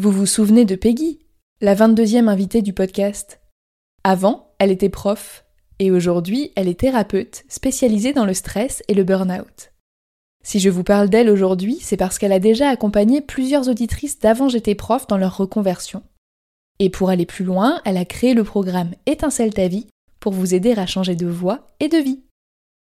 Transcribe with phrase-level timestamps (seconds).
[0.00, 1.18] Vous vous souvenez de Peggy,
[1.60, 3.40] la 22e invitée du podcast?
[4.04, 5.44] Avant, elle était prof,
[5.80, 9.72] et aujourd'hui, elle est thérapeute spécialisée dans le stress et le burn-out.
[10.44, 14.48] Si je vous parle d'elle aujourd'hui, c'est parce qu'elle a déjà accompagné plusieurs auditrices d'avant
[14.48, 16.04] j'étais prof dans leur reconversion.
[16.78, 19.88] Et pour aller plus loin, elle a créé le programme Étincelle ta vie
[20.20, 22.22] pour vous aider à changer de voie et de vie.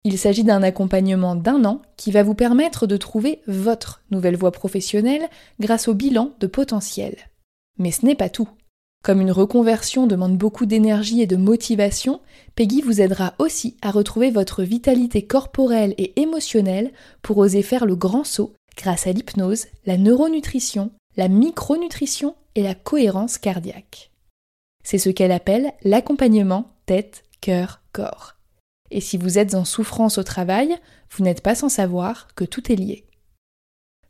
[0.05, 4.51] Il s'agit d'un accompagnement d'un an qui va vous permettre de trouver votre nouvelle voie
[4.51, 5.27] professionnelle
[5.59, 7.17] grâce au bilan de potentiel.
[7.77, 8.49] Mais ce n'est pas tout.
[9.03, 12.19] Comme une reconversion demande beaucoup d'énergie et de motivation,
[12.55, 17.95] Peggy vous aidera aussi à retrouver votre vitalité corporelle et émotionnelle pour oser faire le
[17.95, 24.11] grand saut grâce à l'hypnose, la neuronutrition, la micronutrition et la cohérence cardiaque.
[24.83, 28.38] C'est ce qu'elle appelle l'accompagnement tête, cœur, corps.
[28.91, 30.77] Et si vous êtes en souffrance au travail,
[31.11, 33.05] vous n'êtes pas sans savoir que tout est lié.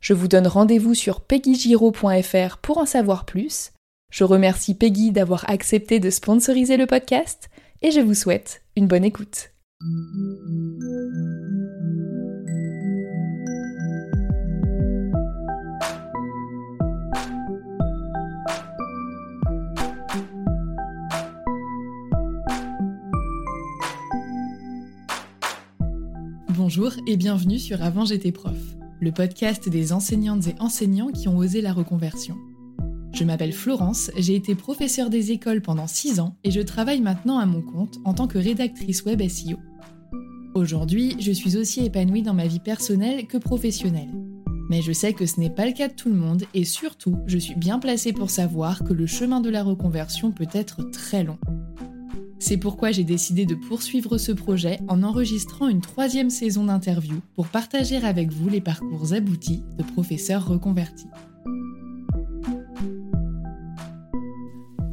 [0.00, 3.72] Je vous donne rendez-vous sur peggygiro.fr pour en savoir plus
[4.10, 7.48] je remercie Peggy d'avoir accepté de sponsoriser le podcast
[7.80, 9.52] et je vous souhaite une bonne écoute.
[26.62, 28.58] Bonjour et bienvenue sur Avant j'étais prof,
[29.00, 32.36] le podcast des enseignantes et enseignants qui ont osé la reconversion.
[33.14, 37.38] Je m'appelle Florence, j'ai été professeure des écoles pendant 6 ans et je travaille maintenant
[37.38, 39.56] à mon compte en tant que rédactrice web SEO.
[40.54, 44.12] Aujourd'hui, je suis aussi épanouie dans ma vie personnelle que professionnelle.
[44.68, 47.16] Mais je sais que ce n'est pas le cas de tout le monde et surtout,
[47.26, 51.24] je suis bien placée pour savoir que le chemin de la reconversion peut être très
[51.24, 51.38] long.
[52.40, 57.48] C'est pourquoi j'ai décidé de poursuivre ce projet en enregistrant une troisième saison d'interviews pour
[57.48, 61.06] partager avec vous les parcours aboutis de professeurs reconvertis.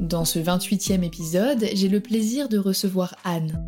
[0.01, 3.63] Dans ce 28e épisode, j'ai le plaisir de recevoir Anne.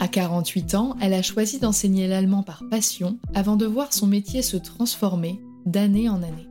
[0.00, 4.40] À 48 ans, elle a choisi d'enseigner l'allemand par passion avant de voir son métier
[4.40, 6.47] se transformer d'année en année.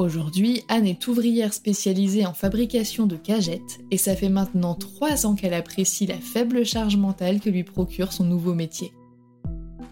[0.00, 5.34] Aujourd'hui, Anne est ouvrière spécialisée en fabrication de cagettes et ça fait maintenant 3 ans
[5.34, 8.94] qu'elle apprécie la faible charge mentale que lui procure son nouveau métier.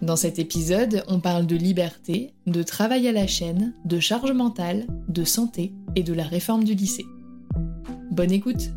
[0.01, 4.87] Dans cet épisode, on parle de liberté, de travail à la chaîne, de charge mentale,
[5.09, 7.05] de santé et de la réforme du lycée.
[8.09, 8.71] Bonne écoute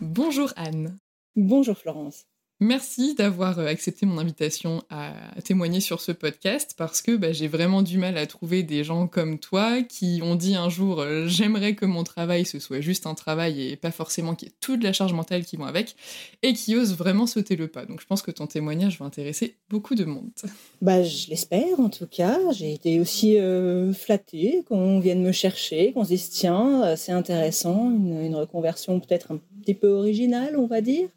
[0.00, 0.98] Bonjour Anne.
[1.36, 2.29] Bonjour Florence.
[2.62, 7.48] Merci d'avoir euh, accepté mon invitation à témoigner sur ce podcast parce que bah, j'ai
[7.48, 11.26] vraiment du mal à trouver des gens comme toi qui ont dit un jour euh,
[11.26, 14.54] j'aimerais que mon travail ce soit juste un travail et pas forcément qu'il y ait
[14.60, 15.96] toute la charge mentale qui vont avec
[16.42, 17.86] et qui osent vraiment sauter le pas.
[17.86, 20.28] Donc je pense que ton témoignage va intéresser beaucoup de monde.
[20.82, 22.38] Bah, je l'espère en tout cas.
[22.52, 27.90] J'ai été aussi euh, flattée qu'on vienne me chercher, qu'on se dise tiens, c'est intéressant,
[27.90, 31.08] une reconversion peut-être un petit peu originale, on va dire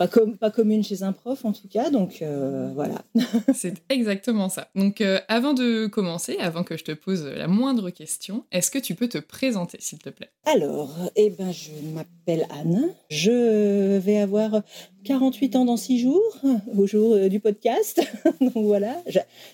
[0.00, 3.04] pas, comme, pas commune chez un prof en tout cas, donc euh, voilà.
[3.54, 4.68] C'est exactement ça.
[4.74, 8.78] Donc euh, avant de commencer, avant que je te pose la moindre question, est-ce que
[8.78, 10.30] tu peux te présenter s'il te plaît?
[10.46, 14.62] Alors, eh ben, je m'appelle Anne, je vais avoir
[15.04, 16.38] 48 ans dans 6 jours,
[16.74, 18.00] au jour euh, du podcast,
[18.40, 19.02] donc voilà,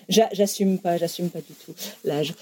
[0.07, 1.73] j'assume pas, j'assume pas du tout
[2.05, 2.33] l'âge.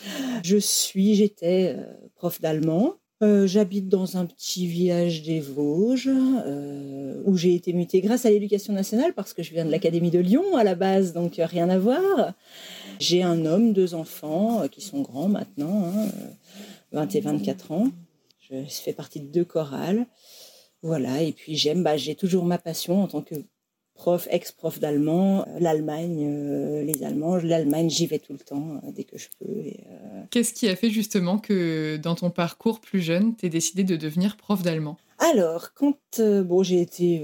[0.44, 1.76] Je suis, j'étais
[2.14, 8.02] prof d'allemand, euh, j'habite dans un petit village des Vosges euh, où j'ai été mutée
[8.02, 11.14] grâce à l'éducation nationale parce que je viens de l'Académie de Lyon à la base,
[11.14, 12.34] donc euh, rien à voir.
[13.00, 15.94] J'ai un homme, deux enfants qui sont grands maintenant,
[16.92, 17.88] 20 hein, et 24 ans.
[18.50, 20.06] Je fais partie de deux chorales.
[20.82, 23.36] Voilà, et puis j'aime, bah, j'ai toujours ma passion en tant que
[23.96, 28.92] prof, ex-prof d'allemand, euh, l'Allemagne, euh, les Allemands, l'Allemagne, j'y vais tout le temps euh,
[28.92, 29.64] dès que je peux.
[30.30, 34.38] Qu'est-ce qui a fait justement que dans ton parcours plus jeune, tu décidé de devenir
[34.38, 34.98] prof d'allemand?
[35.18, 37.24] Alors, quand bon, j'ai été,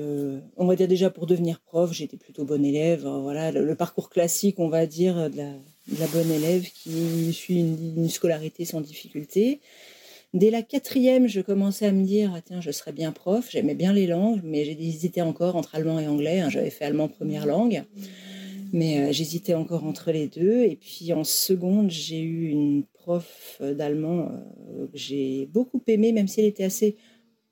[0.56, 3.02] on va dire déjà pour devenir prof, j'étais plutôt bonne élève.
[3.06, 8.64] voilà, le, parcours classique, on va dire, de la, bonne élève qui suit une scolarité
[8.64, 9.60] sans difficulté.
[10.34, 13.50] Dès la quatrième, je commençais à me dire, ah, tiens, je serais bien prof.
[13.52, 16.40] J'aimais bien les langues, mais j'hésitais encore entre allemand et anglais.
[16.40, 16.50] Hein.
[16.50, 17.84] J'avais fait allemand première langue,
[18.72, 20.64] mais euh, j'hésitais encore entre les deux.
[20.64, 26.30] Et puis en seconde, j'ai eu une prof d'allemand euh, que j'ai beaucoup aimée, même
[26.30, 26.96] si elle était assez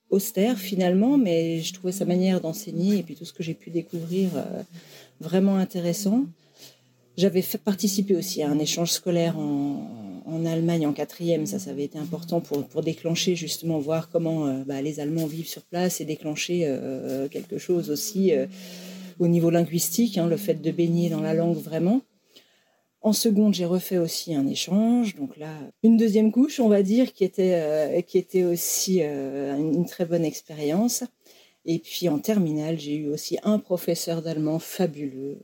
[0.10, 3.70] austère finalement, mais je trouvais sa manière d'enseigner et puis tout ce que j'ai pu
[3.70, 4.64] découvrir euh,
[5.20, 6.26] vraiment intéressant.
[7.18, 11.98] J'avais participé aussi à un échange scolaire en, en Allemagne en quatrième, ça, avait été
[11.98, 16.64] important pour, déclencher justement, voir comment euh, bah, les Allemands vivent sur place et déclencher
[16.66, 18.46] euh, quelque chose aussi euh,
[19.20, 22.02] au niveau linguistique, hein, le fait de baigner dans la langue vraiment.
[23.02, 25.54] En seconde, j'ai refait aussi un échange, donc là,
[25.84, 30.06] une deuxième couche, on va dire, qui était, euh, qui était aussi euh, une très
[30.06, 31.06] bonne expérience.
[31.64, 35.40] Et puis en terminale, j'ai eu aussi un professeur d'allemand fabuleux,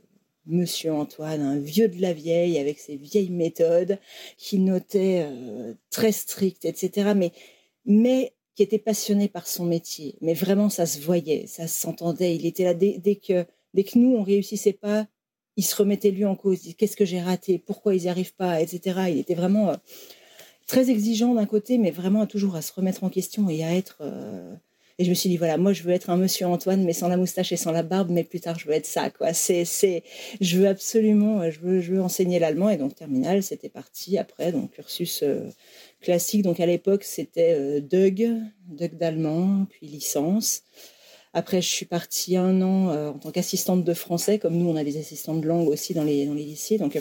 [0.46, 3.98] Monsieur Antoine, un vieux de la vieille avec ses vieilles méthodes,
[4.38, 7.12] qui notait euh, très strict, etc.
[7.16, 7.32] Mais,
[7.84, 10.16] mais qui était passionné par son métier.
[10.20, 12.34] Mais vraiment, ça se voyait, ça s'entendait.
[12.34, 13.44] Il était là dès, dès, que,
[13.74, 15.06] dès que nous, on réussissait pas,
[15.56, 16.74] il se remettait lui en cause.
[16.78, 18.98] Qu'est-ce que j'ai raté Pourquoi ils n'y arrivent pas Etc.
[19.10, 19.76] Il était vraiment euh,
[20.66, 23.98] très exigeant d'un côté, mais vraiment toujours à se remettre en question et à être.
[24.00, 24.54] Euh,
[24.98, 27.08] et je me suis dit voilà, moi je veux être un Monsieur Antoine, mais sans
[27.08, 29.32] la moustache et sans la barbe, mais plus tard je veux être ça quoi.
[29.32, 30.02] C'est c'est,
[30.40, 34.18] je veux absolument, euh, je veux je veux enseigner l'allemand et donc terminal, c'était parti
[34.18, 35.24] après donc cursus
[36.00, 36.42] classique.
[36.42, 38.30] Donc à l'époque c'était Doug,
[38.68, 40.62] Doug d'allemand, puis licence.
[41.36, 44.74] Après, je suis partie un an euh, en tant qu'assistante de français, comme nous, on
[44.74, 46.78] a des assistants de langue aussi dans les, dans les lycées.
[46.78, 46.98] Donc,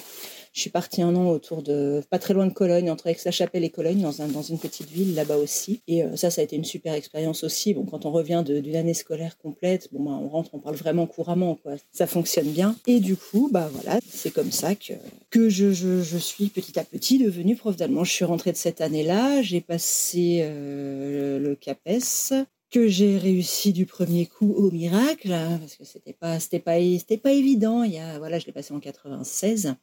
[0.56, 3.70] je suis partie un an autour de, pas très loin de Cologne, entre Aix-la-Chapelle et
[3.70, 5.82] Cologne, dans, un, dans une petite ville là-bas aussi.
[5.90, 7.74] Et euh, ça, ça a été une super expérience aussi.
[7.74, 11.08] Bon, quand on revient d'une année scolaire complète, bon, bah, on rentre, on parle vraiment
[11.08, 11.74] couramment, quoi.
[11.92, 12.78] Ça fonctionne bien.
[12.88, 14.94] Et du coup, bah voilà, c'est comme ça que,
[15.30, 18.06] que je, suis petit à petit devenue prof d'allemand.
[18.06, 23.86] Je suis rentrée de cette année-là, j'ai passé euh, le CAPES, que j'ai réussi du
[23.86, 27.84] premier coup au miracle, hein, parce que c'était pas, c'était pas, c'était pas évident.
[27.84, 29.76] Il y a, voilà, je l'ai passé en 96,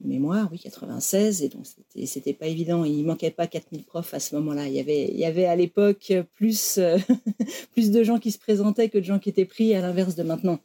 [0.00, 1.66] mémoire, oui, 96, et donc
[2.04, 2.84] c'était, pas évident.
[2.84, 4.68] Il manquait pas 4000 profs à ce moment-là.
[4.68, 6.78] Il y avait, il y avait à l'époque plus,
[7.72, 10.22] plus de gens qui se présentaient que de gens qui étaient pris, à l'inverse de
[10.22, 10.60] maintenant.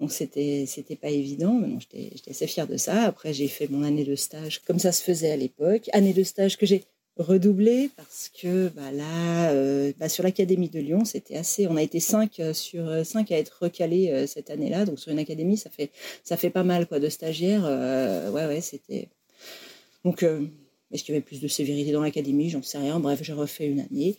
[0.00, 0.66] Donc c'était,
[1.00, 3.02] pas évident, mais j'étais, j'étais assez fière de ça.
[3.04, 5.88] Après, j'ai fait mon année de stage, comme ça se faisait à l'époque.
[5.92, 6.84] Année de stage que j'ai
[7.18, 11.66] redoubler parce que bah, là, euh, bah, sur l'Académie de Lyon, c'était assez.
[11.66, 14.84] On a été cinq euh, sur euh, cinq à être recalés cette année-là.
[14.84, 15.90] Donc sur une académie, ça fait
[16.24, 17.64] ça fait pas mal quoi de stagiaires.
[18.32, 19.08] ouais ouais, c'était.
[20.04, 20.24] Donc
[20.90, 22.50] est-ce qu'il y avait plus de sévérité dans l'académie?
[22.50, 22.98] J'en sais rien.
[22.98, 24.16] Bref, j'ai refait une année.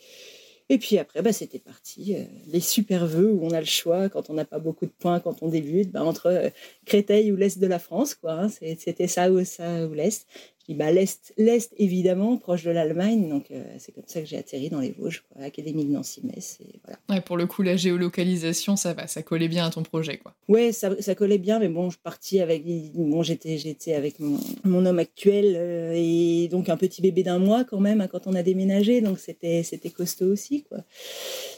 [0.70, 2.16] Et puis après, bah, c'était parti.
[2.46, 5.20] les super vœux où on a le choix quand on n'a pas beaucoup de points
[5.20, 6.50] quand on débute, bah, entre
[6.86, 8.14] Créteil ou l'Est de la France.
[8.14, 8.32] quoi.
[8.32, 8.48] Hein.
[8.48, 10.26] c'était ça ou ça ou l'Est
[10.72, 13.28] bah, l'Est, l'Est, évidemment, proche de l'Allemagne.
[13.28, 16.60] Donc, euh, c'est comme ça que j'ai atterri dans les Vosges, quoi, l'Académie de Nancy-Metz.
[16.84, 16.98] Voilà.
[17.10, 20.16] Ouais, pour le coup, la géolocalisation, ça va, ça collait bien à ton projet.
[20.16, 20.34] Quoi.
[20.48, 22.64] Ouais, ça, ça collait bien, mais bon, je partis avec.
[22.94, 27.38] Bon, j'étais, j'étais avec mon, mon homme actuel euh, et donc un petit bébé d'un
[27.38, 29.02] mois quand même hein, quand on a déménagé.
[29.02, 30.78] Donc, c'était, c'était costaud aussi, quoi.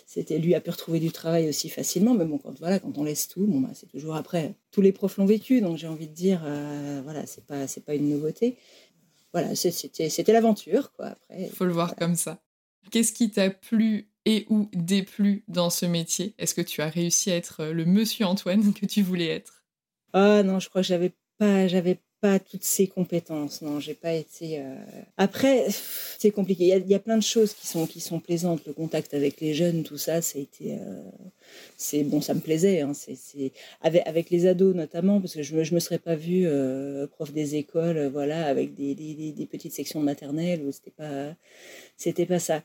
[0.07, 3.05] C'était, lui a pu retrouver du travail aussi facilement, mais bon, quand, voilà, quand on
[3.05, 4.55] laisse tout, bon, bah, c'est toujours après.
[4.71, 7.85] Tous les profs l'ont vécu, donc j'ai envie de dire, euh, voilà, c'est pas, c'est
[7.85, 8.57] pas une nouveauté
[9.37, 11.09] voilà, c'était l'aventure, quoi.
[11.09, 12.43] Après, faut le voir comme ça.
[12.91, 16.35] Qu'est-ce qui t'a plu et ou déplu dans ce métier?
[16.39, 19.63] Est-ce que tu as réussi à être le Monsieur Antoine que tu voulais être?
[20.15, 22.01] Ah non, je crois que j'avais pas, j'avais
[22.39, 23.63] toutes ces compétences.
[23.63, 24.61] Non, j'ai pas été.
[24.61, 24.75] Euh,
[25.17, 25.67] après,
[26.19, 26.65] c'est compliqué.
[26.65, 28.63] Il y, a, plein de choses qui sont qui sont plaisantes.
[28.67, 30.75] Le contact avec les jeunes, tout ça, ça a été.
[30.75, 31.03] Euh,
[31.77, 32.81] c'est bon, ça me plaisait.
[32.81, 32.93] Hein.
[32.95, 33.53] C'est
[33.83, 37.33] avec, les ados notamment, parce que je me je me serais pas vue euh, prof
[37.33, 41.35] des écoles, voilà, avec des, des, petites sections de maternelle où c'était pas
[41.97, 42.63] c'était pas ça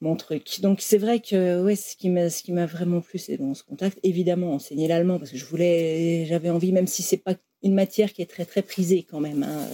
[0.00, 0.60] mon truc.
[0.60, 3.54] Donc c'est vrai que ouais, ce qui m'a ce qui m'a vraiment plu c'est bon
[3.54, 3.98] ce contact.
[4.02, 8.12] Évidemment enseigner l'allemand parce que je voulais j'avais envie même si c'est pas une matière
[8.12, 9.42] qui est très très prisée quand même.
[9.42, 9.66] Hein.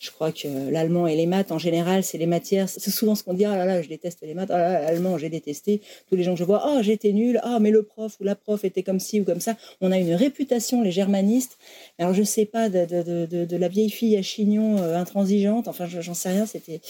[0.00, 2.70] Je crois que l'allemand et les maths, en général, c'est les matières.
[2.70, 5.18] C'est souvent ce qu'on dit, ah là là, je déteste les maths, ah là l'allemand,
[5.18, 5.82] j'ai détesté.
[6.08, 8.34] Tous les gens que je vois, oh, j'étais nul, ah mais le prof ou la
[8.34, 9.56] prof était comme ci ou comme ça.
[9.82, 11.58] On a une réputation, les germanistes.
[11.98, 16.30] Alors je sais pas, de, la vieille fille à chignon euh, intransigeante, enfin j'en sais
[16.30, 16.46] rien.
[16.46, 16.80] C'était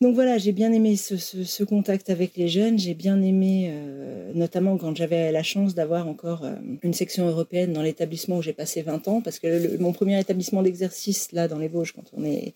[0.00, 2.78] Donc voilà, j'ai bien aimé ce, contact avec les jeunes.
[2.78, 7.72] J'ai bien aimé, euh, notamment quand j'avais la chance d'avoir encore euh, une section européenne
[7.72, 11.58] dans l'établissement où j'ai passé 20 ans, parce que mon premier établissement d'exercice, là, dans
[11.58, 12.54] les Vosges, quand on est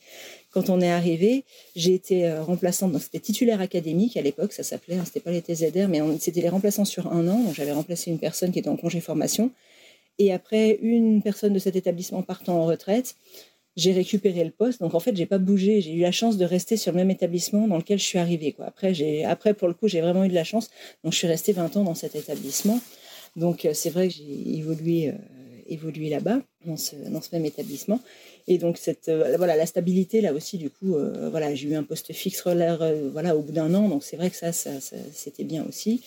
[0.51, 1.45] quand on est arrivé,
[1.75, 5.33] j'ai été euh, remplaçante, donc c'était titulaire académique à l'époque, ça s'appelait, hein, c'était pas
[5.33, 8.61] les TZR, mais c'était les remplaçants sur un an, donc j'avais remplacé une personne qui
[8.61, 9.51] était en congé formation.
[10.19, 13.17] Et après, une personne de cet établissement partant en retraite,
[13.77, 14.81] j'ai récupéré le poste.
[14.81, 15.81] Donc en fait, j'ai pas bougé.
[15.81, 18.55] J'ai eu la chance de rester sur le même établissement dans lequel je suis arrivée.
[18.61, 20.71] Après, après, pour le coup, j'ai vraiment eu de la chance.
[21.03, 22.81] Donc je suis restée 20 ans dans cet établissement.
[23.37, 25.13] Donc euh, c'est vrai que j'ai évolué, euh,
[25.67, 26.95] évolué là-bas, dans ce,
[27.33, 28.01] même établissement.
[28.49, 31.75] Et donc cette euh, voilà la stabilité là aussi du coup euh, voilà j'ai eu
[31.75, 35.45] un poste fixe euh, voilà au bout d'un an donc c'est vrai que ça, c'était
[35.45, 36.03] bien aussi.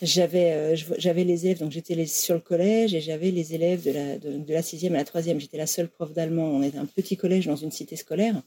[0.00, 4.18] J'avais j'avais les élèves donc j'étais sur le collège et j'avais les élèves de la
[4.18, 7.16] de, la sixième à la troisième j'étais la seule prof d'allemand on était un petit
[7.16, 8.40] collège dans une cité scolaire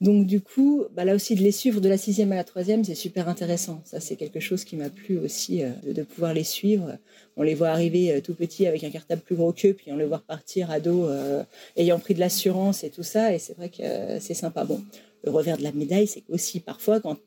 [0.00, 2.84] Donc du coup, bah, là aussi de les suivre de la sixième à la troisième,
[2.84, 3.82] c'est super intéressant.
[3.84, 6.96] Ça, c'est quelque chose qui m'a plu aussi euh, de, pouvoir les suivre.
[7.36, 9.96] On les voit arriver euh, tout petits avec un cartable plus gros qu'eux, puis on
[9.96, 11.42] les voit partir ado euh,
[11.76, 13.34] ayant pris de l'assurance et tout ça.
[13.34, 14.64] Et c'est vrai que c'est sympa.
[14.64, 14.82] Bon,
[15.22, 17.18] le revers de la médaille, c'est aussi parfois quand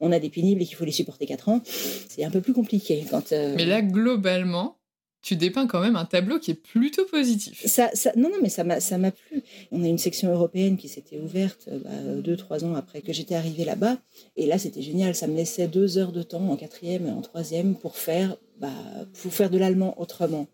[0.00, 2.52] on a des pénibles et qu'il faut les supporter quatre ans, c'est un peu plus
[2.52, 3.04] compliqué.
[3.10, 4.77] Quand, Mais là, globalement,
[5.28, 7.66] tu dépeins quand même un tableau qui est plutôt positif.
[8.16, 9.42] Non, non, mais ça m'a, ça m'a plu.
[9.70, 13.12] On a une section européenne qui s'était ouverte euh, bah, deux, trois ans après que
[13.12, 13.98] j'étais arrivée là-bas.
[14.36, 15.14] Et là, c'était génial.
[15.14, 18.72] Ça me laissait deux heures de temps en quatrième et en troisième pour faire, bah,
[19.20, 20.46] pour faire de l'allemand autrement.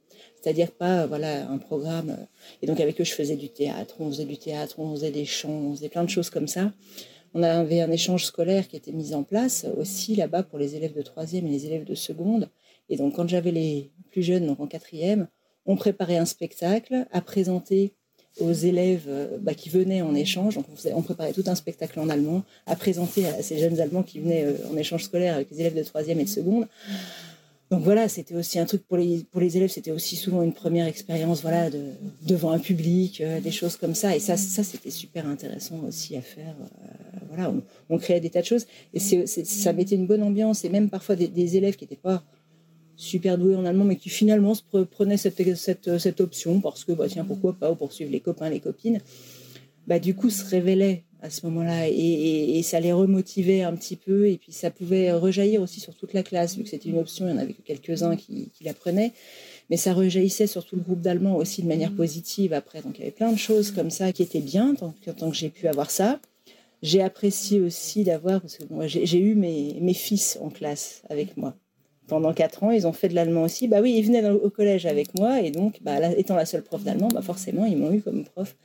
[0.43, 2.11] C'est-à-dire pas, voilà, un programme.
[2.11, 2.25] Euh,
[2.61, 3.95] et donc, avec eux, je faisais du théâtre.
[4.01, 6.73] On faisait du théâtre, on faisait des chants, on faisait plein de choses comme ça.
[7.33, 10.97] On avait un échange scolaire qui était mis en place aussi là-bas pour les élèves
[10.97, 12.49] de troisième et les élèves de seconde.
[12.89, 15.29] Et donc, quand j'avais les plus jeunes, donc en quatrième,
[15.67, 17.95] on préparait un spectacle à présenter
[18.41, 20.57] aux élèves euh, bah, qui venaient en échange.
[20.57, 24.19] Donc, on, préparait tout un spectacle en allemand à présenter à ces jeunes Allemands qui
[24.19, 26.67] venaient euh, en échange scolaire avec les élèves de troisième et de seconde.
[27.71, 30.53] Donc voilà, c'était aussi un truc pour les, pour les élèves, c'était aussi souvent une
[30.53, 31.81] première expérience voilà, de,
[32.23, 34.15] devant un public, euh, des choses comme ça.
[34.15, 36.55] Et ça, ça c'était super intéressant aussi à faire.
[37.29, 37.53] voilà,
[37.89, 38.67] on, créait des tas de choses.
[38.93, 40.65] Et ça mettait une bonne ambiance.
[40.65, 42.23] Et même parfois des, des élèves qui n'étaient pas
[42.97, 44.55] super doué en allemand, mais qui finalement
[44.91, 49.01] prenait cette, option parce que, bah, tiens, pourquoi pas, ou poursuivre les copains, les copines,
[49.87, 54.29] bah, du coup, se révélait à ce moment-là et, ça les remotivait un petit peu
[54.29, 57.27] et puis ça pouvait rejaillir aussi sur toute la classe, vu que c'était une option,
[57.27, 59.13] il y en avait que quelques-uns qui, qui l'apprenaient,
[59.71, 62.83] mais ça rejaillissait sur tout le groupe d'Allemands aussi de manière positive après.
[62.83, 65.37] Donc il y avait plein de choses comme ça qui étaient bien tant, tant que
[65.37, 66.21] j'ai pu avoir ça.
[66.83, 71.57] J'ai apprécié aussi d'avoir, parce que moi j'ai eu mes fils en classe avec moi
[72.07, 73.69] pendant quatre ans, ils ont fait de l'allemand aussi.
[73.69, 76.83] Bah oui, ils venaient au collège avec moi et donc, bah, étant la seule prof
[76.83, 78.57] d'allemand, bah forcément, ils m'ont eu comme prof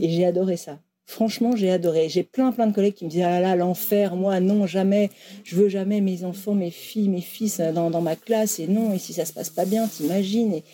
[0.00, 0.78] et j'ai adoré ça.
[1.08, 2.08] Franchement, j'ai adoré.
[2.08, 5.10] J'ai plein, plein de collègues qui me disent Ah là, l'enfer, moi, non, jamais.
[5.44, 8.58] Je veux jamais mes enfants, mes filles, mes fils dans, dans ma classe.
[8.58, 10.52] Et non, et si ça se passe pas bien, t'imagines.
[10.54, 10.64] Et,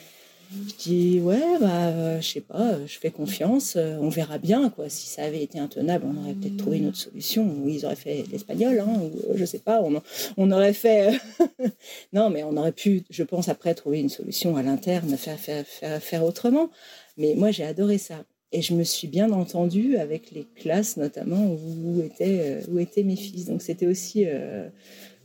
[0.68, 4.70] je dis ouais bah euh, je sais pas, je fais confiance, euh, on verra bien
[4.70, 4.88] quoi.
[4.88, 7.44] Si ça avait été intenable, on aurait peut-être trouvé une autre solution.
[7.62, 9.82] Ou ils auraient fait l'espagnol, hein, ou euh, je sais pas.
[9.82, 10.02] On,
[10.36, 11.18] on aurait fait
[12.12, 15.66] non mais on aurait pu, je pense après trouver une solution à l'interne, faire, faire
[15.66, 16.70] faire faire autrement.
[17.16, 21.46] Mais moi j'ai adoré ça et je me suis bien entendue avec les classes notamment
[21.46, 23.46] où étaient où étaient mes fils.
[23.46, 24.26] Donc c'était aussi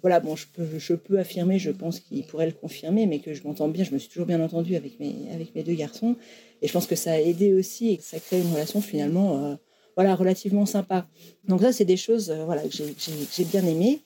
[0.08, 3.68] voilà, bon, je peux, affirmer, je pense qu'il pourrait le confirmer, mais que je m'entends
[3.68, 6.16] bien, je me suis toujours bien entendue avec mes, avec mes deux garçons.
[6.62, 9.44] Et je pense que ça a aidé aussi et que ça crée une relation finalement
[9.44, 9.56] euh,
[9.96, 11.06] voilà, relativement sympa.
[11.46, 14.00] Donc ça, c'est des choses euh, voilà, que j'ai bien aimées.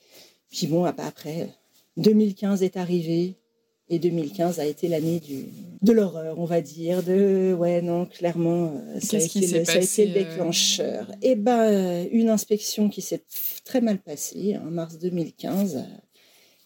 [0.50, 1.50] Puis bon, après,
[1.98, 3.36] 2015 est arrivé,
[3.92, 5.46] et 2015 a été l'année du
[5.82, 7.02] de l'horreur, on va dire.
[7.02, 11.10] De ouais non, clairement, euh, ça, a été, le, ça a été le déclencheur.
[11.22, 13.22] Et eh ben une inspection qui s'est
[13.64, 15.84] très mal passée en mars 2015.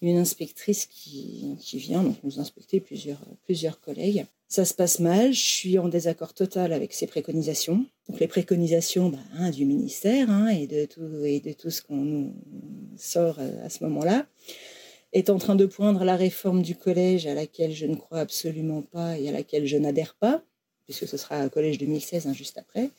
[0.03, 4.27] Une inspectrice qui, qui vient donc nous inspecter plusieurs plusieurs collègues.
[4.49, 7.85] Ça se passe mal, je suis en désaccord total avec ses préconisations.
[8.09, 11.83] Donc les préconisations bah, hein, du ministère hein, et, de tout, et de tout ce
[11.83, 12.35] qu'on nous
[12.97, 14.27] sort à ce moment-là
[15.13, 18.83] est en train de poindre la réforme du collège à laquelle je ne crois absolument
[18.83, 20.43] pas et à laquelle je n'adhère pas,
[20.85, 22.91] puisque ce sera un collège 2016, hein, juste après.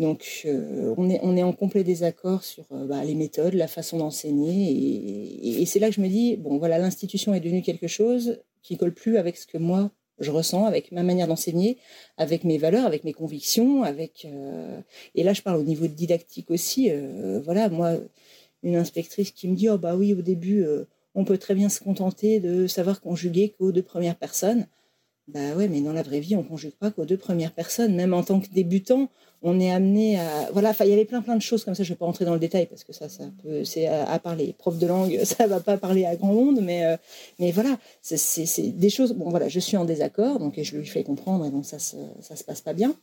[0.00, 3.68] Donc, euh, on, est, on est en complet désaccord sur euh, bah, les méthodes, la
[3.68, 5.60] façon d'enseigner.
[5.60, 8.78] Et, c'est là que je me dis, bon, voilà, l'institution est devenue quelque chose qui
[8.78, 11.76] colle plus avec ce que moi, je ressens, avec ma manière d'enseigner,
[12.16, 13.82] avec mes valeurs, avec mes convictions.
[13.82, 14.80] avec euh,
[15.14, 16.90] Et là, je parle au niveau didactique aussi.
[17.44, 17.98] voilà, moi,
[18.62, 20.64] une inspectrice qui me dit, oh bah oui, au début
[21.14, 24.66] on peut très bien se contenter de savoir conjuguer qu'aux deux premières personnes.
[25.28, 27.94] Bah ouais, mais dans la vraie vie, on conjugue pas qu'aux deux premières personnes.
[27.94, 29.08] Même en tant que débutant,
[29.42, 30.50] on est amené à.
[30.52, 31.84] Voilà, il y avait plein plein de choses comme ça.
[31.84, 33.64] Je vais pas rentrer dans le détail parce que ça, ça peut.
[33.64, 34.54] C'est à, parler.
[34.58, 36.96] Prof de langue, ça va pas parler à grand monde, mais euh,
[37.38, 39.12] mais voilà, c'est des choses.
[39.12, 41.96] Bon voilà, je suis en désaccord, donc je lui fais comprendre, et donc ça se,
[42.20, 42.94] ça se passe pas bien.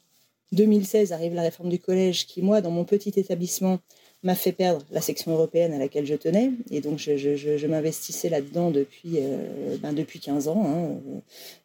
[0.53, 3.79] 2016 arrive la réforme du collège qui, moi, dans mon petit établissement,
[4.27, 6.51] m'a fait perdre la section européenne à laquelle je tenais.
[6.69, 11.01] Et donc, je, m'investissais là-dedans depuis, euh, ben depuis 15 ans,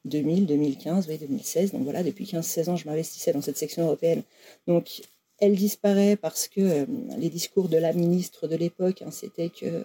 [0.04, 1.72] 2000, 2015, oui, 2016.
[1.72, 4.22] Donc voilà, depuis 15-16 ans, je m'investissais dans cette section européenne.
[4.68, 5.02] Donc,
[5.38, 6.86] elle disparaît parce que euh,
[7.18, 9.84] les discours de la ministre de l'époque, hein, c'était que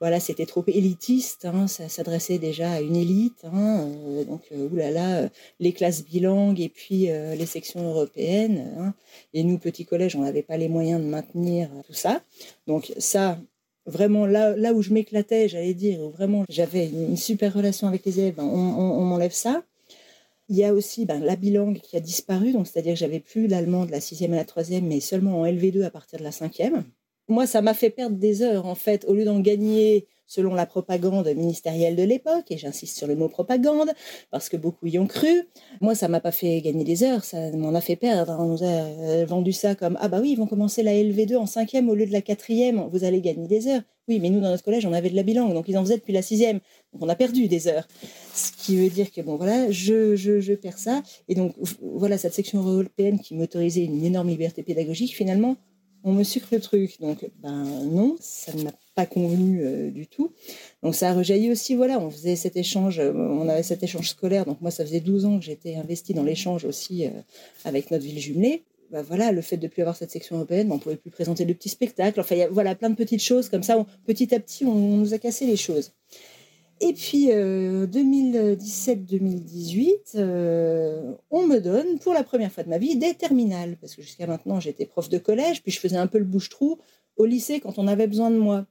[0.00, 4.68] voilà, c'était trop élitiste, hein, ça s'adressait déjà à une élite, hein, euh, donc euh,
[4.68, 8.74] oulala, les classes bilingues et puis les sections européennes.
[8.78, 8.94] Hein.
[9.32, 12.22] et nous, petits collèges, on n'avait pas les moyens de maintenir tout ça.
[12.66, 13.38] Donc ça,
[13.86, 18.04] vraiment là, là où je m'éclatais, j'allais dire, où vraiment j'avais une super relation avec
[18.04, 19.62] les élèves, ben, on m'enlève ça.
[20.52, 23.46] Il y a aussi ben, la bilangue qui a disparu, donc c'est-à-dire que j'avais plus
[23.46, 26.30] l'allemand de la sixième à la troisième, mais seulement en LV2 à partir de la
[26.30, 26.84] cinquième.
[27.26, 30.66] Moi, ça m'a fait perdre des heures, en fait, au lieu d'en gagner selon la
[30.66, 33.92] propagande ministérielle de l'époque, et j'insiste sur le mot propagande,
[34.30, 35.48] parce que beaucoup y ont cru.
[35.80, 38.36] Moi, ça m'a pas fait gagner des heures, ça m'en a fait perdre.
[38.38, 41.36] On nous a euh, vendu ça comme Ah bah oui, ils vont commencer la LV2
[41.36, 43.82] en cinquième au lieu de la quatrième, vous allez gagner des heures.
[44.08, 45.96] Oui, mais nous, dans notre collège, on avait de la bilangue, donc ils en faisaient
[45.96, 46.60] depuis la sixième.
[47.00, 47.88] On a perdu des heures.
[48.34, 51.02] Ce qui veut dire que, bon, voilà, je, je, perds ça.
[51.28, 55.56] Et donc, voilà, cette section européenne qui m'autorisait une énorme liberté pédagogique, finalement,
[56.04, 57.00] on me sucre le truc.
[57.00, 60.32] Donc, ben non, ça ne m'a pas convenu euh, du tout.
[60.82, 64.10] Donc, ça a rejailli aussi, voilà, on faisait cet échange, euh, on avait cet échange
[64.10, 64.44] scolaire.
[64.44, 67.10] Donc, moi, ça faisait 12 ans que j'étais investie dans l'échange aussi euh,
[67.64, 68.64] avec notre ville jumelée.
[68.90, 71.10] Ben, voilà, le fait de ne plus avoir cette section européenne, on ne pouvait plus
[71.10, 72.20] présenter de petits spectacles.
[72.20, 73.86] Enfin, y a voilà, plein de petites choses comme ça.
[74.04, 75.92] petit à petit, on nous a cassé les choses.
[76.84, 82.96] Et puis, 2017-2018, euh, euh, on me donne pour la première fois de ma vie
[82.96, 83.76] des terminales.
[83.80, 86.80] Parce que jusqu'à maintenant, j'étais prof de collège, puis je faisais un peu le bouche-trou
[87.16, 88.66] au lycée quand on avait besoin de moi.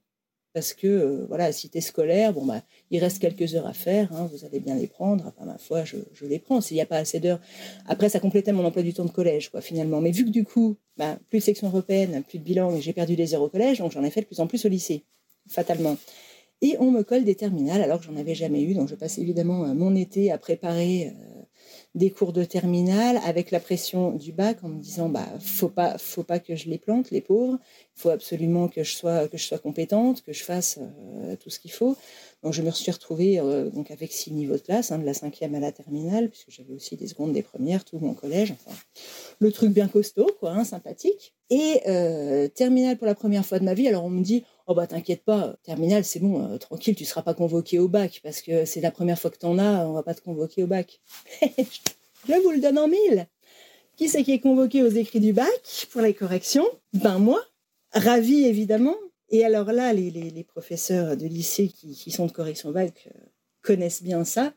[0.54, 4.30] Parce que, euh, voilà, cité scolaire, bon, bah, il reste quelques heures à faire, hein,
[4.30, 5.28] vous allez bien les prendre.
[5.28, 6.60] Enfin, ma foi, je, les prends.
[6.60, 7.40] S'il n'y a pas assez d'heures.
[7.88, 10.02] Après, ça complétait mon emploi du temps de collège, quoi, finalement.
[10.02, 13.16] Mais vu que du coup, bah, plus de section européenne, plus de bilan, j'ai perdu
[13.16, 15.06] des heures au collège, donc j'en ai fait de plus en plus au lycée,
[15.48, 15.96] fatalement.
[16.64, 18.76] Et on me colle des terminales alors que j'en avais jamais eu.
[18.76, 21.42] Donc je passe évidemment euh, mon été à préparer euh,
[21.96, 25.98] des cours de terminale avec la pression du bac en me disant bah faut pas
[25.98, 27.58] faut pas que je les plante les pauvres.
[27.98, 31.50] Il faut absolument que je sois que je sois compétente, que je fasse euh, tout
[31.50, 31.98] ce qu'il faut.
[32.44, 33.40] Donc je me suis retrouvée
[33.72, 36.74] donc avec six niveaux de classe, hein, de la cinquième à la terminale, puisque j'avais
[36.74, 38.52] aussi des secondes, des premières, tout mon collège.
[38.54, 38.76] Enfin,
[39.38, 41.36] le truc bien costaud, quoi, hein, sympathique.
[41.52, 41.82] Et
[42.56, 43.88] terminale pour la première fois de ma vie.
[43.88, 47.24] Alors on me dit Oh bah t'inquiète pas, terminal, c'est bon, euh, tranquille, tu seras
[47.24, 50.04] pas convoqué au bac parce que c'est la première fois que t'en as, on va
[50.04, 51.02] pas te convoquer au bac.
[51.42, 53.28] je vous le donne en mille.
[53.98, 56.66] Qui c'est qui est convoqué aux écrits du bac pour les corrections?
[56.94, 57.42] Ben moi,
[57.94, 58.96] ravi évidemment.
[59.30, 63.20] Et alors là, les, professeurs de lycée qui, sont de correction bac euh,
[63.62, 64.54] connaissent bien ça.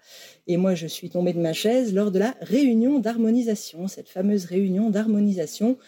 [0.47, 4.47] Et moi, je suis tombée de ma chaise lors de la réunion d'harmonisation, cette fameuse
[4.47, 5.79] réunion d'harmonisation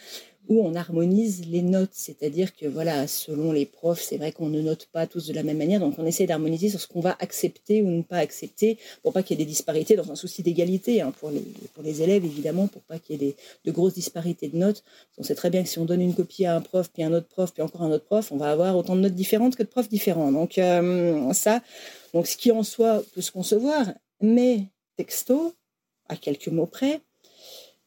[0.48, 4.60] où on harmonise les notes, c'est-à-dire que voilà, selon les profs, c'est vrai qu'on ne
[4.60, 7.16] note pas tous de la même manière, donc on essaie d'harmoniser sur ce qu'on va
[7.20, 10.42] accepter ou ne pas accepter, pour pas qu'il y ait des disparités dans un souci
[10.42, 14.48] d'égalité hein, pour, les, élèves évidemment, pour pas qu'il y ait des, de grosses disparités
[14.48, 14.84] de notes.
[15.18, 17.12] On sait très bien que si on donne une copie à un prof, puis un
[17.12, 19.62] autre prof, puis encore un autre prof, on va avoir autant de notes différentes que
[19.62, 20.32] de profs différents.
[20.32, 21.62] Donc euh, ça,
[22.12, 23.86] donc ce qui en soi peut se concevoir,
[24.20, 25.54] mais texto,
[26.08, 27.00] à quelques mots près,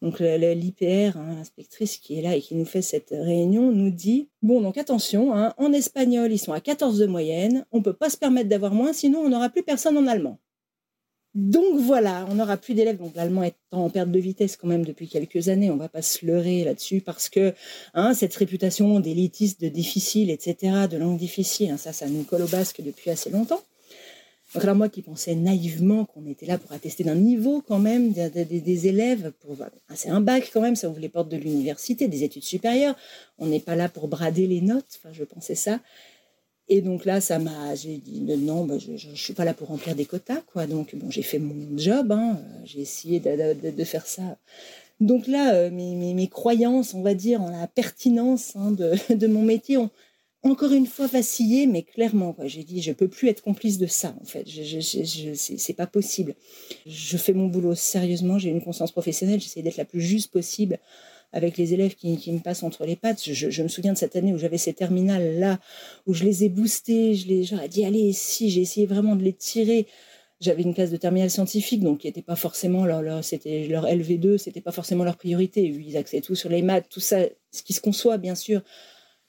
[0.02, 4.30] donc l'IPR, hein, inspectrice qui est là et qui nous fait cette réunion, nous dit
[4.42, 8.10] bon donc attention, hein, en espagnol ils sont à 14 de moyenne, on peut pas
[8.10, 10.40] se permettre d'avoir moins, sinon on n'aura plus personne en allemand.
[11.36, 12.98] Donc voilà, on n'aura plus d'élèves.
[12.98, 15.70] Donc l'allemand est en perte de vitesse quand même depuis quelques années.
[15.70, 17.54] On va pas se leurrer là-dessus parce que
[17.94, 22.48] hein, cette réputation d'élitiste, de difficile, etc., de langue difficile, ça, ça nous colle au
[22.48, 23.62] basque depuis assez longtemps.
[24.56, 28.88] Donc moi qui pensais naïvement qu'on était là pour attester d'un niveau quand même des,
[28.88, 29.56] élèves, pour
[29.94, 32.96] c'est un bac quand même, ça ouvre les portes de l'université, des études supérieures.
[33.38, 35.00] On n'est pas là pour brader les notes.
[35.00, 35.80] Enfin, je pensais ça.
[36.68, 39.68] Et donc là, ça m'a, j'ai dit non, bah, je, ne suis pas là pour
[39.68, 40.68] remplir des quotas, quoi.
[40.68, 42.40] Donc bon, j'ai fait mon job, hein.
[42.64, 44.38] j'ai essayé de, faire ça.
[45.00, 49.28] Donc là, euh, mes, mes, croyances, on va dire, en la pertinence hein, de, de,
[49.28, 49.90] mon métier ont,
[50.43, 54.15] encore une fois vacillé, mais clairement, j'ai dit, je peux plus être complice de ça,
[54.21, 54.49] en fait.
[54.49, 56.36] Je, je, c'est pas possible.
[56.86, 60.80] Je fais mon boulot sérieusement, j'ai une conscience professionnelle, j'essaie d'être la plus juste possible
[61.32, 63.21] avec les élèves qui, me passent entre les pattes.
[63.23, 65.60] Je, me souviens de cette année où j'avais ces terminales-là,
[66.08, 69.23] où je les ai boostés, je les ai dit, allez, si, j'ai essayé vraiment de
[69.23, 69.88] les tirer.
[70.39, 74.38] J'avais une classe de terminale scientifique, donc qui n'était pas forcément leur, c'était leur LV2,
[74.38, 75.63] c'était pas forcément leur priorité.
[75.63, 78.62] Ils axaient tout sur les maths, tout ça, ce qui se conçoit, bien sûr.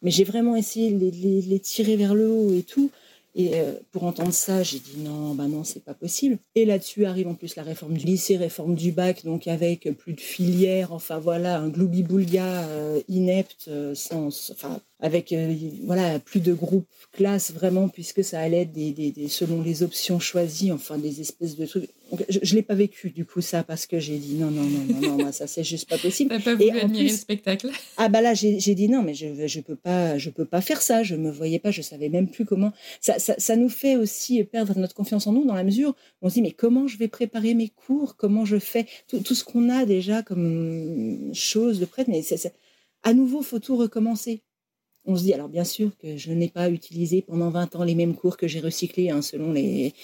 [0.02, 2.90] Mais j'ai vraiment essayé de les, tirer vers le haut et tout.
[3.36, 6.38] Et euh, pour entendre ça, j'ai dit non, bah non, c'est pas possible.
[6.56, 10.14] Et là-dessus arrive en plus la réforme du lycée, réforme du bac, donc avec plus
[10.14, 16.40] de filières, enfin voilà, un gloubi-boulga euh, inepte, euh, sans, enfin avec euh, voilà plus
[16.40, 21.20] de groupes classes vraiment puisque ça allait des, des, selon les options choisies enfin des
[21.20, 21.88] espèces de trucs.
[22.28, 25.00] Je, ne l'ai pas vécu du coup ça parce que j'ai dit non non non
[25.00, 26.38] non non ça c'est juste pas possible.
[26.42, 27.70] Pas voulu et admirer le spectacle.
[27.96, 30.82] Ah bah là j'ai dit non mais je je peux pas je peux pas faire
[30.82, 32.72] ça je me voyais pas je savais même plus comment.
[33.00, 36.26] Ça, ça, ça nous fait aussi perdre notre confiance en nous dans la mesure où
[36.26, 39.34] on se dit mais comment je vais préparer mes cours comment je fais tout, tout
[39.34, 42.22] ce qu'on a déjà comme chose de près mais
[43.02, 44.42] à nouveau faut tout recommencer
[45.06, 47.94] on se dit, alors bien sûr que je n'ai pas utilisé pendant 20 ans les
[47.94, 49.94] mêmes cours que j'ai recyclés, hein, selon les,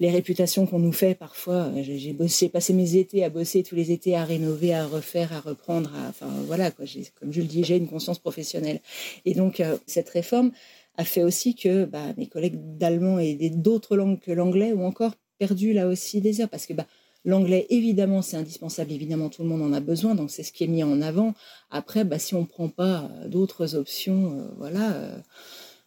[0.00, 1.70] les réputations qu'on nous fait parfois.
[1.82, 5.40] J'ai bossé, passé mes étés à bosser tous les étés, à rénover, à refaire, à
[5.40, 5.90] reprendre.
[6.08, 6.84] enfin voilà, quoi,
[7.18, 8.80] comme je le dis, j'ai une conscience professionnelle.
[9.24, 10.50] Et donc, euh, cette réforme
[10.96, 15.14] a fait aussi que bah, mes collègues d'allemand et d'autres langues que l'anglais ont encore
[15.38, 16.50] perdu là aussi des heures.
[16.50, 16.86] Parce que bah,
[17.24, 18.90] L'anglais, évidemment, c'est indispensable.
[18.92, 20.14] Évidemment, tout le monde en a besoin.
[20.14, 21.34] Donc, c'est ce qui est mis en avant.
[21.70, 25.18] Après, bah, si on ne prend pas euh, d'autres options, euh, voilà, euh,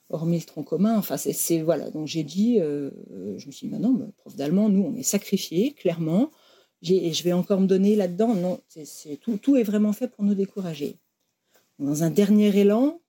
[0.09, 1.61] hormis le tronc commun, enfin, c'est.
[1.61, 1.89] Voilà.
[1.91, 5.73] Donc, j'ai dit, je me suis dit, bah non, prof d'allemand, nous, on est sacrifiés,
[5.73, 6.31] clairement.
[6.87, 8.35] Et je vais encore me donner là-dedans.
[8.35, 10.97] Non, c'est tout, tout est vraiment fait pour nous décourager.
[11.79, 13.01] Dans un dernier élan,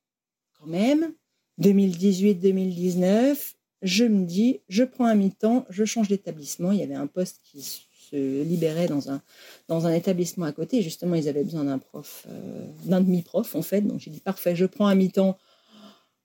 [0.59, 1.13] quand même,
[1.61, 6.73] 2018-2019, je me dis, je prends un mi-temps, je change d'établissement.
[6.73, 9.21] Il y avait un poste qui se libéraient dans un,
[9.69, 10.83] dans un établissement à côté.
[10.83, 13.81] Justement, ils avaient besoin d'un prof, euh, d'un demi-prof en fait.
[13.81, 15.39] Donc j'ai dit parfait, je prends un mi-temps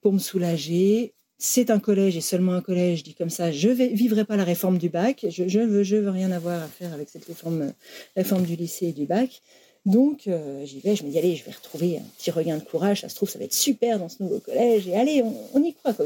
[0.01, 1.13] pour me soulager.
[1.37, 2.99] C'est un collège et seulement un collège.
[2.99, 5.25] Je dis comme ça, je ne vivrai pas la réforme du bac.
[5.27, 7.73] Je, je veux, je veux rien avoir à faire avec cette réforme,
[8.15, 9.41] réforme du lycée et du bac.
[9.85, 12.63] Donc euh, j'y vais, je me dis allez, je vais retrouver un petit regain de
[12.63, 13.01] courage.
[13.01, 14.87] Ça se trouve, ça va être super dans ce nouveau collège.
[14.87, 15.93] Et allez, on, on y croit.
[15.93, 16.05] Quoi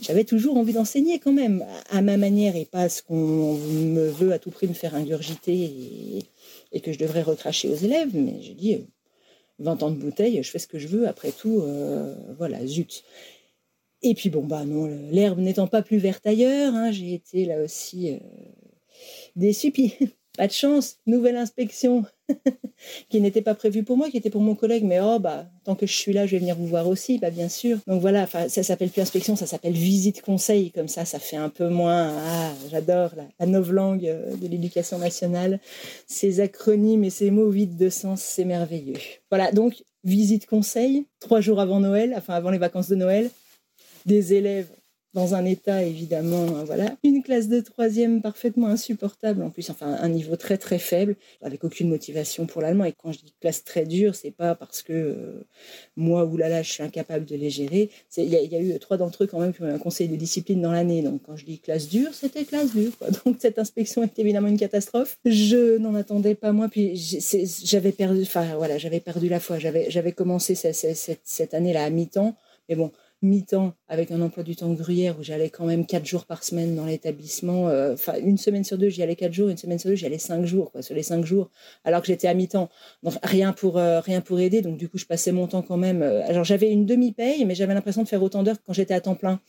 [0.00, 4.32] j'avais toujours envie d'enseigner quand même, à ma manière et pas ce qu'on me veut
[4.32, 6.24] à tout prix me faire ingurgiter
[6.72, 8.10] et, que je devrais recracher aux élèves.
[8.14, 8.78] Mais j'ai dit,
[9.58, 13.04] 20 ans de bouteille, je fais ce que je veux, après tout, euh, voilà, zut.
[14.02, 17.62] Et puis bon, bah non, l'herbe n'étant pas plus verte ailleurs, hein, j'ai été là
[17.62, 18.18] aussi euh,
[20.36, 22.04] pas de chance, nouvelle inspection
[23.08, 25.74] qui n'était pas prévue pour moi, qui était pour mon collègue, mais oh bah tant
[25.74, 27.78] que je suis là, je vais venir vous voir aussi, bah bien sûr.
[27.86, 31.48] Donc voilà, ça s'appelle plus inspection, ça s'appelle visite conseil, comme ça, ça fait un
[31.48, 32.14] peu moins.
[32.16, 35.60] Ah, j'adore la, la novlangue euh, de l'éducation nationale,
[36.06, 38.98] ces acronymes et ces mots vides de sens, c'est merveilleux.
[39.30, 43.30] Voilà, donc visite conseil, trois jours avant Noël, enfin avant les vacances de Noël,
[44.06, 44.70] des élèves
[45.12, 46.96] dans un état évidemment, hein, voilà.
[47.02, 51.64] Une classe de troisième parfaitement insupportable, en plus, enfin un niveau très très faible, avec
[51.64, 52.84] aucune motivation pour l'allemand.
[52.84, 55.44] Et quand je dis classe très dure, c'est pas parce que euh,
[55.96, 57.90] moi ou là je suis incapable de les gérer.
[58.16, 60.16] Il y, a eu trois d'entre eux quand même qui ont eu un conseil de
[60.16, 61.02] discipline dans l'année.
[61.02, 62.96] Donc quand je dis classe dure, c'était classe dure.
[62.98, 63.08] Quoi.
[63.24, 65.18] Donc cette inspection est évidemment une catastrophe.
[65.24, 66.68] Je n'en attendais pas moi.
[66.68, 66.96] Puis
[67.64, 69.58] j'avais perdu, enfin voilà, j'avais perdu la foi.
[69.58, 72.36] J'avais commencé cette, cette, cette année-là à mi-temps,
[72.68, 76.24] mais bon mi-temps avec un emploi du temps gruyère où j'allais quand même quatre jours
[76.24, 77.68] par semaine dans l'établissement.
[77.68, 80.06] Euh, enfin, une semaine sur deux, j'y allais quatre jours, une semaine sur deux, j'y
[80.06, 81.50] allais cinq jours, quoi, sur les cinq jours,
[81.84, 82.70] alors que j'étais à mi-temps.
[83.02, 84.62] Donc, rien pour, euh, rien pour aider.
[84.62, 86.02] Donc, du coup, je passais mon temps quand même.
[86.02, 88.94] Euh, alors, j'avais une demi-paye, mais j'avais l'impression de faire autant d'heures que quand j'étais
[88.94, 89.40] à temps plein.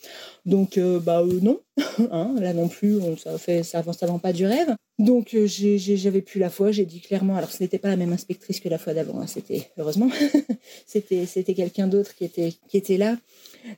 [0.46, 1.60] Donc, bah, non.
[2.12, 4.76] hein, là non plus, on, ça fait, avance, ça pas du rêve.
[5.00, 6.72] Donc, j'avais plus la foi.
[6.72, 9.28] J'ai dit clairement, alors ce n'était pas la même inspectrice que la fois d'avant, hein,
[9.28, 10.10] c'était, heureusement,
[10.86, 13.18] c'était, quelqu'un d'autre qui était, qui était là.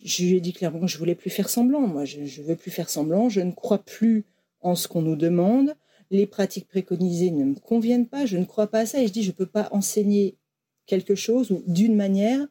[0.03, 1.81] Je lui ai dit clairement que je voulais plus faire semblant.
[1.81, 3.29] Moi, je ne veux plus faire semblant.
[3.29, 4.25] Je ne crois plus
[4.61, 5.75] en ce qu'on nous demande.
[6.11, 8.25] Les pratiques préconisées ne me conviennent pas.
[8.25, 9.01] Je ne crois pas à ça.
[9.01, 10.37] Et je dis, je ne peux pas enseigner
[10.85, 12.45] quelque chose ou d'une manière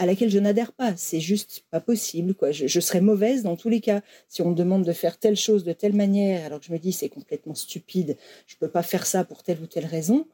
[0.00, 0.96] à laquelle je n'adhère pas.
[0.96, 2.34] C'est juste pas possible.
[2.50, 4.00] Je, je, serais mauvaise dans tous les cas.
[4.28, 6.78] Si on me demande de faire telle chose de telle manière, alors que je me
[6.78, 10.26] dis c'est complètement stupide, je ne peux pas faire ça pour telle ou telle raison,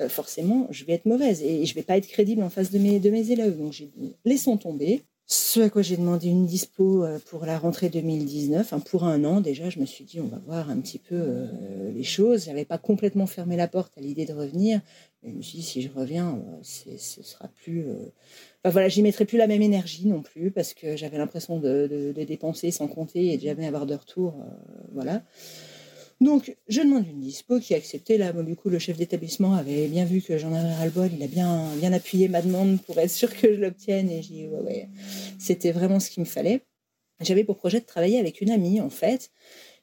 [0.00, 2.72] euh, forcément, je vais être mauvaise et je ne vais pas être crédible en face
[2.72, 2.96] de mes,
[3.30, 3.56] élèves.
[3.56, 5.02] Donc j'ai dit, laissons tomber.
[5.26, 9.40] Ce à quoi j'ai demandé une dispo euh, pour la rentrée 2019, pour un an
[9.40, 12.46] déjà, je me suis dit on va voir un petit peu euh, les choses.
[12.46, 14.80] J'avais pas complètement fermé la porte à l'idée de revenir,
[15.24, 17.86] je me suis dit si je reviens, euh, ce sera plus.
[18.64, 22.12] Enfin, voilà, j'y mettrai plus la même énergie non plus parce que j'avais l'impression de,
[22.14, 24.34] de, dépenser sans compter et de jamais avoir de retour.
[24.92, 25.22] voilà.
[26.22, 28.16] Donc, je demande une dispo qui a accepté.
[28.16, 31.10] Là, du coup, le chef d'établissement avait bien vu que j'en avais ras-le-bol.
[31.12, 34.08] Il a bien, bien appuyé ma demande pour être sûr que je l'obtienne.
[34.08, 34.88] Et j'ai dit, ouais, ouais,
[35.40, 36.62] c'était vraiment ce qu'il me fallait.
[37.20, 39.32] J'avais pour projet de travailler avec une amie, en fait,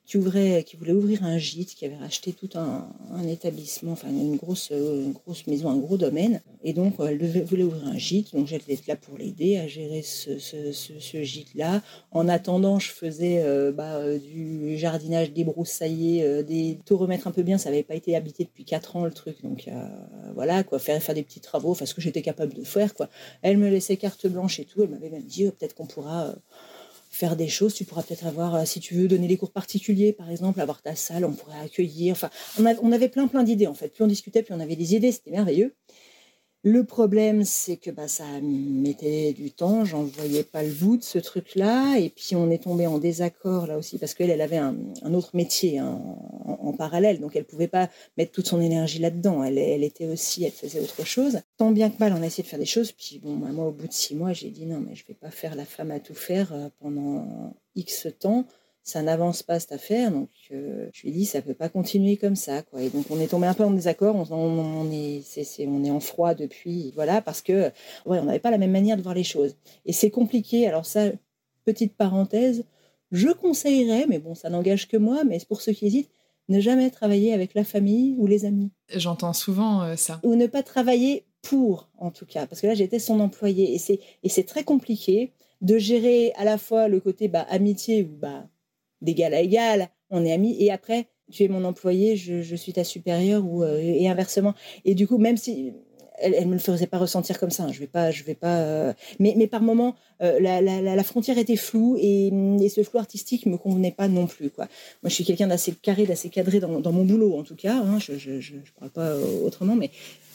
[0.10, 2.90] qui, ouvrait, qui voulait ouvrir un gîte, qui avait racheté tout un,
[3.28, 6.42] établissement, enfin une grosse, une grosse maison, un gros domaine.
[6.64, 8.34] Et donc, elle devait, voulait ouvrir un gîte.
[8.34, 11.84] Donc, j'allais être là pour l'aider à gérer ce, gîte-là.
[12.12, 16.80] En attendant, je faisais euh, bah, euh, du jardinage, débroussailler, euh, des...
[16.86, 17.60] tout remettre un peu bien.
[17.60, 19.44] Ça n'avait pas été habité depuis 4 ans, le truc.
[19.44, 19.70] Donc,
[20.34, 23.10] voilà, quoi, faire, faire des petits travaux, enfin, ce que j'étais capable de faire, quoi.
[23.44, 24.82] Elle me laissait carte blanche et tout.
[24.82, 26.34] Elle m'avait même dit, peut-être qu'on pourra
[27.20, 27.74] faire des choses.
[27.74, 30.82] Tu pourras peut-être avoir, euh, si tu veux donner des cours particuliers, par exemple, avoir
[30.82, 32.14] ta salle, on pourrait accueillir.
[32.14, 33.90] Enfin, on, avait plein, plein d'idées en fait.
[33.90, 35.12] Plus on discutait, plus on avait des idées.
[35.12, 35.76] C'était merveilleux.
[36.64, 41.04] Le problème, c'est que bah, ça mettait du temps, j'en voyais pas le bout de
[41.04, 44.58] ce truc-là, et puis on est tombé en désaccord là aussi, parce qu'elle, elle avait
[44.58, 44.76] un,
[45.14, 46.02] autre métier hein,
[46.46, 50.44] en, parallèle, donc elle pouvait pas mettre toute son énergie là-dedans, elle, elle, était aussi,
[50.44, 51.40] elle faisait autre chose.
[51.56, 53.68] Tant bien que mal, on a essayé de faire des choses, puis bon, bah, moi,
[53.68, 55.92] au bout de six mois, j'ai dit non, mais je vais pas faire la femme
[55.92, 58.46] à tout faire euh, pendant X temps,
[58.84, 60.12] ça n'avance pas cette affaire.
[60.12, 62.82] Donc, euh, je lui ai dit, ça peut pas continuer comme ça, quoi.
[62.82, 64.16] Et donc, on est tombé un peu en désaccord.
[64.16, 65.24] On, on, est,
[65.68, 67.72] on est en froid depuis, voilà, parce que,
[68.06, 69.56] ouais, on n'avait pas la même manière de voir les choses.
[69.86, 70.68] Et c'est compliqué.
[70.68, 71.12] Alors ça,
[71.66, 72.66] petite parenthèse,
[73.12, 76.12] je conseillerais, mais bon, ça n'engage que moi, mais pour ceux qui hésitent,
[76.48, 78.72] ne jamais travailler avec la famille ou les amis.
[78.96, 80.20] J'entends souvent euh, ça.
[80.24, 83.78] Ou ne pas travailler pour, en tout cas, parce que là, j'étais son employé, et
[83.78, 88.18] c'est, et c'est très compliqué de gérer à la fois le côté bah, amitié ou
[88.18, 88.48] bah,
[89.02, 92.84] d'égal à égal, on est amis, et après, tu es mon employé, je, suis ta
[92.84, 94.54] supérieure, ou, euh, et inversement.
[94.86, 95.74] Et du coup, même si
[96.22, 97.64] elle, ne me le faisait pas ressentir comme ça.
[97.64, 98.60] Hein, je vais pas, je vais pas.
[98.60, 103.00] Euh, mais, mais par moments, euh, la, la, frontière était floue et, et, ce flou
[103.00, 104.50] artistique me convenait pas non plus.
[104.50, 104.66] Quoi.
[105.02, 107.78] Moi, je suis quelqu'un d'assez carré, d'assez cadré dans, dans, mon boulot, en tout cas.
[107.78, 109.92] Hein, je, je, parle pas autrement, mais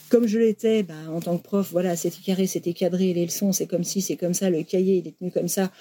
[0.09, 3.51] comme je l'étais, bah, en tant que prof, voilà, c'était carré, c'était cadré, les leçons,
[3.51, 5.71] c'est comme si, c'est comme ça, le cahier, il est tenu comme ça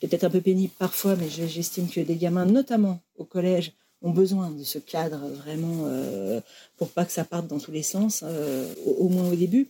[0.00, 4.50] peut-être un peu pénible parfois, mais j'estime que des gamins, notamment au collège, ont besoin
[4.50, 6.40] de ce cadre vraiment euh,
[6.76, 9.68] pour pas que ça parte dans tous les sens, euh, au, moins au début.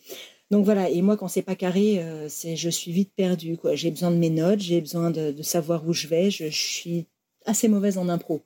[0.50, 3.56] Donc voilà, et moi quand c'est pas carré, euh, c'est je suis vite perdue.
[3.74, 6.30] J'ai besoin de mes notes, j'ai besoin de, savoir où je vais.
[6.30, 7.06] Je, suis
[7.46, 8.42] assez mauvaise en impro.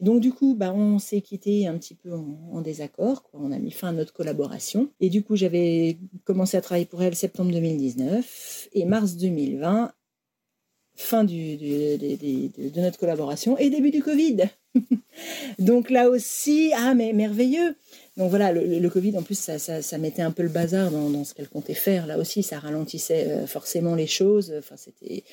[0.00, 3.22] Donc du coup, bah, on s'est quitté un petit peu en, désaccord.
[3.32, 4.88] On a mis fin à notre collaboration.
[5.00, 9.92] Et du coup, j'avais commencé à travailler pour elle septembre 2019 et mars 2020
[11.02, 14.38] fin de, notre collaboration et début du Covid.
[15.58, 17.76] Donc là aussi, ah mais merveilleux.
[18.16, 21.48] Donc voilà, le, Covid, en plus, ça, mettait un peu le bazar dans, ce qu'elle
[21.48, 22.06] comptait faire.
[22.06, 24.52] Là aussi, ça ralentissait euh, forcément les choses.
[24.58, 25.24] Enfin, c'était...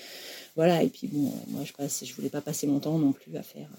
[0.55, 3.43] Voilà, et puis bon, moi, je passe, voulais pas passer mon temps non plus à
[3.43, 3.69] faire...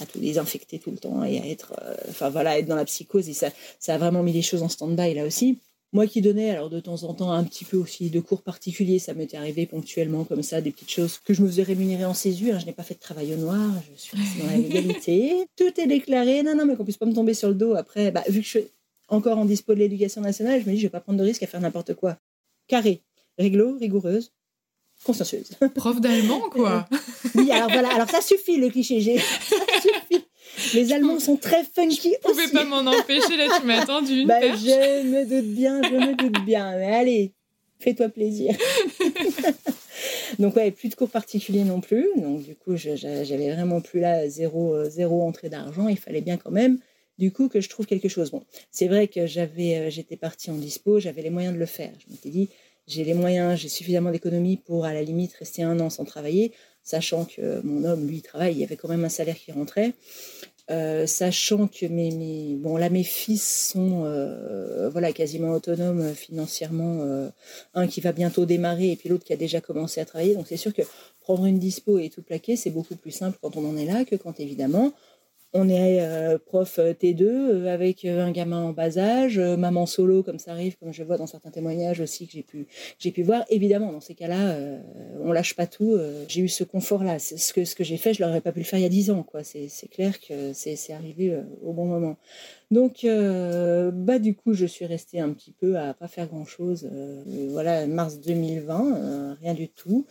[0.00, 1.74] à tout désinfecter tout le temps et à être...
[1.82, 3.28] Euh, enfin voilà, être dans la psychose.
[3.28, 3.50] Et ça
[3.88, 5.58] a vraiment mis les choses en stand-by là aussi.
[5.92, 9.00] Moi qui donnais alors de temps en temps un petit peu aussi de cours particuliers,
[9.00, 12.14] ça m'était arrivé ponctuellement comme ça, des petites choses que je me faisais rémunérer en
[12.14, 12.54] césure.
[12.54, 12.58] Hein.
[12.60, 15.46] Je n'ai pas fait de travail au noir, je suis restée dans la légalité.
[15.56, 16.44] Tout est déclaré.
[16.44, 18.12] Non, non, mais qu'on puisse pas me tomber sur le dos après.
[18.12, 18.64] Bah, vu que je suis
[19.08, 21.42] encore en dispo de l'éducation nationale, je me dis je vais pas prendre de risque
[21.42, 22.18] à faire n'importe quoi.
[22.68, 23.02] Carré,
[23.36, 24.32] réglo, rigoureuse,
[25.02, 25.50] consciencieuse.
[25.74, 26.88] Prof d'allemand, quoi.
[27.34, 29.00] oui, alors voilà, alors ça suffit le cliché.
[29.00, 29.20] Suffit.
[30.74, 32.14] Les Allemands sont très funky.
[32.22, 35.80] Je pouvais pas m'en empêcher, là, tu m'as attendu une bah, Je me doute bien,
[35.82, 36.76] je me doute bien.
[36.76, 37.32] Mais allez,
[37.78, 38.54] fais-toi plaisir.
[40.38, 42.08] donc, ouais, plus de cours particuliers non plus.
[42.16, 45.88] Donc, du coup, j'avais vraiment plus là zéro, euh, zéro entrée d'argent.
[45.88, 46.78] Il fallait bien quand même,
[47.18, 48.30] du coup, que je trouve quelque chose.
[48.30, 51.66] Bon, c'est vrai que j'avais, euh, j'étais partie en dispo, j'avais les moyens de le
[51.66, 51.92] faire.
[52.06, 52.48] Je m'étais dit,
[52.86, 56.52] j'ai les moyens, j'ai suffisamment d'économies pour, à la limite, rester un an sans travailler
[56.82, 59.92] sachant que mon homme, lui, travaille, il y avait quand même un salaire qui rentrait.
[60.70, 67.00] Euh, sachant que mes, mes, bon, là, mes fils sont euh, voilà, quasiment autonomes financièrement.
[67.00, 67.28] Euh,
[67.74, 70.34] un qui va bientôt démarrer et puis l'autre qui a déjà commencé à travailler.
[70.34, 70.82] Donc c'est sûr que
[71.22, 74.04] prendre une dispo et tout plaquer, c'est beaucoup plus simple quand on en est là
[74.04, 74.92] que quand évidemment
[75.52, 80.22] on est euh, prof euh, T2 euh, avec un gamin en bas âge, maman solo
[80.22, 83.22] comme ça arrive, comme je vois dans certains témoignages aussi que j'ai pu, j'ai pu
[83.22, 83.44] voir.
[83.48, 84.56] Évidemment, dans ces cas-là,
[85.20, 85.98] on lâche pas tout.
[86.28, 87.18] j'ai eu ce confort-là.
[87.18, 88.90] Ce que, ce que j'ai fait, je n'aurais pas pu le faire il y a
[88.90, 89.22] dix ans.
[89.22, 89.42] Quoi.
[89.42, 92.16] C'est, clair que c'est arrivé au bon moment.
[92.70, 96.88] Donc, bah, du coup, je suis restée un petit peu à pas faire grand-chose.
[97.50, 100.06] voilà, mars 2020, rien du tout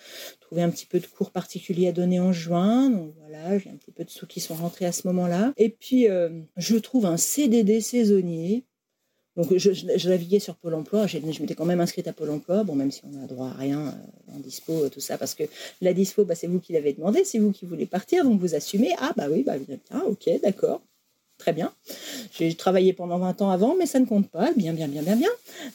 [0.50, 2.90] trouvé un petit peu de cours particuliers à donner en juin.
[2.90, 5.54] Donc voilà, j'ai un petit peu de sous qui sont rentrés à ce moment-là.
[5.58, 8.66] Et puis, euh, je trouve un CDD saisonnier.
[9.36, 11.06] Donc, je, naviguais sur Pôle emploi.
[11.06, 12.64] Je m'étais quand même inscrite à Pôle emploi.
[12.64, 15.44] Bon, même si on n'a droit à rien euh, en dispo, tout ça, parce que
[15.82, 18.56] la dispo, bah, c'est vous qui l'avez demandé, c'est vous qui voulez partir, donc vous
[18.56, 18.94] assumez.
[18.98, 20.82] Ah, bah oui, bah bien, ok, d'accord
[21.40, 21.74] très bien.
[22.38, 24.52] J'ai travaillé pendant 20 ans avant, mais ça ne compte pas.
[24.56, 25.30] Bien, bien, bien, bien, bien.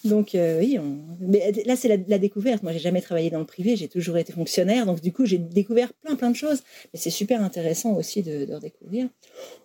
[0.04, 0.78] Donc, euh, oui,
[1.20, 2.62] mais là, c'est la, découverte.
[2.62, 4.86] Moi, j'ai jamais travaillé dans le privé, j'ai toujours été fonctionnaire.
[4.86, 6.62] Donc, du coup, j'ai découvert plein, plein de choses.
[6.92, 9.08] Mais c'est super intéressant aussi de, redécouvrir.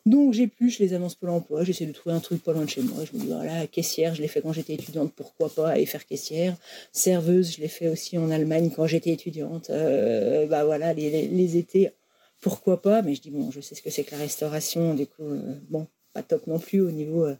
[0.05, 1.63] Donc, plus les annonces Pôle emploi.
[1.63, 3.03] J'essaie de trouver un truc pas loin de chez moi.
[3.03, 6.05] Je me dis, voilà, caissière, je l'ai fait quand j'étais étudiante, pourquoi pas aller faire
[6.05, 6.55] caissière?
[6.93, 9.69] Serveuse, je l'ai fait aussi en Allemagne quand j'étais étudiante.
[9.69, 11.91] Euh, bah voilà, les, les étés
[12.41, 15.07] pourquoi pas, mais je dis, bon, je sais ce que c'est que la restauration, du
[15.07, 17.35] coup, euh, bon, pas top non plus au niveau euh,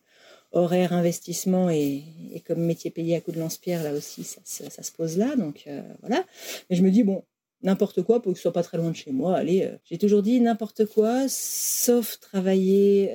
[0.52, 2.04] horaire, investissement et,
[2.46, 5.82] comme métier payé à coup de lance-pierre, là aussi, ça, se pose là, donc euh,
[6.02, 6.26] voilà.
[6.70, 7.24] Mais je me dis, bon,
[7.62, 9.38] n'importe quoi pour que ce soit pas très loin de chez moi.
[9.38, 13.14] Allez, j'ai toujours dit n'importe quoi, sauf travailler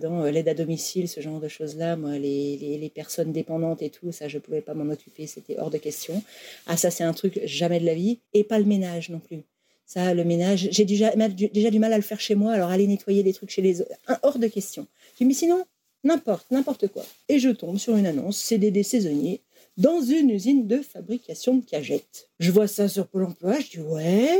[0.00, 1.96] dans l'aide à domicile, ce genre de choses-là.
[1.96, 5.70] Moi, les, les, personnes dépendantes et tout, ça, je pouvais pas m'en occuper, c'était hors
[5.70, 6.22] de question.
[6.66, 8.20] Ah, ça, c'est un truc jamais de la vie.
[8.34, 9.44] Et pas le ménage non plus.
[9.86, 12.86] Ça, le ménage, j'ai déjà, déjà du mal à le faire chez moi, alors aller
[12.86, 14.86] nettoyer des trucs chez les autres, hors de question.
[15.12, 15.64] Je dis, mais sinon,
[16.02, 17.04] n'importe, n'importe quoi.
[17.28, 19.42] Et je tombe sur une annonce CDD saisonnier
[19.76, 22.28] dans une usine de fabrication de cagettes.
[22.40, 24.38] Je vois ça sur Pôle emploi, je dis ouais,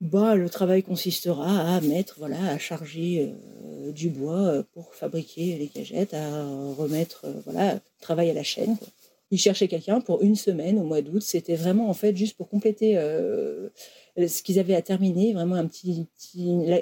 [0.00, 3.32] bah le travail consistera à mettre, voilà, à charger
[3.64, 6.44] euh, du bois euh, pour fabriquer les cagettes, à
[6.76, 8.76] remettre, euh, voilà, travail à la chaîne.
[8.76, 8.88] Quoi.
[9.30, 11.22] Ils cherchaient quelqu'un pour une semaine au mois d'août.
[11.22, 12.98] C'était vraiment en fait juste pour compléter
[14.16, 16.06] ce qu'ils avaient à terminer, vraiment un petit,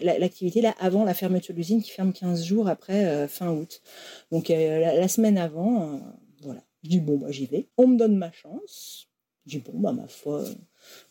[0.02, 3.80] l'activité là avant la fermeture de l'usine qui ferme 15 jours après fin août.
[4.30, 6.00] Donc la, semaine avant,
[6.42, 6.62] voilà.
[6.82, 7.68] Je dis bon, bah, j'y vais.
[7.76, 9.08] On me donne ma chance.
[9.46, 10.44] Je dis bon, bah, ma foi,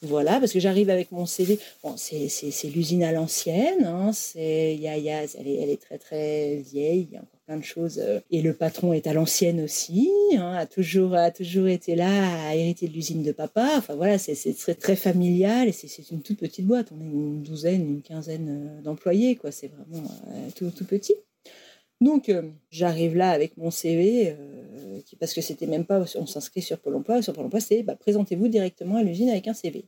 [0.02, 1.60] voilà, parce que j'arrive avec mon CV.
[1.84, 2.30] Bon, c'est
[2.74, 3.86] l'usine à l'ancienne.
[3.86, 7.08] Hein, c'est, y elle, est, elle est très très vieille.
[7.10, 8.00] Il y a encore plein de choses.
[8.00, 10.12] Euh, et le patron est à l'ancienne aussi.
[10.38, 13.72] Hein, a toujours a toujours été là, a hérité de l'usine de papa.
[13.78, 16.90] Enfin voilà, c'est très très familial et c'est une toute petite boîte.
[16.92, 19.52] On est une douzaine, une quinzaine euh, d'employés, quoi.
[19.52, 21.16] C'est vraiment euh, tout tout petit.
[22.02, 22.32] Donc,
[22.72, 24.34] j'arrive là avec mon CV,
[25.20, 27.22] parce que c'était même pas, on s'inscrit sur Pôle emploi.
[27.22, 29.84] Sur Pôle emploi, c'est bah, présentez-vous directement à l'usine avec un CV.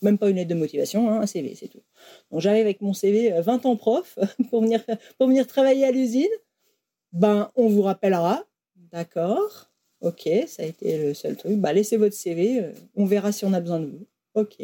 [0.00, 1.82] Même pas une lettre de motivation, hein, un CV, c'est tout.
[2.30, 4.18] Donc, j'arrive avec mon CV, 20 euh, ans prof,
[4.50, 4.82] pour venir,
[5.18, 6.30] pour venir travailler à l'usine.
[7.12, 8.44] Ben, on vous rappellera.
[8.76, 9.70] D'accord.
[10.00, 11.58] Ok, ça a été le seul truc.
[11.58, 14.06] Bah, laissez votre CV, on verra si on a besoin de vous.
[14.34, 14.56] Ok.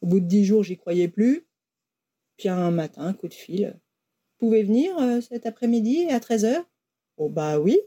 [0.00, 1.46] Au bout de 10 jours, j'y croyais plus.
[2.36, 3.74] Puis un matin, coup de fil
[4.42, 6.64] pouvez venir euh, cet après-midi à 13h
[7.16, 7.78] Oh bah oui.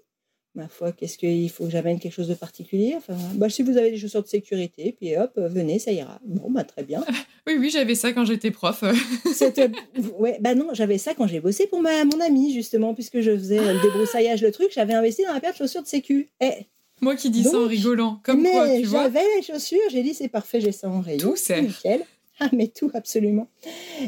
[0.56, 3.78] Ma foi, qu'est-ce qu'il faut que j'amène quelque chose de particulier enfin, bah, Si vous
[3.78, 6.20] avez des chaussures de sécurité, puis hop, venez, ça ira.
[6.26, 7.04] Bon, bah très bien.
[7.48, 8.82] oui, oui, j'avais ça quand j'étais prof.
[10.18, 13.36] ouais, bah non, j'avais ça quand j'ai bossé pour ma, mon ami, justement, puisque je
[13.36, 16.30] faisais le débroussaillage, le truc, j'avais investi dans la paire de chaussures de sécu.
[16.40, 16.68] Eh,
[17.02, 19.04] moi qui dis ça en rigolant, comme mais quoi, tu vois.
[19.04, 21.20] J'avais les chaussures, j'ai dit c'est parfait, j'ai ça en rayon.
[21.20, 22.06] Tout c'est nickel.
[22.40, 23.48] Ah, mais tout, absolument.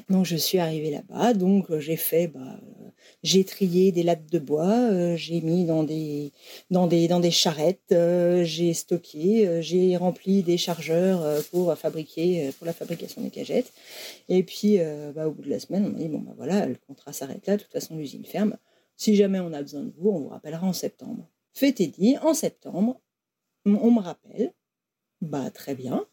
[0.09, 1.33] Donc, je suis arrivée là-bas.
[1.33, 2.89] Donc, euh, j'ai fait, bah, euh,
[3.23, 6.33] j'ai trié des lattes de bois, euh, j'ai mis dans des,
[6.69, 7.95] dans des, dans des charrettes,
[8.43, 13.71] j'ai stocké, j'ai rempli des chargeurs pour fabriquer, pour la fabrication des cagettes.
[14.29, 14.79] Et puis,
[15.15, 17.47] bah, au bout de la semaine, on m'a dit, bon, bah voilà, le contrat s'arrête
[17.47, 17.55] là.
[17.57, 18.57] De toute façon, l'usine ferme.
[18.97, 21.29] Si jamais on a besoin de vous, on vous rappellera en septembre.
[21.53, 22.99] Fait et dit, en septembre,
[23.65, 24.53] on me rappelle.
[25.21, 26.05] Bah, très bien.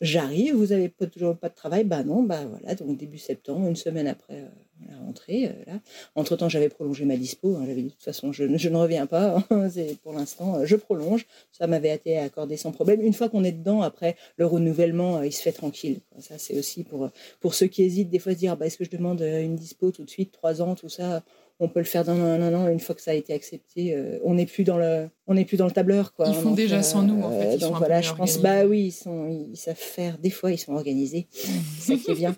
[0.00, 3.66] J'arrive, vous avez pas, toujours pas de travail Bah non, bah voilà, donc début septembre,
[3.66, 4.48] une semaine après euh,
[4.88, 5.46] la rentrée.
[5.46, 5.80] Euh, là.
[6.14, 7.56] Entre-temps, j'avais prolongé ma dispo.
[7.56, 9.44] Hein, j'avais dit de toute façon, je, ne reviens pas.
[9.50, 9.68] Hein,
[10.04, 11.26] pour l'instant, euh, je prolonge.
[11.50, 13.00] Ça m'avait été accordé sans problème.
[13.00, 16.00] Une fois qu'on est dedans, après, le renouvellement, il se fait tranquille.
[16.20, 18.84] Ça, c'est aussi pour, pour ceux qui hésitent des fois se dire, bah, est-ce que
[18.84, 21.24] je demande une dispo tout de suite, trois ans, tout ça?
[21.60, 23.94] On peut le faire dans un an, une fois que ça a été accepté.
[23.94, 26.28] Euh, on n'est plus dans le, on n'est plus dans le tableur, quoi.
[26.28, 27.58] Ils font déjà sans nous, en fait.
[27.58, 30.18] donc voilà, je pense, bah oui, ils sont, ils savent faire.
[30.18, 31.26] Des fois, ils sont organisés.
[31.32, 32.36] C'est ça qui est bien.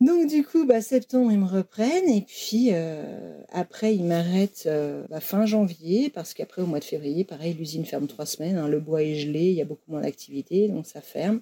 [0.00, 5.04] Donc du coup, bah, septembre, ils me reprennent et puis euh, après, ils m'arrêtent euh,
[5.10, 8.58] bah, fin janvier parce qu'après, au mois de février, pareil, l'usine ferme trois semaines.
[8.58, 11.40] Hein, le bois est gelé, il y a beaucoup moins d'activité, donc ça ferme.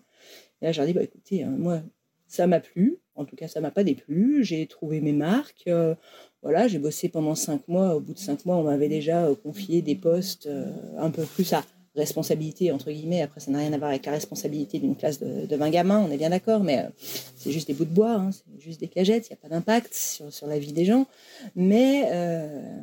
[0.63, 1.83] Et là, je leur dis, bah, écoutez, hein, moi,
[2.29, 2.99] ça m'a plu.
[3.15, 4.43] En tout cas, ça m'a pas déplu.
[4.43, 5.69] J'ai trouvé mes marques.
[6.69, 7.95] J'ai bossé pendant cinq mois.
[7.95, 11.25] Au bout de cinq mois, on m'avait déjà euh, confié des postes euh, un peu
[11.25, 11.63] plus à
[11.95, 13.23] responsabilité, entre guillemets.
[13.23, 16.05] Après, ça n'a rien à voir avec la responsabilité d'une classe de, de 20 gamins,
[16.07, 16.89] on est bien d'accord, mais euh,
[17.37, 19.49] c'est juste des bouts de bois, hein, c'est juste des cagettes, il n'y a pas
[19.49, 21.07] d'impact sur, sur, la vie des gens.
[21.55, 22.03] Mais,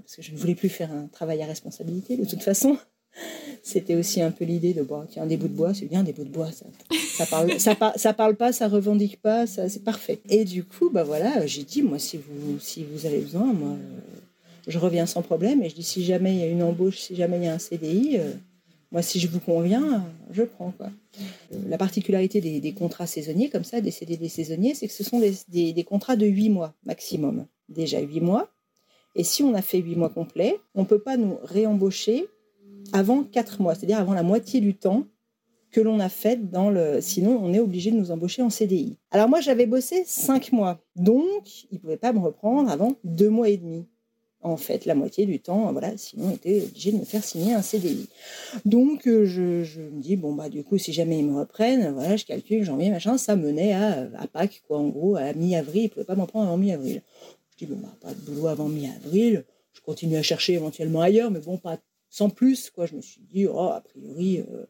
[0.02, 2.76] parce que je ne voulais plus faire un travail à responsabilité, de toute façon.
[3.62, 6.14] C'était aussi un peu l'idée de, bon, tiens, des bouts de bois, c'est bien, des
[6.14, 6.66] bouts de bois, ça,
[7.16, 10.20] ça parle, ça, ça, parle pas, ça revendique pas, ça, c'est parfait.
[10.30, 13.78] Et du coup, bah voilà, j'ai dit, moi, si vous, si vous avez besoin, moi,
[14.68, 15.64] je reviens sans problème.
[15.64, 17.54] Et je dis, si jamais il y a une embauche, si jamais il y a
[17.54, 18.32] un CDI, euh,
[18.92, 20.72] moi, si je vous conviens, je prends.
[20.72, 20.92] Quoi.
[21.68, 25.34] La particularité des, contrats saisonniers, comme ça, des CDD saisonniers, c'est que ce sont des,
[25.48, 27.46] des, des contrats de 8 mois maximum.
[27.70, 28.50] Déjà 8 mois.
[29.16, 32.28] Et si on a fait 8 mois complets, on ne peut pas nous réembaucher
[32.94, 35.06] avant 4 mois, c'est-à-dire avant la moitié du temps
[35.72, 37.02] que l'on a fait dans le.
[37.02, 38.96] Sinon, on est obligé de nous embaucher en CDI.
[39.12, 43.30] Alors moi, j'avais bossé 5 mois, donc ils ne pouvaient pas me reprendre avant 2
[43.30, 43.88] mois et demi.
[44.46, 47.54] En fait, la moitié du temps, voilà, sinon ils étaient obligés de me faire signer
[47.54, 48.10] un CDI.
[48.66, 52.18] Donc euh, je, me dis, bon, bah du coup, si jamais ils me reprennent, voilà,
[52.18, 55.86] je calcule, janvier, machin, ça menait à, à Pâques, quoi, en gros, à mi-avril, ils
[55.86, 57.02] ne pouvaient pas m'en prendre avant mi-avril.
[57.52, 61.32] Je dis, bon, bah, pas de boulot avant mi-avril, je continue à chercher éventuellement ailleurs,
[61.32, 61.80] mais bon, pas
[62.14, 62.86] sans plus, quoi.
[62.86, 64.66] Je me suis dit, oh, a priori, euh,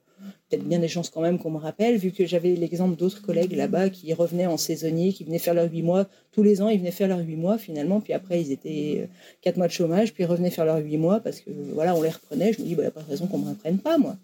[0.47, 3.51] peut-être bien des chances quand même qu'on me rappelle, vu que j'avais l'exemple d'autres collègues
[3.51, 6.07] là-bas qui revenaient en saisonnier, qui venaient faire leurs huit mois.
[6.31, 9.07] Tous les ans, ils venaient faire leurs huit mois finalement, puis après, ils étaient euh,
[9.41, 12.01] quatre mois de chômage, puis ils revenaient faire leurs huit mois parce que voilà, on
[12.01, 12.53] les reprenait.
[12.53, 13.97] Je me dis, il bah, n'y a pas de raison qu'on ne me reprenne pas,
[13.97, 14.15] moi.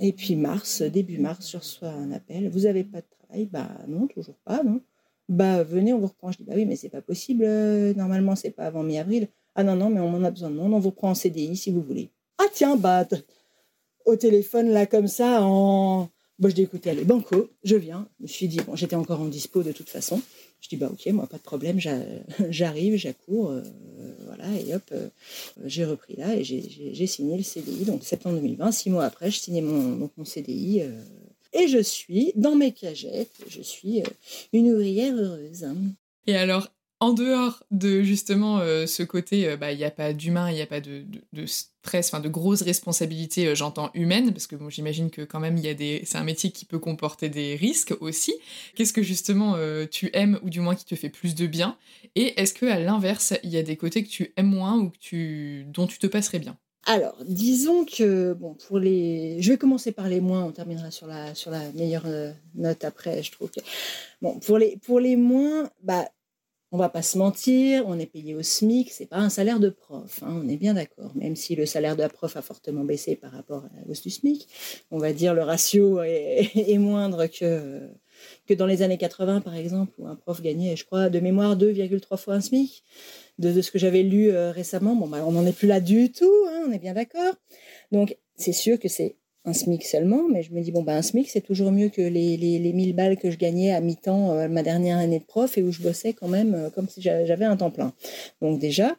[0.00, 2.48] Et puis mars, début mars, je reçois un appel.
[2.48, 3.46] Vous n'avez pas de travail?
[3.46, 4.80] Bah non, toujours pas, non.
[5.28, 6.32] Bah venez, on vous reprend.
[6.32, 7.44] Je dis, bah oui, mais c'est pas possible.
[7.44, 9.28] Euh, normalement, c'est pas avant mi-avril.
[9.54, 10.74] Ah non, non, mais on en a besoin de monde.
[10.74, 12.10] On vous reprend en CDI si vous voulez.
[12.42, 13.06] Ah tiens, bah
[14.04, 18.08] au téléphone là comme ça en bon, je dis écoutez allez banco je viens.
[18.18, 20.20] Je me suis dit bon j'étais encore en dispo de toute façon.
[20.60, 21.78] Je dis bah ok moi pas de problème
[22.50, 23.62] j'arrive j'accours euh,
[24.26, 25.08] voilà et hop euh,
[25.66, 29.38] j'ai repris là et j'ai signé le CDI donc septembre 2020 six mois après je
[29.38, 31.00] signais mon mon CDI euh,
[31.52, 34.02] et je suis dans mes cagettes je suis
[34.52, 35.68] une ouvrière heureuse.
[36.26, 36.68] Et alors
[37.02, 40.54] en dehors de justement euh, ce côté, euh, bah, il n'y a pas d'humain, il
[40.54, 41.04] n'y a pas de,
[41.46, 46.02] stress, enfin de grosses responsabilités, euh, j'entends humaines, parce que j'imagine que quand même des,
[46.04, 48.32] c'est un métier qui peut comporter des risques aussi.
[48.76, 49.56] Qu'est-ce que justement
[49.90, 51.76] tu aimes ou du moins qui te fait plus de bien?
[52.14, 54.90] Et est-ce que à l'inverse, il y a des côtés que tu aimes moins ou
[54.90, 56.56] que tu, dont tu te passerais bien?
[56.86, 59.42] Alors, disons que, bon, pour les.
[59.42, 62.06] Je vais commencer par les moins, on terminera sur la, sur la meilleure
[62.54, 63.50] note après, je trouve.
[64.20, 66.08] Bon, pour les, pour les moins, bah,
[66.72, 69.68] on va pas se mentir, on est payé au SMIC, c'est pas un salaire de
[69.68, 71.12] prof, hein, on est bien d'accord.
[71.14, 74.00] Même si le salaire de la prof a fortement baissé par rapport à la hausse
[74.00, 74.48] du SMIC,
[74.90, 77.90] on va dire le ratio est, moindre que,
[78.46, 81.56] que dans les années 80 par exemple, où un prof gagnait, je crois, de mémoire
[81.58, 82.82] 2,3 fois un SMIC.
[83.38, 86.12] De, ce que j'avais lu euh, récemment, bon, bah, on n'en est plus là du
[86.12, 87.34] tout, hein, on est bien d'accord.
[87.90, 91.02] Donc c'est sûr que c'est un SMIC seulement, mais je me dis, bon, bah, un
[91.02, 94.32] SMIC, c'est toujours mieux que les, les, les 1000 balles que je gagnais à mi-temps
[94.32, 97.02] euh, ma dernière année de prof et où je bossais quand même euh, comme si
[97.02, 97.92] j'avais un temps plein.
[98.40, 98.96] Donc, déjà,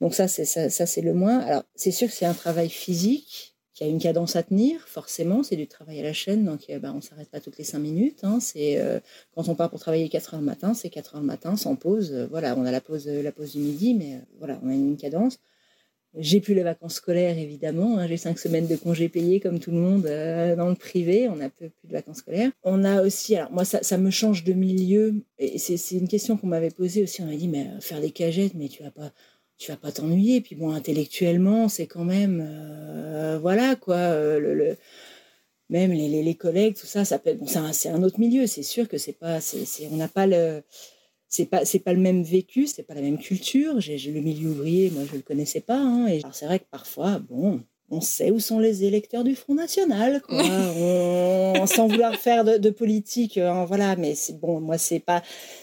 [0.00, 1.38] donc ça, c'est ça, ça c'est le moins.
[1.38, 5.42] Alors, c'est sûr que c'est un travail physique qui a une cadence à tenir, forcément,
[5.42, 7.78] c'est du travail à la chaîne, donc bah, on ne s'arrête pas toutes les 5
[7.78, 8.20] minutes.
[8.22, 8.82] Hein, c'est,
[9.34, 11.76] quand on part pour travailler 4 heures le matin, c'est 4 heures le matin, sans
[11.76, 12.26] pause.
[12.30, 15.38] voilà, on a la pause, la pause du midi, mais voilà, on a une cadence.
[16.18, 17.98] J'ai plus les vacances scolaires, évidemment.
[17.98, 18.06] Hein.
[18.06, 21.28] J'ai cinq semaines de congés payés, comme tout le monde, euh, dans le privé.
[21.28, 22.50] On n'a plus de vacances scolaires.
[22.62, 25.14] On a aussi, alors moi, ça, me change de milieu.
[25.58, 27.20] C'est une question qu'on m'avait posée aussi.
[27.20, 29.12] On m'a dit, mais euh, faire des cagettes, mais tu vas pas,
[29.58, 30.40] tu vas pas t'ennuyer.
[30.40, 34.38] Puis bon, intellectuellement, c'est quand même, euh, voilà quoi.
[34.38, 34.76] le,
[35.68, 37.34] même les, les, collègues, tout ça, ça peut.
[37.34, 38.46] Bon, c'est un, un, autre milieu.
[38.46, 40.62] C'est sûr que c'est pas, c'est, on n'a pas le
[41.28, 43.80] c'est pas c'est pas le même vécu, c'est pas la même culture.
[43.80, 45.78] J'ai le milieu ouvrier, moi je le connaissais pas.
[45.78, 49.54] Hein, et c'est vrai que parfois, bon, on sait où sont les électeurs du Front
[49.54, 50.42] National, quoi.
[50.42, 53.94] on, sans vouloir faire de, politique, hein, voilà.
[53.96, 55.22] Mais c'est bon, moi c'est pas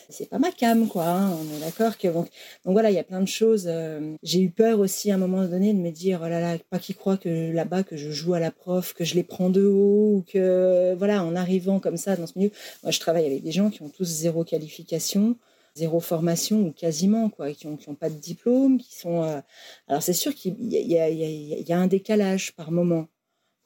[0.09, 1.05] c'est pas ma cam, quoi.
[1.05, 2.29] Hein, on est d'accord que donc,
[2.65, 3.65] donc voilà, il y a plein de choses.
[3.67, 6.57] Euh, j'ai eu peur aussi à un moment donné de me dire oh là là,
[6.69, 9.49] pas qu'ils croient que là-bas que je joue à la prof, que je les prends
[9.49, 12.51] de haut ou que voilà, en arrivant comme ça dans ce milieu,
[12.83, 15.35] moi je travaille avec des gens qui ont tous zéro qualification
[15.75, 19.23] zéro formation ou quasiment, quoi, qui n'ont ont pas de diplôme, qui sont.
[19.23, 19.41] Euh,
[19.87, 23.07] alors c'est sûr qu'il y, a un décalage par moment.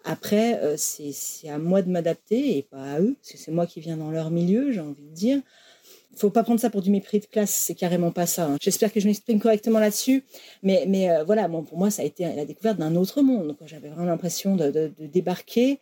[0.03, 3.67] Après, euh, c'est à moi de m'adapter et pas à eux, parce que c'est moi
[3.67, 5.41] qui viens dans leur milieu, j'ai envie de dire.
[6.13, 8.45] Il faut pas prendre ça pour du mépris de classe, c'est carrément pas ça.
[8.45, 8.57] Hein.
[8.59, 10.23] J'espère que je m'exprime correctement là-dessus,
[10.63, 13.55] mais, mais euh, voilà, bon, pour moi, ça a été la découverte d'un autre monde.
[13.65, 15.79] J'avais vraiment l'impression de, débarquer.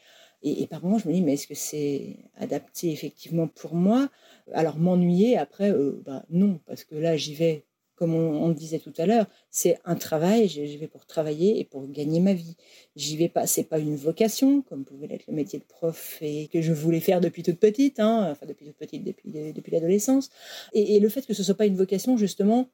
[0.48, 4.10] Et, par moments, je me dis, mais est-ce que c'est adapté effectivement pour moi?
[4.54, 7.66] Alors m'ennuyer après, euh, bah, non, parce que là j'y vais,
[7.96, 11.64] comme on, le disait tout à l'heure, c'est un travail, j'y vais pour travailler et
[11.64, 12.58] pour gagner ma vie.
[12.96, 16.48] J'y vais pas, c'est pas une vocation, comme pouvait l'être le métier de prof et
[16.50, 20.30] que je voulais faire depuis toute petite, hein, enfin depuis toute petite, depuis, depuis l'adolescence.
[20.74, 22.70] Et, et, le fait que ce soit pas une vocation, justement,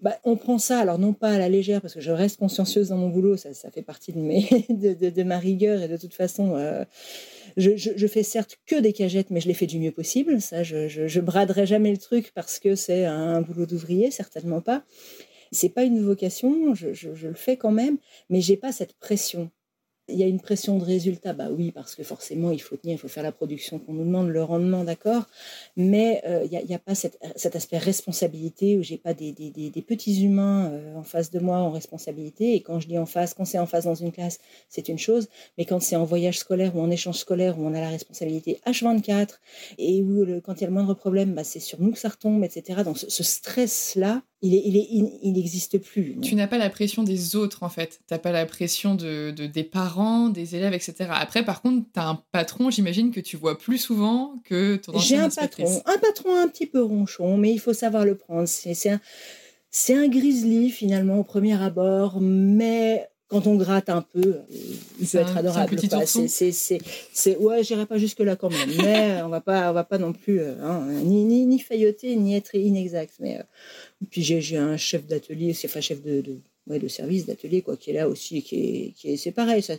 [0.00, 2.90] bah, on prend ça, alors non pas à la légère, parce que je reste consciencieuse
[2.90, 6.84] dans mon boulot, ça, fait partie de, ma rigueur, et de toute façon, euh,
[7.56, 10.40] je, je, fais certes que des cagettes, mais je les fais du mieux possible.
[10.40, 14.84] Ça, je, je, braderai jamais le truc parce que c'est un boulot d'ouvrier, certainement pas.
[15.50, 19.50] C'est pas une vocation, je, le fais quand même, mais j'ai pas cette pression.
[20.08, 22.94] Il y a une pression de résultat, bah oui, parce que forcément, il faut tenir,
[22.94, 25.24] il faut faire la production qu'on nous demande, le rendement, d'accord.
[25.76, 29.82] Mais euh, il n'y a, pas cet aspect responsabilité où j'ai pas des, des, des,
[29.82, 32.54] petits humains euh, en face de moi en responsabilité.
[32.54, 34.38] Et quand je dis en face, quand c'est en face dans une classe,
[34.68, 35.28] c'est une chose.
[35.58, 38.60] Mais quand c'est en voyage scolaire ou en échange scolaire où on a la responsabilité
[38.66, 39.38] H24
[39.78, 41.98] et où le, quand il y a le moindre problème, bah, c'est sur nous que
[41.98, 42.82] ça retombe, etc.
[42.84, 44.88] Donc ce stress-là, il, est, il, est,
[45.22, 46.16] il, n'existe plus.
[46.20, 48.00] Tu n'as pas la pression des autres, en fait.
[48.06, 51.10] Tu n'as pas la pression de, de, des parents, des élèves, etc.
[51.10, 54.96] Après, par contre, tu as un patron, j'imagine, que tu vois plus souvent que ton
[54.98, 58.46] J'ai un patron, un patron un petit peu ronchon, mais il faut savoir le prendre.
[58.46, 59.00] C'est un,
[59.90, 64.38] un grizzly, finalement, au premier abord, mais quand on gratte un peu,
[64.98, 65.78] il peut être adorable.
[66.06, 66.80] C'est, c'est,
[67.12, 69.98] c'est, ouais, j'irai pas jusque là quand même, mais on va pas, on va pas
[69.98, 73.14] non plus hein, ni, ni, ni, failloter ni être inexact.
[73.20, 73.40] Mais
[74.10, 77.76] puis j'ai, un chef d'atelier, c'est enfin chef de, de, ouais, de service d'atelier quoi,
[77.76, 79.62] qui est là aussi, qui est, qui est, c'est pareil.
[79.62, 79.74] Ça,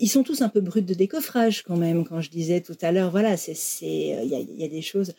[0.00, 2.06] ils sont tous un peu bruts de décoffrage quand même.
[2.06, 5.12] Quand je disais tout à l'heure, voilà, c'est, il y a, y a des choses.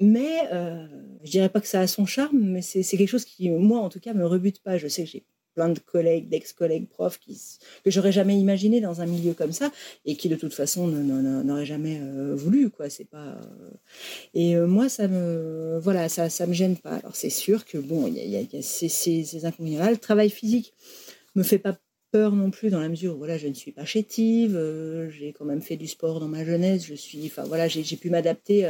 [0.00, 0.86] Mais euh,
[1.22, 3.88] je dirais pas que ça a son charme, mais c'est quelque chose qui, moi en
[3.88, 4.78] tout cas, me rebute pas.
[4.78, 5.24] Je sais que j'ai
[5.68, 7.20] de collègues, d'ex-collègues profs
[7.84, 9.70] que j'aurais jamais imaginé dans un milieu comme ça
[10.04, 12.90] et qui de toute façon n'auraient jamais euh, voulu quoi.
[12.90, 13.70] C'est pas euh,
[14.34, 16.96] et euh, moi ça me voilà ça ça me gêne pas.
[16.96, 20.30] Alors c'est sûr que bon il y a, ces, ces, ces inconvénients là le travail
[20.30, 20.74] physique
[21.34, 21.76] me fait pas
[22.12, 24.58] peur non plus dans la mesure où voilà je ne suis pas chétive
[25.10, 28.10] j'ai quand même fait du sport dans ma jeunesse je suis enfin voilà j'ai pu
[28.10, 28.64] m'adapter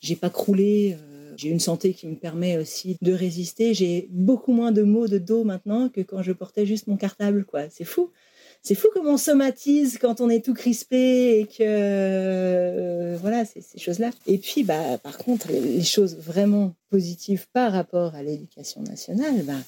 [0.00, 0.96] j'ai pas croulé.
[0.98, 3.72] Euh, j'ai une santé qui me permet aussi de résister.
[3.72, 7.44] J'ai beaucoup moins de maux de dos maintenant que quand je portais juste mon cartable.
[7.44, 7.68] quoi.
[7.70, 8.10] C'est fou.
[8.62, 13.62] C'est fou comment on somatise quand on est tout crispé et que euh, voilà ces,
[13.62, 14.10] ces choses-là.
[14.26, 19.62] Et puis bah par contre les choses vraiment positives par rapport à l'éducation nationale, bah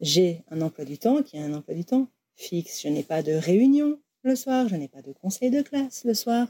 [0.00, 2.80] j'ai un emploi du temps qui est un emploi du temps fixe.
[2.82, 6.14] Je n'ai pas de réunion le soir, je n'ai pas de conseil de classe le
[6.14, 6.46] soir,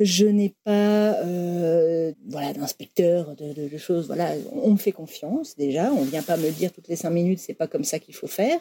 [0.00, 4.06] je n'ai pas euh, voilà d'inspecteur de, choses.
[4.06, 5.92] Voilà, on me fait confiance déjà.
[5.92, 8.26] On vient pas me dire toutes les cinq minutes, c'est pas comme ça qu'il faut
[8.26, 8.58] faire.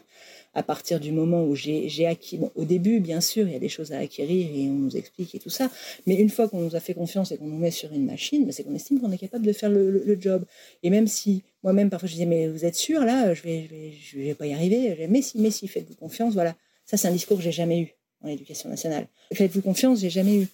[0.54, 3.70] À partir du moment où j'ai acquis, au début bien sûr, il y a des
[3.70, 5.70] choses à acquérir et on nous explique et tout ça.
[6.06, 8.46] Mais une fois qu'on nous a fait confiance et qu'on nous met sur une machine,
[8.46, 10.46] ben, c'est qu'on estime qu'on est capable de faire le, job.
[10.84, 13.70] Et même si moi-même parfois je disais mais vous êtes sûr là, je vais
[14.16, 15.08] vais pas y arriver.
[15.10, 16.56] Mais si mais si faites-vous confiance, voilà.
[16.86, 19.08] Ça c'est un discours que j'ai jamais eu en éducation nationale.
[19.34, 20.48] Faites-vous confiance, j'ai jamais eu.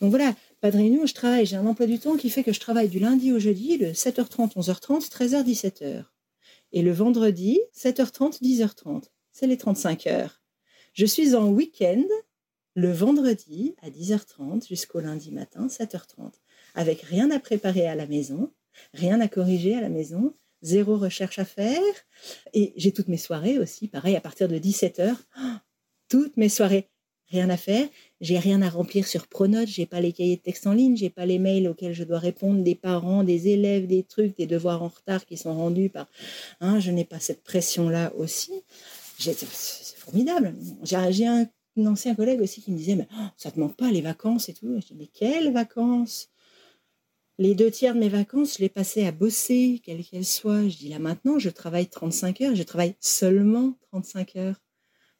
[0.00, 2.52] Donc voilà, pas de réunion, je travaille, j'ai un emploi du temps qui fait que
[2.52, 6.04] je travaille du lundi au jeudi de 7h30, 11h30, 13h, 17h.
[6.72, 9.04] Et le vendredi, 7h30, 10h30.
[9.32, 10.42] C'est les 35 heures.
[10.92, 12.04] Je suis en week-end
[12.74, 16.32] le vendredi à 10h30 jusqu'au lundi matin, 7h30,
[16.74, 18.52] avec rien à préparer à la maison,
[18.94, 21.82] rien à corriger à la maison, zéro recherche à faire.
[22.52, 25.16] Et j'ai toutes mes soirées aussi, pareil, à partir de 17h,
[26.08, 26.88] toutes mes soirées
[27.30, 27.86] rien à faire,
[28.20, 31.10] j'ai rien à remplir sur Pronote, j'ai pas les cahiers de texte en ligne, j'ai
[31.10, 34.82] pas les mails auxquels je dois répondre des parents, des élèves, des trucs, des devoirs
[34.82, 36.06] en retard qui sont rendus par.
[36.60, 38.52] Hein, je n'ai pas cette pression-là aussi.
[39.18, 39.36] C'est
[39.96, 40.54] formidable.
[40.82, 41.48] J'ai un,
[41.86, 44.54] ancien collègue aussi qui me disait mais oh, ça te manque pas les vacances et
[44.54, 44.80] tout.
[44.80, 46.28] Je dis mais quelles vacances?
[47.40, 50.68] Les deux tiers de mes vacances, je les passais à bosser, quelles qu'elles soient.
[50.68, 54.60] Je dis là maintenant, je travaille 35 heures, je travaille seulement 35 heures.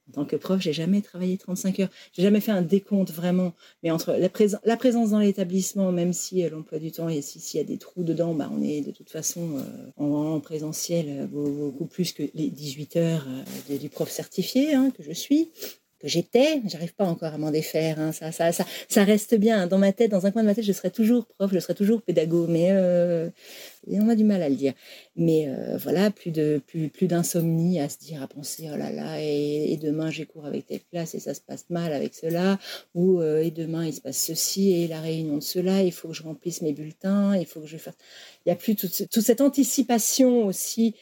[0.08, 1.88] En tant que prof, j'ai jamais travaillé 35 heures.
[2.12, 3.52] J'ai jamais fait un décompte vraiment.
[3.82, 7.60] Mais entre la, présence dans l'établissement, même si euh, l'emploi du temps et s'il y
[7.60, 11.86] a des trous dedans, bah, on est de toute façon euh, en, présentiel euh, beaucoup
[11.86, 13.26] plus que les 18 heures
[13.68, 15.50] du prof certifié hein, que je suis
[15.98, 17.98] que j'étais, j'arrive pas encore à m'en défaire.
[17.98, 20.64] Hein, ça, ça, ça, reste bien dans ma tête, dans un coin de ma tête,
[20.64, 23.30] je serai toujours prof, je serai toujours pédagogue, mais euh,
[23.88, 24.74] on a du mal à le dire.
[25.16, 28.92] Mais euh, voilà, plus de plus, plus d'insomnie à se dire, à penser, oh là
[28.92, 32.58] là, et, demain j'ai cours avec telle classe et ça se passe mal avec cela,
[32.94, 36.08] ou euh, et demain il se passe ceci et la réunion de cela, il faut
[36.08, 37.96] que je remplisse mes bulletins, il faut que je fasse.
[38.46, 40.94] Il y a plus toute, toute cette anticipation aussi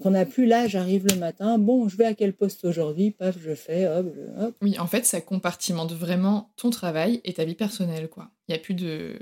[0.00, 3.36] qu'on n'a plus là, j'arrive le matin, bon, je vais à quel poste aujourd'hui, paf,
[3.38, 4.06] je fais, hop,
[4.38, 4.54] hop.
[4.62, 8.30] Oui, en fait, ça compartimente vraiment ton travail et ta vie personnelle, quoi.
[8.48, 9.18] Il n'y a plus de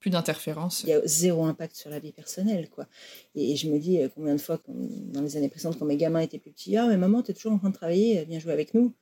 [0.00, 0.82] plus d'interférences.
[0.82, 2.88] Il y a zéro impact sur la vie personnelle, quoi.
[3.36, 6.20] Et, je me dis euh, combien de fois, dans les années précédentes, quand mes gamins
[6.20, 8.52] étaient plus petits, ah, mais maman, tu es toujours en train de travailler, viens jouer
[8.52, 8.92] avec nous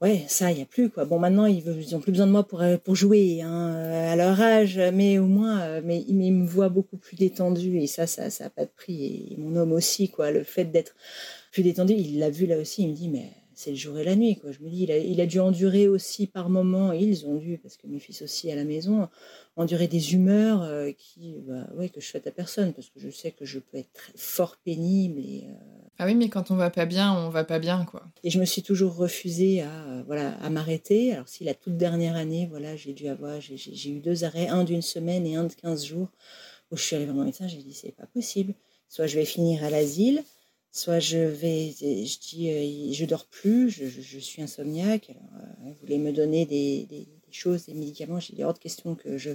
[0.00, 1.04] ouais, ça, il a plus, quoi.
[1.04, 4.40] Bon, maintenant, ils n'ont plus besoin de moi pour, euh, jouer, hein, euh, à leur
[4.40, 8.28] âge, mais au moins, euh, mais, ils me voient beaucoup plus détendu, et ça, ça
[8.28, 9.28] n'a pas de prix.
[9.32, 10.30] Et mon homme aussi, quoi.
[10.30, 10.94] Le fait d'être
[11.52, 14.04] plus détendu, il l'a vu là aussi, il me dit, mais c'est le jour et
[14.04, 14.52] la nuit, quoi.
[14.52, 17.58] Je me dis, il a, il a dû endurer aussi par moments, ils ont dû,
[17.58, 19.08] parce que mes fils aussi à la maison,
[19.56, 23.32] endurer des humeurs qui, bah, ouais, que je souhaite à personne, parce que je sais
[23.32, 25.44] que je peux être très, fort pénible et
[26.02, 28.02] ah oui, mais quand on va pas bien, on va pas bien, quoi.
[28.24, 31.12] Et je me suis toujours refusée à, voilà, à m'arrêter.
[31.12, 34.64] Alors, si la toute dernière année, voilà, j'ai dû avoir, j'ai eu deux arrêts, un
[34.64, 36.08] d'une semaine et un de 15 jours,
[36.70, 38.54] où je suis allée voir mon médecin, j'ai dit, c'est pas possible.
[38.88, 40.24] Soit je vais finir à l'asile,
[40.72, 45.10] soit je vais, je dis, euh, je dors plus, je, suis insomniaque.
[45.10, 46.88] Alors, euh, vous voulez me donner des
[47.34, 48.20] choses, des médicaments.
[48.20, 49.30] J'ai dit hors de question que je,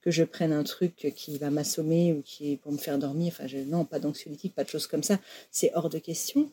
[0.00, 3.32] que je prenne un truc qui va m'assommer ou qui est pour me faire dormir.
[3.38, 5.18] Enfin, non, pas d'anxiolytique, pas de choses comme ça.
[5.50, 6.50] C'est hors de question.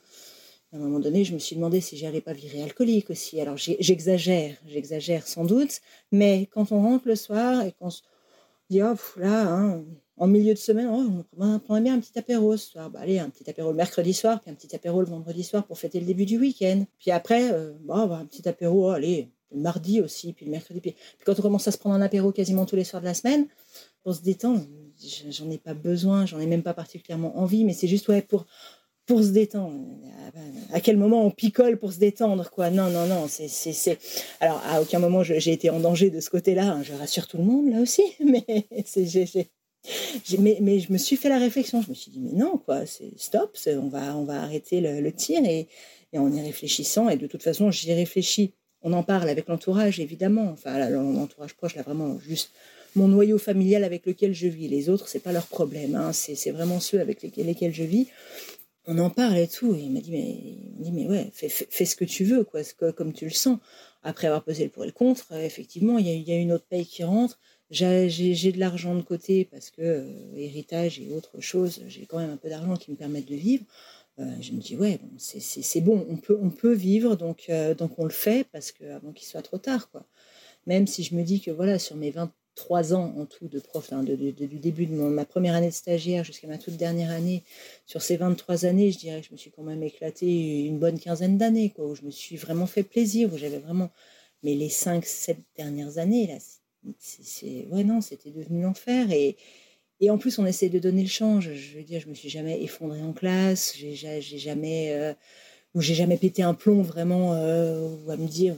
[0.74, 3.39] À un moment donné, je me suis demandé si j'allais pas virer alcoolique aussi.
[3.39, 5.80] Alors j'exagère, j'exagère sans doute,
[6.12, 8.02] mais quand on rentre le soir et qu'on se
[8.70, 9.86] dit, oh là, hein,
[10.18, 12.89] en milieu de semaine, oh, on prendrait bien un petit apéro ce soir.
[12.89, 15.66] Bah, allez, un petit apéro le mercredi soir, puis un petit apéro le vendredi soir
[15.66, 16.84] pour fêter le début du week-end.
[17.00, 20.80] Puis après, euh, bah, un petit apéro, oh, allez, le mardi aussi, puis le mercredi.
[20.82, 20.95] Puis,
[21.26, 23.48] quand on commence à se prendre un apéro quasiment tous les soirs de la semaine,
[24.04, 24.66] pour se détendre,
[25.30, 28.45] j'en ai pas besoin, j'en ai même pas particulièrement envie, mais c'est juste ouais, pour,
[29.06, 29.86] pour se détendre.
[30.72, 32.70] À quel moment on picole pour se détendre, quoi?
[32.70, 33.28] Non, non, non.
[33.28, 33.98] C'est, c'est,
[34.39, 36.74] Alors, à aucun moment j'ai été en danger de ce côté-là.
[36.74, 38.45] Hein, je rassure tout le monde là aussi, mais
[40.39, 41.82] mais, mais, je me suis fait la réflexion.
[41.82, 45.12] Je me suis dit, mais non, quoi, c'est stop, on va, on va arrêter le,
[45.12, 45.68] tir et,
[46.12, 47.10] et, en y réfléchissant.
[47.10, 48.54] Et de toute façon, j'y réfléchis.
[48.88, 50.50] On en parle avec l'entourage, évidemment.
[50.54, 52.52] Enfin, l'entourage proche, là, vraiment, juste
[52.96, 54.70] mon noyau familial avec lequel je vis.
[54.70, 55.94] Les autres, c'est pas leur problème.
[55.94, 56.14] Hein.
[56.14, 58.08] C'est vraiment ceux avec lesquels, je vis.
[58.86, 59.76] On en parle et tout.
[59.76, 60.38] Et il m'a dit, mais,
[60.80, 61.50] il dit, mais ouais, fais,
[61.86, 62.62] ce que tu veux, quoi,
[62.94, 63.60] comme tu le sens.
[64.04, 66.54] Après avoir pesé le pour et le contre, effectivement, il y a, y a une
[66.54, 71.41] autre paye qui rentre j'ai de l'argent de côté parce que euh, héritage et autre
[71.41, 73.65] chose, j'ai quand même un peu d'argent qui me permettent de vivre.
[74.20, 77.76] Euh, je me dis ouais, bon, c'est bon, on peut, on peut vivre, donc, euh,
[77.76, 80.05] donc on le fait parce que avant qu'il soit trop tard, quoi.
[80.65, 83.93] Même si je me dis que voilà, sur mes 23 ans en tout de prof,
[83.93, 87.43] hein, du début de ma première année de stagiaire jusqu'à ma toute dernière année,
[87.86, 90.99] sur ces 23 années, je dirais que je me suis quand même éclaté une bonne
[90.99, 93.91] quinzaine d'années, où je me suis vraiment fait plaisir, où j'avais vraiment.
[94.43, 96.38] Mais les 5-7 dernières années, là,
[97.72, 99.38] ouais non c'était devenu l'enfer et
[100.00, 101.54] et en plus on essaie de donner le change.
[101.54, 103.76] Je veux dire je me suis jamais effondrée en classe.
[103.76, 105.14] J'ai jamais euh,
[105.74, 108.56] ou j'ai jamais pété un plomb vraiment euh, ou à me dire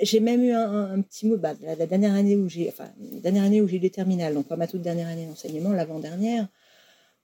[0.00, 2.90] j'ai même eu un, petit mot bah, la, dernière année où j'ai enfin
[3.22, 5.98] dernière année où j'ai eu les terminales donc pas ma toute dernière année d'enseignement l'avant
[5.98, 6.46] dernière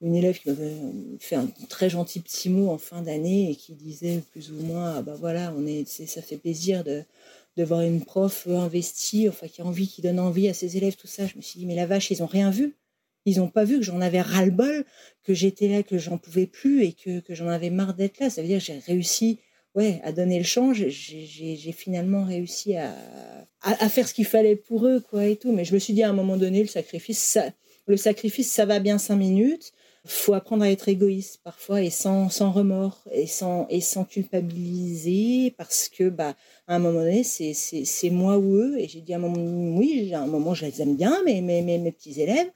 [0.00, 0.74] une élève qui m'avait
[1.20, 4.96] fait un très gentil petit mot en fin d'année et qui disait plus ou moins
[4.98, 7.04] ah bah voilà on est ça fait plaisir de
[7.56, 10.96] de voir une prof investie, enfin qui a envie, qui donne envie à ses élèves,
[10.96, 11.26] tout ça.
[11.26, 12.74] Je me suis dit, mais la vache, ils ont rien vu.
[13.26, 14.84] Ils n'ont pas vu que j'en avais ras-le-bol,
[15.22, 18.28] que j'étais là, que j'en pouvais plus et que, que j'en avais marre d'être là.
[18.28, 19.38] Ça veut dire que j'ai réussi
[19.74, 20.86] ouais, à donner le change.
[20.88, 22.94] J'ai finalement réussi à,
[23.62, 25.52] à, faire ce qu'il fallait pour eux, quoi, et tout.
[25.52, 27.38] Mais je me suis dit à un moment donné, le sacrifice,
[27.86, 29.72] le sacrifice, ça va bien cinq minutes
[30.06, 35.54] faut apprendre à être égoïste parfois et sans, sans remords et sans, et sans culpabiliser
[35.56, 36.34] parce que bah,
[36.66, 38.78] à un moment donné, c'est, c'est, moi ou eux.
[38.78, 41.40] Et j'ai dit à un moment, oui, à un moment, je les aime bien, mais
[41.40, 42.50] mes, mes, mes petits élèves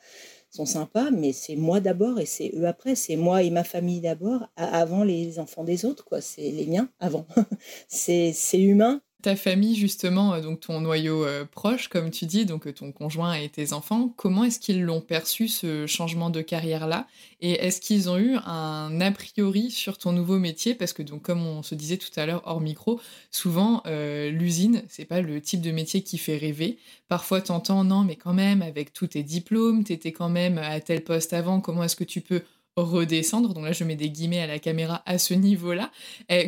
[0.51, 2.95] sont sympas, mais c'est moi d'abord et c'est eux après.
[2.95, 6.21] C'est moi et ma famille d'abord, avant les enfants des autres, quoi.
[6.21, 7.27] C'est les miens avant.
[7.89, 12.47] c'est, c'est humain ta famille, justement, euh, donc ton noyau euh, proche, comme tu dis,
[12.47, 16.41] donc euh, ton conjoint et tes enfants, comment est-ce qu'ils l'ont perçu ce changement de
[16.41, 17.09] carrière-là?
[17.41, 20.75] Et est-ce qu'ils ont eu un a priori sur ton nouveau métier?
[20.75, 23.01] Parce que, donc, comme on se disait tout à l'heure hors micro,
[23.31, 26.79] souvent, l'usine, c'est pas le type de métier qui fait rêver.
[27.09, 31.05] Parfois, t'entends, non, mais quand même, avec tous tes diplômes, t'étais quand même à tel
[31.05, 32.43] poste avant, comment est-ce que tu peux
[32.83, 33.55] redescendre.
[33.55, 35.91] Donc là, je mets des guillemets à la caméra à ce niveau-là.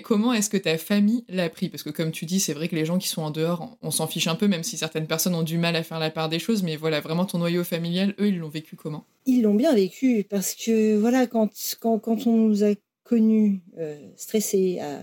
[0.02, 1.68] comment est-ce que ta famille l'a pris?
[1.68, 3.90] Parce que comme tu dis, c'est vrai que les gens qui sont en dehors, on,
[3.90, 6.28] s'en fiche un peu, même si certaines personnes ont du mal à faire la part
[6.28, 6.62] des choses.
[6.62, 9.04] Mais voilà, vraiment ton noyau familial, eux, ils l'ont vécu comment?
[9.26, 11.50] Ils l'ont bien vécu parce que voilà, quand,
[11.80, 12.74] quand, on nous a
[13.04, 15.02] connus euh, stressés, à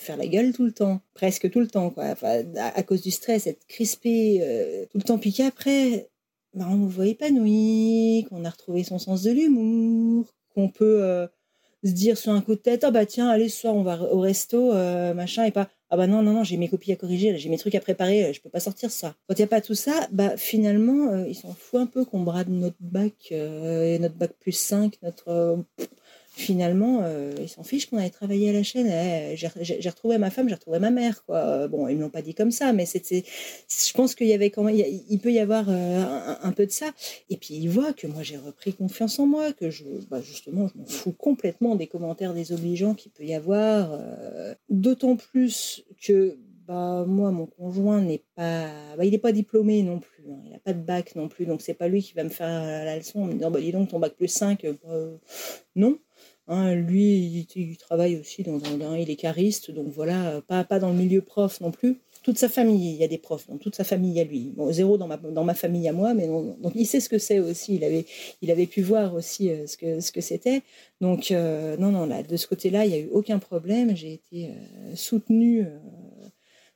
[0.00, 2.14] faire la gueule tout le temps, presque tout le temps, quoi.
[2.56, 6.08] à, cause du stress, être crispé euh, tout le temps, puis qu'après,
[6.54, 11.26] bah, on nous voit épanoui, qu'on a retrouvé son sens de l'humour, qu'on peut euh,
[11.84, 14.00] se dire sur un coup de tête, ah bah tiens, allez, ce soir on va
[14.12, 16.96] au resto, euh, machin, et pas, ah bah non, non, non, j'ai mes copies à
[16.96, 19.14] corriger, j'ai mes trucs à préparer, je peux pas sortir ça.
[19.26, 22.04] Quand il n'y a pas tout ça, bah finalement, euh, ils s'en foutent un peu
[22.04, 25.64] qu'on brade notre bac, notre bac plus 5, notre
[26.32, 28.86] finalement, euh, ils s'en fichent qu'on allait travailler à la chaîne.
[28.86, 31.24] Eh, j'ai retrouvé ma femme, j'ai retrouvé ma mère.
[31.24, 31.68] Quoi.
[31.68, 33.24] Bon, ils me l'ont pas dit comme ça, mais c'était,
[33.68, 36.70] je pense qu'il y avait quand même, il, peut y avoir euh, un, peu de
[36.70, 36.92] ça.
[37.28, 40.68] Et puis ils voient que moi j'ai repris confiance en moi, que je, bah, justement,
[40.68, 43.90] je m'en fous complètement des commentaires désobligeants qu'il peut y avoir.
[43.92, 49.82] Euh, d'autant plus que bah, moi, mon conjoint n'est pas, bah, il n'est pas diplômé
[49.82, 50.30] non plus.
[50.30, 50.38] Hein.
[50.44, 52.46] Il n'a pas de bac non plus, donc c'est pas lui qui va me faire
[52.48, 54.64] la leçon en me disant, dis donc ton bac plus 5,
[55.74, 55.98] non.
[56.52, 60.88] Hein, lui, il, travaille aussi dans, un il est cariste, donc voilà, pas, pas dans
[60.88, 62.00] le milieu prof non plus.
[62.24, 64.52] Toute sa famille, il y a des profs, dans toute sa famille, a lui.
[64.56, 67.18] Bon, zéro dans ma, dans ma famille à moi, mais donc il sait ce que
[67.18, 67.76] c'est aussi.
[67.76, 68.04] Il avait,
[68.42, 70.62] il avait pu voir aussi euh, ce que ce que c'était.
[71.00, 73.94] Donc euh, non, non, là, de ce côté-là, il n'y a eu aucun problème.
[73.94, 75.66] J'ai été euh, soutenue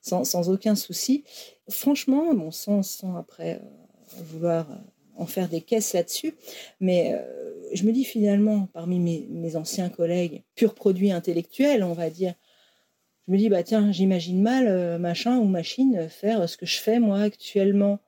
[0.01, 1.25] sans, sans, aucun souci.
[1.69, 3.61] Franchement, bon, sans, sans après
[4.19, 4.69] vouloir
[5.17, 6.35] en faire des caisses là-dessus.
[6.81, 7.21] Mais
[7.75, 12.35] je me dis finalement, parmi mes, anciens collègues, pur produit intellectuel, on va dire,
[13.27, 16.79] je me dis, bah tiens, j'imagine mal, euh, machin ou machine, faire ce que je
[16.79, 18.01] fais moi actuellement.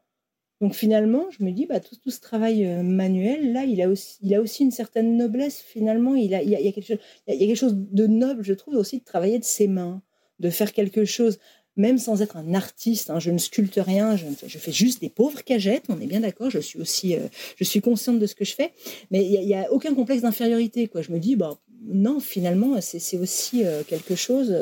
[0.60, 3.88] Donc finalement, je me dis, bah, tout, tout ce travail euh, manuel, là, il a,
[3.88, 5.60] aussi, il a aussi une certaine noblesse.
[5.60, 8.42] Finalement, il, a, il, y a, quelque chose, il y a quelque chose de noble,
[8.42, 10.02] je trouve, aussi de travailler de ses mains,
[10.38, 11.38] de faire quelque chose,
[11.76, 13.10] même sans être un artiste.
[13.10, 16.50] Hein, je ne sculpte rien, je, fais juste des pauvres cagettes, on est bien d'accord.
[16.50, 17.20] Je suis aussi, euh,
[17.56, 18.72] je suis consciente de ce que je fais,
[19.10, 20.88] mais il n'y a, aucun complexe d'infériorité.
[20.88, 21.02] Quoi.
[21.02, 24.54] Je me dis, bah, non, finalement, c'est aussi euh, quelque chose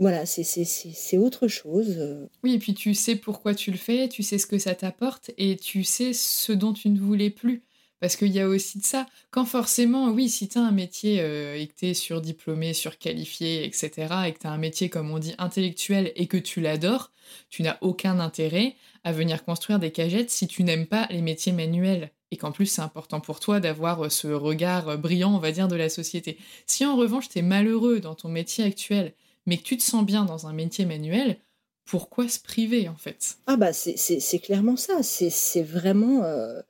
[0.00, 1.96] voilà, c'est autre chose.
[1.98, 2.26] Euh.
[2.44, 5.32] Oui, et puis tu sais pourquoi tu le fais, tu sais ce que ça t'apporte
[5.38, 7.62] et tu sais ce dont tu ne voulais plus.
[8.00, 9.06] Parce qu'il y a aussi de ça.
[9.30, 13.64] Quand forcément, oui, si tu as un métier euh, et que tu es surdiplômé, surqualifié,
[13.64, 13.90] etc.,
[14.26, 17.10] et que tu as un métier, comme on dit, intellectuel et que tu l'adores,
[17.50, 21.52] tu n'as aucun intérêt à venir construire des cagettes si tu n'aimes pas les métiers
[21.52, 22.10] manuels.
[22.30, 25.66] Et qu'en plus, c'est important pour toi d'avoir euh, ce regard brillant, on va dire,
[25.66, 26.38] de la société.
[26.66, 29.14] Si en revanche, tu es malheureux dans ton métier actuel
[29.48, 31.38] mais que tu te sens bien dans un métier manuel,
[31.86, 33.38] pourquoi se priver en fait?
[33.46, 36.22] Ah bah c'est clairement ça, c'est vraiment...
[36.22, 36.60] Euh,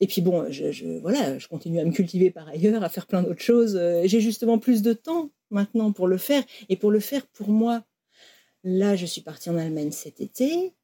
[0.00, 3.22] et puis bon, je, voilà, je continue à me cultiver par ailleurs, à faire plein
[3.22, 3.76] d'autres choses.
[3.76, 6.42] Euh, j'ai justement plus de temps maintenant pour le faire.
[6.68, 7.84] Et pour le faire pour moi,
[8.64, 10.74] là, je suis partie en Allemagne cet été.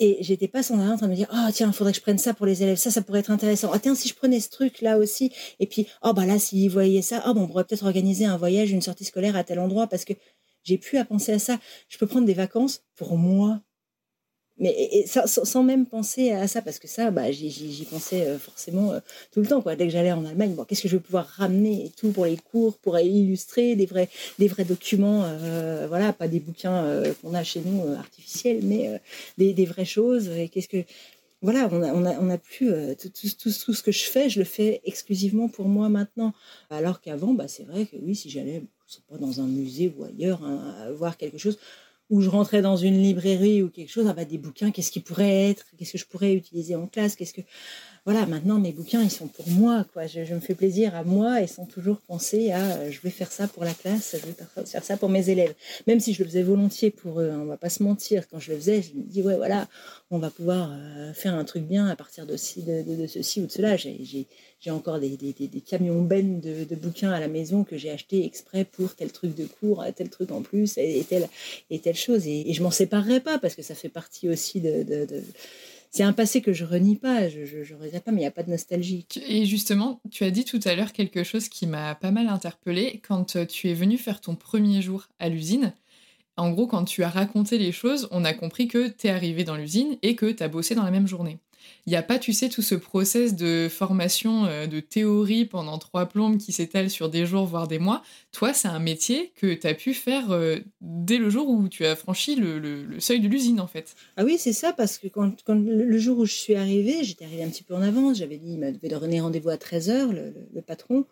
[0.00, 1.92] Et j'étais pas sans arrêt en train de me dire, ah oh, tiens, il faudrait
[1.92, 3.70] que je prenne ça pour les élèves, ça, ça pourrait être intéressant.
[3.72, 5.30] Ah tiens, si je prenais ce truc là aussi,
[5.60, 8.36] et puis, oh bah là, s'ils voyaient ça, oh bon, on pourrait peut-être organiser un
[8.36, 10.14] voyage, une sortie scolaire à tel endroit, parce que
[10.64, 11.60] j'ai pu à penser à ça.
[11.88, 13.60] Je peux prendre des vacances pour moi,
[14.62, 19.00] mais sans, même penser à ça, parce que ça, bah, j'y pensais euh, forcément euh,
[19.32, 19.60] tout le temps.
[19.60, 19.74] Quoi.
[19.74, 22.26] Dès que j'allais en Allemagne, bon, qu'est-ce que je vais pouvoir ramener et tout pour
[22.26, 24.08] les cours, pour illustrer des vrais,
[24.38, 29.00] des vrais documents, euh, voilà, pas des bouquins qu'on a chez nous artificiels, mais
[29.36, 30.28] des, des, vraies choses.
[30.28, 30.84] Et qu'est-ce que
[31.40, 34.30] voilà, on a, on a, on a plus tout, tout, tout, ce que je fais,
[34.30, 36.34] je le fais exclusivement pour moi maintenant.
[36.70, 38.62] Alors qu'avant, bah, c'est vrai que oui, si j'allais,
[39.10, 41.58] pas dans un musée ou ailleurs, hein, voir quelque chose,
[42.12, 45.00] où je rentrais dans une librairie ou quelque chose, ah bah, des bouquins, qu'est-ce qui
[45.00, 47.40] pourrait être, qu'est-ce que je pourrais utiliser en classe, qu'est-ce que
[48.04, 51.40] voilà, maintenant mes bouquins ils sont pour moi quoi, je, me fais plaisir à moi
[51.40, 54.66] et sans toujours penser à euh, je vais faire ça pour la classe, je vais
[54.66, 55.54] faire ça pour mes élèves.
[55.86, 58.50] Même si je le faisais volontiers pour eux, on va pas se mentir, quand je
[58.50, 59.68] le faisais, je me dis ouais voilà,
[60.10, 63.76] on va pouvoir euh, faire un truc bien à partir de, ceci ou de cela.
[63.76, 65.16] J'ai encore des,
[65.64, 69.46] camions bennes de, bouquins à la maison que j'ai achetés exprès pour tel truc de
[69.46, 72.26] cours, tel truc en plus, et, telle, chose.
[72.26, 74.84] Et, je m'en séparerai pas parce que ça fait partie aussi de
[75.92, 78.30] c'est un passé que je renie pas, je, je, regrette pas, mais il n'y a
[78.30, 79.06] pas de nostalgie.
[79.28, 83.02] Et justement, tu as dit tout à l'heure quelque chose qui m'a pas mal interpellée
[83.06, 85.74] quand euh, tu es venu faire ton premier jour à l'usine.
[86.38, 89.44] En gros, quand tu as raconté les choses, on a compris que tu es arrivé
[89.44, 91.38] dans l'usine et que tu as bossé dans la même journée.
[91.86, 95.78] Il n'y a pas, tu sais, tout ce process de formation, euh, de théorie pendant
[95.78, 98.02] trois plombes qui s'étale sur des jours, voire des mois.
[98.30, 101.84] Toi, c'est un métier que tu as pu faire euh, dès le jour où tu
[101.84, 103.94] as franchi le, seuil de l'usine, en fait.
[104.16, 107.42] Ah oui, c'est ça, parce que quand, le jour où je suis arrivée, j'étais arrivée
[107.42, 108.18] un petit peu en avance.
[108.18, 111.06] J'avais dit, il m'avait donné rendez-vous à 13h, le, patron.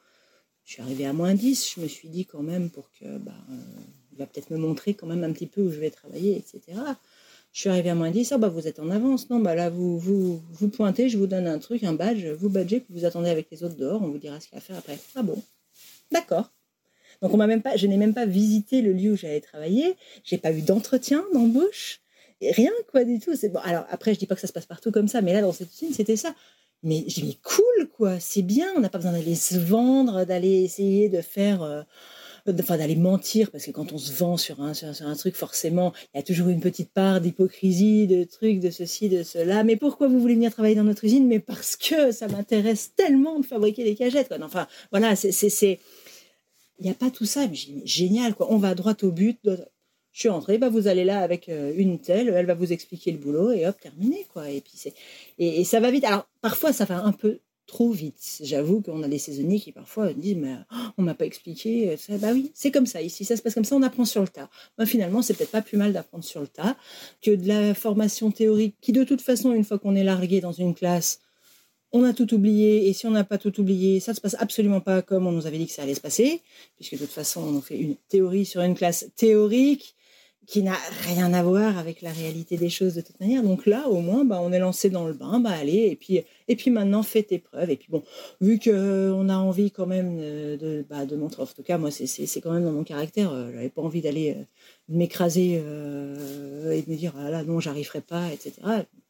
[0.64, 1.74] Je suis arrivée à moins 10.
[1.74, 3.54] Je me suis dit quand même pour que, bah, euh,
[4.12, 6.78] il va peut-être me montrer quand même un petit peu où je vais travailler, etc.
[7.52, 9.28] Je suis arrivée à moins 10, oh, bah, vous êtes en avance.
[9.28, 12.48] Non, bah là, vous, vous, vous pointez, je vous donne un truc, un badge, vous
[12.48, 14.60] badgez, vous attendez avec les autres dehors, on vous dira ce qu'il y a à
[14.60, 14.98] faire après.
[15.16, 15.42] Ah bon?
[16.12, 16.50] D'accord.
[17.22, 19.96] Donc on m'a même pas, je n'ai même pas visité le lieu où j'allais travailler,
[20.24, 22.00] j'ai pas eu d'entretien d'embauche,
[22.40, 23.32] rien quoi du tout.
[23.48, 23.58] Bon.
[23.58, 25.52] Alors après, je dis pas que ça se passe partout comme ça, mais là dans
[25.52, 26.34] cette usine, c'était ça.
[26.82, 30.62] Mais j'ai mis cool quoi, c'est bien, on n'a pas besoin d'aller se vendre, d'aller
[30.62, 31.62] essayer de faire.
[31.62, 31.82] Euh,
[32.48, 35.92] enfin d'aller mentir, parce que quand on se vend sur un, sur, un truc, forcément,
[36.14, 39.64] il y a toujours une petite part d'hypocrisie, de trucs, de ceci, de cela.
[39.64, 41.26] Mais pourquoi vous voulez venir travailler dans notre usine?
[41.26, 44.28] Mais parce que ça m'intéresse tellement de fabriquer des cagettes.
[44.28, 44.38] Quoi.
[44.42, 45.78] Enfin, voilà, c'est,
[46.78, 47.46] il n'y a pas tout ça.
[47.46, 48.34] Mais génial.
[48.40, 49.38] On va droit au but.
[50.12, 53.12] Je suis rentrée, bah vous allez là avec euh, une telle, elle va vous expliquer
[53.12, 54.50] le boulot et hop, terminé, quoi.
[54.50, 54.92] Et puis
[55.38, 56.04] et ça va vite.
[56.04, 57.38] Alors parfois ça va un peu
[57.70, 58.40] trop vite.
[58.42, 62.18] J'avoue qu'on a des saisonniers qui parfois disent mais oh, on m'a pas expliqué ça.
[62.18, 63.00] Bah oui, c'est comme ça.
[63.00, 63.76] Ici, ça se passe comme ça.
[63.76, 64.50] On apprend sur le tas.
[64.76, 66.76] Bah, finalement, c'est peut-être pas plus mal d'apprendre sur le tas
[67.22, 70.50] que de la formation théorique qui, de toute façon, une fois qu'on est largué dans
[70.50, 71.20] une classe,
[71.92, 72.88] on a tout oublié.
[72.88, 75.32] Et si on n'a pas tout oublié, ça ne se passe absolument pas comme on
[75.32, 76.42] nous avait dit que ça allait se passer,
[76.74, 79.94] puisque de toute façon, on fait une théorie sur une classe théorique
[80.46, 83.42] qui n'a rien à voir avec la réalité des choses de toute manière.
[83.42, 86.22] Donc là, au moins, bah, on est lancé dans le bain, bah allez, et puis,
[86.48, 87.42] et puis maintenant, fais tes.
[87.68, 88.02] Et puis bon,
[88.40, 92.40] vu qu'on a envie quand même de, bah, de montrer, en tout cas, moi, c'est
[92.40, 94.42] quand même dans mon caractère, euh, j'avais pas envie d'aller euh,
[94.88, 98.54] m'écraser euh, et de me dire, ah là, non, j'arriverai pas, etc.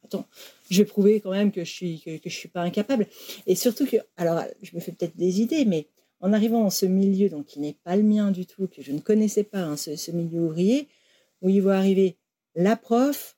[0.05, 0.27] Attends,
[0.69, 3.07] je vais prouver quand même que je suis, que, je suis pas incapable.
[3.47, 5.87] Et surtout que, alors, je me fais peut-être des idées, mais
[6.21, 8.93] en arrivant dans ce milieu, donc qui n'est pas le mien du tout, que je
[8.93, 10.89] ne connaissais pas, hein, ce milieu ouvrier,
[11.43, 12.17] où il va arriver
[12.55, 13.37] la prof,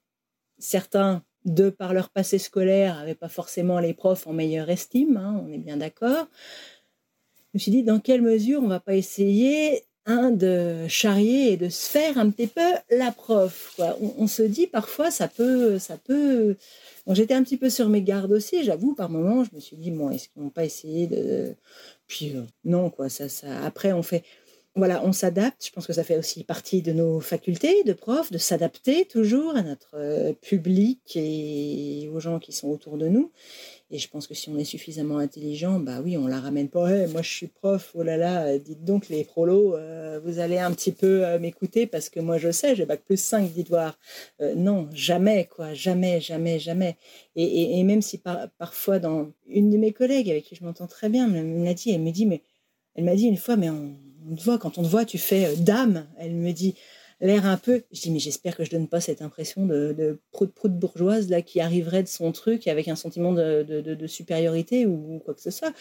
[0.59, 5.43] certains de par leur passé scolaire, n'avaient pas forcément les profs en meilleure estime, hein,
[5.45, 6.29] on est bien d'accord.
[7.53, 11.69] Je me suis dit, dans quelle mesure on va pas essayer de charrier et de
[11.69, 13.79] se faire un petit peu la prof.
[14.19, 15.79] On, se dit parfois, ça peut...
[15.79, 16.57] Ça peut...
[17.09, 19.91] j'étais un petit peu sur mes gardes aussi, j'avoue, par moments, je me suis dit,
[19.91, 21.55] bon, est-ce qu'ils vont pas essayer de...
[22.09, 23.65] Puis euh, non, quoi, ça, ça...
[23.65, 24.25] Après, on fait
[24.75, 25.67] voilà, on s'adapte.
[25.67, 29.55] Je pense que ça fait aussi partie de nos facultés de profs, de s'adapter toujours
[29.55, 33.31] à notre euh, public et aux gens qui sont autour de nous.
[33.91, 37.07] Et je pense que si on est suffisamment intelligent, bah oui, on la ramène pas.
[37.09, 37.91] moi, je suis prof.
[37.95, 41.87] Oh là là, euh, dites donc les prolos, euh, vous allez un petit peu m'écouter
[41.87, 43.99] parce que moi, je sais, j'ai bac plus 5, dites voir.
[44.57, 46.97] non, jamais, quoi, jamais, jamais, jamais.
[47.37, 48.23] Et, même si
[48.59, 51.91] parfois, dans une de mes collègues avec qui je m'entends très bien, me l'a dit,
[51.91, 52.43] elle me dit, mais
[52.95, 53.95] elle m'a dit une fois, mais on
[54.31, 56.07] voit, quand on te voit, tu fais euh, dame.
[56.19, 56.75] Elle me dit
[57.23, 57.83] l'air un peu.
[57.93, 61.41] Je dis, mais j'espère que je donne pas cette impression de, de prout bourgeoise là
[61.41, 65.73] qui arriverait de son truc avec un sentiment de, supériorité ou quoi que ce soit.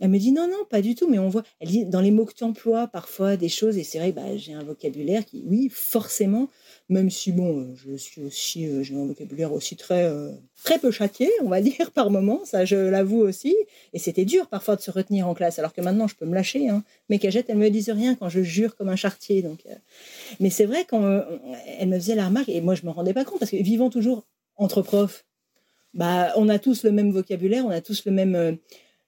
[0.00, 1.42] Elle me dit, non, non, pas du tout, mais on voit.
[1.60, 4.36] Elle dit, dans les mots que tu emploies, parfois des choses, et c'est vrai, bah,
[4.36, 6.48] j'ai un vocabulaire qui, oui, forcément,
[6.88, 10.30] même si bon, euh, je suis aussi, euh, j'ai un vocabulaire aussi très, euh,
[10.62, 13.56] très peu châtié, on va dire, par moment, ça je l'avoue aussi.
[13.92, 16.34] Et c'était dur parfois de se retenir en classe, alors que maintenant je peux me
[16.34, 16.68] lâcher.
[16.68, 16.84] Hein.
[17.08, 19.42] Mes cagettes, elles me disent rien quand je jure comme un chartier.
[19.42, 19.64] Donc,
[20.38, 21.24] Mais c'est vrai, quand
[21.78, 23.90] elle me faisait la remarque, et moi je me rendais pas compte, parce que vivant
[23.90, 24.26] toujours
[24.56, 25.24] entre profs,
[25.94, 28.58] bah, on a tous le même vocabulaire, on a tous le même,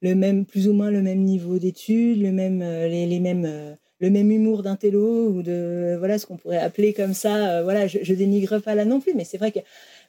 [0.01, 4.31] le même plus ou moins le même niveau d'études, le même, les mêmes le même
[4.31, 7.59] humour d'un télo ou de voilà ce qu'on pourrait appeler comme ça.
[7.59, 9.61] Euh, voilà, je, je, dénigre pas là non plus, mais c'est vrai que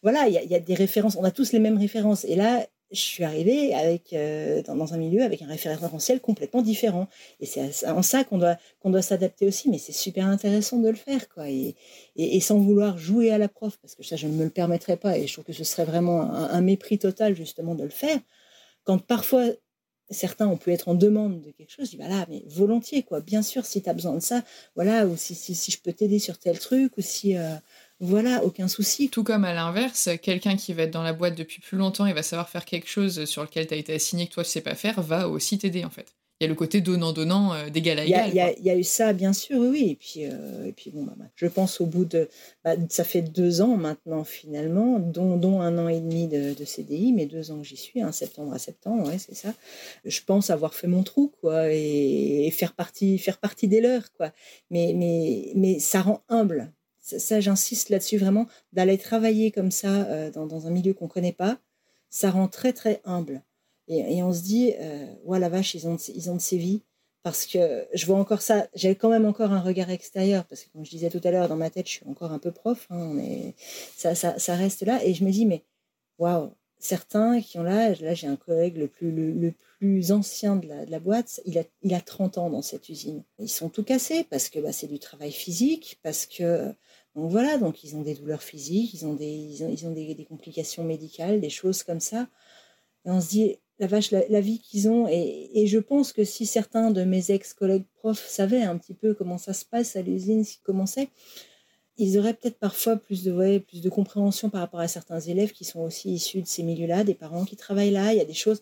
[0.03, 1.17] voilà, il y, a des références.
[1.17, 2.23] On a tous les mêmes références.
[2.25, 7.07] Et là, je suis arrivée avec euh, dans, un milieu avec un référentiel complètement différent.
[7.39, 9.69] Et c'est en ça qu'on doit qu'on doit s'adapter aussi.
[9.69, 11.49] Mais c'est super intéressant de le faire, quoi.
[11.49, 11.75] Et,
[12.39, 15.17] sans vouloir jouer à la prof, parce que ça, je ne me le permettrais pas.
[15.17, 18.19] Et je trouve que ce serait vraiment un, un mépris total justement de le faire.
[18.85, 19.49] Quand parfois
[20.09, 23.21] certains ont pu être en demande de quelque chose, je dis voilà, mais volontiers, quoi.
[23.21, 24.43] Bien sûr, si tu as besoin de ça,
[24.75, 27.37] voilà, ou si, si, je peux t'aider sur tel truc, ou si.
[27.37, 27.55] Euh,
[28.01, 29.09] voilà, aucun souci.
[29.09, 32.13] Tout comme à l'inverse, quelqu'un qui va être dans la boîte depuis plus longtemps et
[32.13, 34.61] va savoir faire quelque chose sur lequel tu as été assigné que toi tu sais
[34.61, 37.99] pas faire, va aussi t'aider en fait il y a le côté donnant-donnant euh, d'égal
[37.99, 38.29] à égal.
[38.29, 39.89] Il y, a eu ça, bien sûr, oui.
[39.89, 42.29] Et puis, euh, et puis bon, bah, bah, je pense au bout de.
[42.63, 47.11] Bah, ça fait deux ans maintenant, finalement, dont, dont un an et demi de, CDI,
[47.11, 49.53] mais deux ans que j'y suis, un septembre à septembre, ouais, c'est ça.
[50.05, 54.31] Je pense avoir fait mon trou, quoi, et, faire, partie, faire partie des leurs, quoi.
[54.71, 56.71] Mais, mais, mais ça rend humble.
[57.01, 61.09] Ça, j'insiste là-dessus vraiment, d'aller travailler comme ça euh, dans, dans un milieu qu'on ne
[61.09, 61.59] connaît pas,
[62.09, 63.43] ça rend très, très humble.
[63.89, 66.83] Et, on se dit, euh, la vache, ils ont, ils ont de sévi.
[67.23, 70.69] Parce que je vois encore ça, j'ai quand même encore un regard extérieur, parce que
[70.71, 72.87] comme je disais tout à l'heure, dans ma tête, je suis encore un peu prof,
[72.89, 73.55] hein, mais
[73.97, 75.03] ça, ça, ça, reste là.
[75.03, 75.65] Et je me dis, mais
[76.17, 80.67] waouh, certains qui ont l'âge, là j'ai un collègue le plus, le, plus ancien de
[80.67, 83.23] la, de la, boîte, il a, il a 30 ans dans cette usine.
[83.37, 86.73] Ils sont tout cassés parce que bah, c'est du travail physique, parce que
[87.15, 89.91] donc voilà, donc ils ont des douleurs physiques, ils ont des, ils ont, ils ont
[89.91, 92.29] des complications médicales, des choses comme ça.
[93.05, 95.07] Et on se dit, la vache, la, vie qu'ils ont.
[95.07, 99.37] Et, je pense que si certains de mes ex-collègues profs savaient un petit peu comment
[99.37, 101.09] ça se passe à l'usine, ce qui commençait,
[101.97, 105.65] ils auraient peut-être parfois plus de, plus de compréhension par rapport à certains élèves qui
[105.65, 108.13] sont aussi issus de ces milieux-là, des parents qui travaillent là.
[108.13, 108.61] Il y a des choses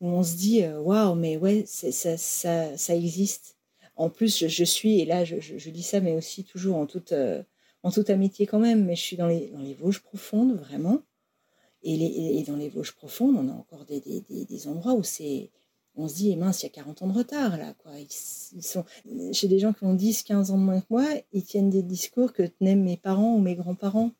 [0.00, 3.56] où on se dit, euh, waouh, mais ouais, ça, ça, ça, existe.
[3.96, 7.12] En plus, je, suis, et là, je, je, dis ça, mais aussi toujours en toute,
[7.12, 7.42] euh,
[7.82, 11.02] en toute amitié quand même, mais je suis dans les, dans les Vosges profondes, vraiment.
[11.84, 15.50] Et, dans les Vosges profondes, on a encore des, des, endroits où c'est.
[15.96, 17.74] On se dit, eh mince, il y a 40 ans de retard, là.
[17.78, 17.92] Quoi.
[18.00, 18.84] Ils, sont,
[19.32, 21.82] chez des gens qui ont 10, 15 ans de moins que moi, ils tiennent des
[21.82, 24.10] discours que tenaient mes parents ou mes grands-parents.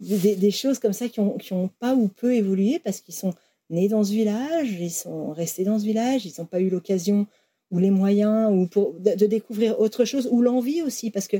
[0.00, 3.34] Des, choses comme ça qui n'ont qui ont pas ou peu évolué parce qu'ils sont
[3.70, 7.26] nés dans ce village, ils sont restés dans ce village, ils n'ont pas eu l'occasion
[7.70, 11.38] ou les moyens ou pour, de, de, découvrir autre chose, ou l'envie aussi, parce que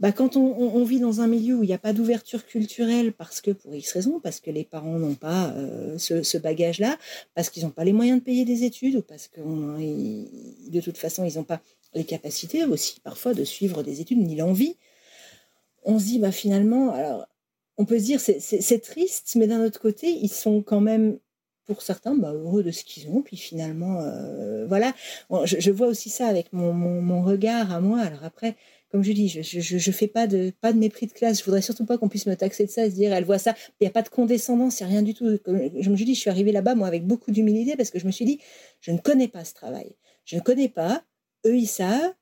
[0.00, 3.40] bah, quand on, vit dans un milieu où il n'y a pas d'ouverture culturelle, parce
[3.40, 6.96] que pour X raisons, parce que les parents n'ont pas euh, ce, bagage-là,
[7.34, 10.98] parce qu'ils n'ont pas les moyens de payer des études, ou parce que de toute
[10.98, 11.60] façon, ils n'ont pas
[11.94, 14.76] les capacités aussi parfois de suivre des études, ni l'envie,
[15.84, 17.26] on se dit bah, finalement, alors
[17.76, 21.18] on peut se dire c'est triste, mais d'un autre côté, ils sont quand même
[21.68, 23.22] pour certains, bah, heureux de ce qu'ils ont.
[23.22, 24.94] Puis finalement, euh, voilà,
[25.44, 28.00] je, vois aussi ça avec mon, mon, regard à moi.
[28.00, 28.56] Alors après,
[28.90, 31.40] comme je dis, je ne fais pas de, pas de mépris de classe.
[31.40, 33.54] Je voudrais surtout pas qu'on puisse me taxer de ça, se dire, elle voit ça.
[33.80, 35.26] Il n'y a pas de condescendance, il n'y a rien du tout.
[35.46, 38.12] je me dis, je suis arrivée là-bas, moi, avec beaucoup d'humilité, parce que je me
[38.12, 38.40] suis dit,
[38.80, 39.94] je ne connais pas ce travail.
[40.24, 41.04] Je ne connais pas.
[41.46, 42.14] Eux, ils savent.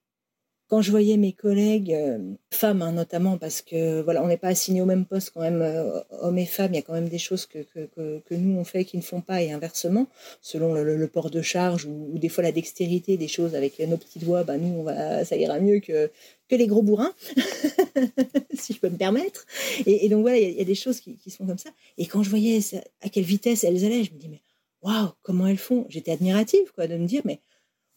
[0.69, 2.19] Quand je voyais mes collègues, euh,
[2.51, 5.63] femmes hein, notamment, parce que voilà, on n'est pas assignés au même poste quand même,
[5.63, 8.59] euh, hommes et femmes, il y a quand même des choses que, que, que, nous
[8.59, 10.09] on fait qui ne font pas et inversement,
[10.41, 14.19] selon le, port de charge ou, des fois la dextérité des choses avec nos petits
[14.19, 16.11] doigts, bah, nous on va, ça ira mieux que,
[16.49, 17.15] que les gros bourrins,
[18.55, 19.47] si je peux me permettre.
[19.87, 21.71] Et, donc voilà, il y, a des choses qui, qui, sont comme ça.
[21.97, 22.61] Et quand je voyais
[23.03, 24.43] à quelle vitesse elles allaient, je me dis, mais
[24.83, 25.87] waouh, comment elles font?
[25.89, 27.41] J'étais admirative quoi, de me dire, mais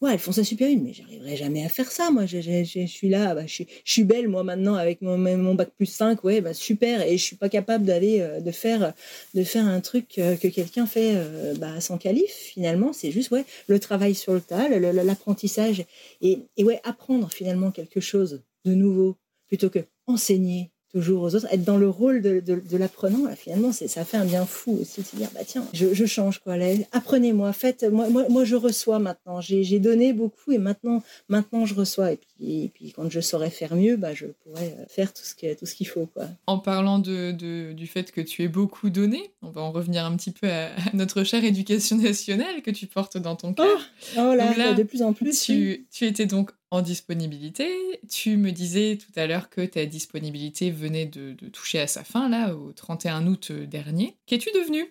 [0.00, 2.10] Ouais, elles font ça super bien, mais j'arriverai jamais à faire ça.
[2.10, 2.38] Moi, je,
[2.86, 6.40] suis là, bah, je, suis belle, moi, maintenant, avec mon, mon bac plus 5, ouais,
[6.40, 8.94] bah, super, et je suis pas capable d'aller, euh, de, faire,
[9.34, 12.94] de faire un truc euh, que quelqu'un fait euh, bah, sans qualif, finalement.
[12.94, 15.84] C'est juste, ouais, le travail sur le tas, l'apprentissage,
[16.22, 21.46] et, et ouais, apprendre finalement quelque chose de nouveau, plutôt que enseigner toujours aux autres,
[21.50, 25.06] être dans le rôle de, de, l'apprenant, finalement, ça fait un bien fou aussi de
[25.06, 26.54] se dire, bah tiens, je, change, quoi.
[26.92, 29.40] Apprenez-moi, faites, moi, moi, moi, je reçois maintenant.
[29.40, 32.12] J'ai donné beaucoup et maintenant, maintenant je reçois.
[32.12, 35.22] Et puis, et puis quand je saurai faire mieux, bah, je pourrai euh, faire tout
[35.22, 36.26] ce qu'il tout ce qu'il faut, quoi.
[36.46, 37.32] En parlant de,
[37.72, 40.70] du fait que tu es beaucoup donné, on va en revenir un petit peu à,
[40.92, 43.80] notre chère éducation nationale que tu portes dans ton cœur.
[44.16, 45.40] Oh, oh là, de plus en plus.
[45.40, 47.68] Tu, tu étais donc en disponibilité.
[48.08, 52.28] Tu me disais tout à l'heure que ta disponibilité venait de, toucher à sa fin,
[52.28, 54.16] là, au 31 août euh, dernier.
[54.26, 54.84] Qu'es-tu devenu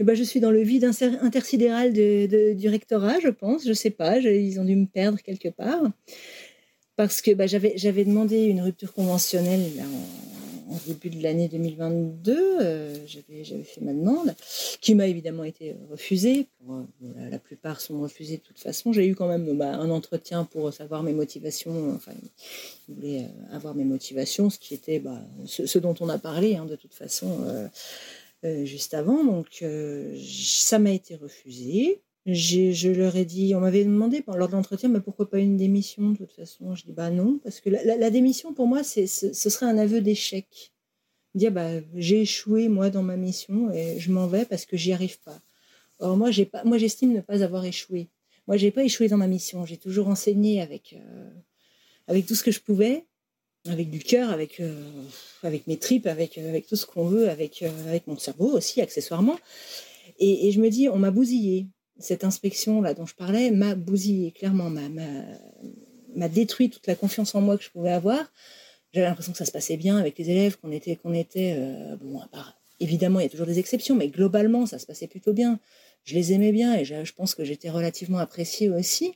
[0.00, 0.88] eh ben, je suis dans le vide
[1.22, 3.66] intersidéral de, du rectorat, je pense.
[3.66, 5.82] Je sais pas, ils ont dû me perdre quelque part.
[6.94, 10.27] Parce que bah, j'avais demandé une rupture conventionnelle là, en
[10.86, 14.34] début de l'année 2022, euh, j'avais fait ma demande,
[14.80, 16.46] qui m'a évidemment été refusée.
[17.30, 18.92] la, plupart sont refusées de toute façon.
[18.92, 21.94] J'ai eu quand même bah, un entretien pour savoir mes motivations.
[21.94, 22.12] Enfin,
[22.88, 26.56] il voulait euh, avoir mes motivations, ce qui était bah, ce, dont on a parlé
[26.56, 27.44] hein, de toute façon
[28.44, 29.24] euh, juste avant.
[29.24, 29.64] Donc,
[30.20, 32.00] ça m'a été refusé.
[32.30, 36.10] Je leur ai dit, on m'avait demandé lors de l'entretien, mais pourquoi pas une démission
[36.10, 39.32] de toute façon Je dis bah non, parce que la, démission pour moi, c'est, ce
[39.32, 40.72] serait un aveu d'échec.
[41.34, 44.92] Dire bah j'ai échoué moi dans ma mission et je m'en vais parce que j'y
[44.92, 45.40] arrive pas.
[46.00, 48.08] Or moi j'ai pas, moi j'estime ne pas avoir échoué.
[48.46, 49.64] Moi j'ai pas échoué dans ma mission.
[49.64, 51.30] J'ai toujours enseigné avec euh,
[52.08, 53.04] avec tout ce que je pouvais,
[53.66, 54.82] avec du cœur, avec euh,
[55.42, 58.80] avec mes tripes, avec avec tout ce qu'on veut, avec euh, avec mon cerveau aussi
[58.80, 59.38] accessoirement.
[60.18, 61.68] Et, et je me dis on m'a bousillé
[61.98, 67.56] cette inspection-là dont je parlais m'a bousillé, clairement, m'a détruit toute la confiance en moi
[67.56, 68.32] que je pouvais avoir.
[68.92, 71.96] J'avais l'impression que ça se passait bien avec les élèves, qu'on était, qu'on était euh,
[72.00, 72.20] bon,
[72.80, 75.60] évidemment, il y a toujours des exceptions, mais globalement, ça se passait plutôt bien.
[76.04, 79.12] Je les aimais bien et je, pense que j'étais relativement appréciée aussi.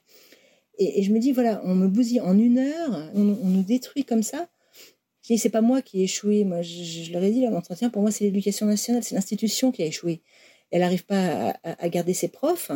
[0.79, 4.23] Et, je me dis, voilà, on me bousille en une heure, on, nous détruit comme
[4.23, 4.49] ça.
[5.23, 6.45] Je dis, c'est pas moi qui ai échoué.
[6.45, 9.87] Moi, je, je ai dit, l'entretien, pour moi, c'est l'éducation nationale, c'est l'institution qui a
[9.87, 10.21] échoué
[10.73, 12.73] elle n'arrive pas à, garder ses profs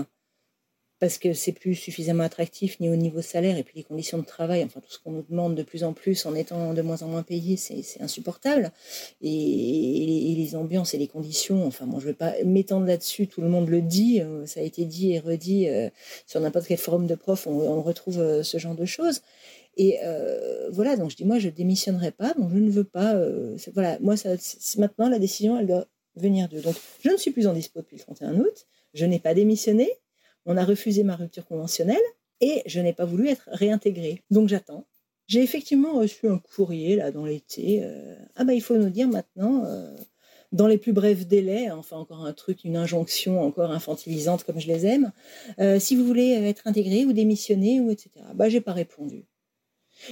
[0.98, 4.24] parce que c'est plus suffisamment attractif ni au niveau salaire et puis les conditions de
[4.24, 7.02] travail, enfin tout ce qu'on nous demande de plus en plus en étant de moins
[7.02, 8.72] en moins payé, c'est insupportable.
[9.20, 13.40] Et, les ambiances et les conditions, enfin moi je ne vais pas m'étendre là-dessus, tout
[13.40, 15.90] le monde le dit, euh, ça a été dit et redit euh,
[16.26, 19.22] sur n'importe quel forum de profs, on, retrouve euh, ce genre de choses.
[19.78, 19.98] Et
[20.70, 23.14] voilà, donc je dis moi je démissionnerai pas, donc je ne veux pas.
[23.74, 24.30] voilà, moi ça,
[24.78, 25.86] maintenant la décision elle doit
[26.16, 26.60] venir d'eux.
[26.60, 29.90] Donc, je ne suis plus en dispo depuis le 31 août, je n'ai pas démissionné,
[30.44, 31.96] on a refusé ma rupture conventionnelle
[32.40, 34.22] et je n'ai pas voulu être réintégrée.
[34.30, 34.86] Donc, j'attends.
[35.26, 37.80] J'ai effectivement reçu un courrier là dans l'été.
[37.82, 39.96] Euh, ah bah il faut nous dire maintenant, euh,
[40.52, 44.68] dans les plus brefs délais, enfin encore un truc, une injonction encore infantilisante comme je
[44.68, 45.12] les aime,
[45.58, 48.10] euh, si vous voulez être intégré ou démissionner ou etc.
[48.34, 49.24] Bah j'ai pas répondu.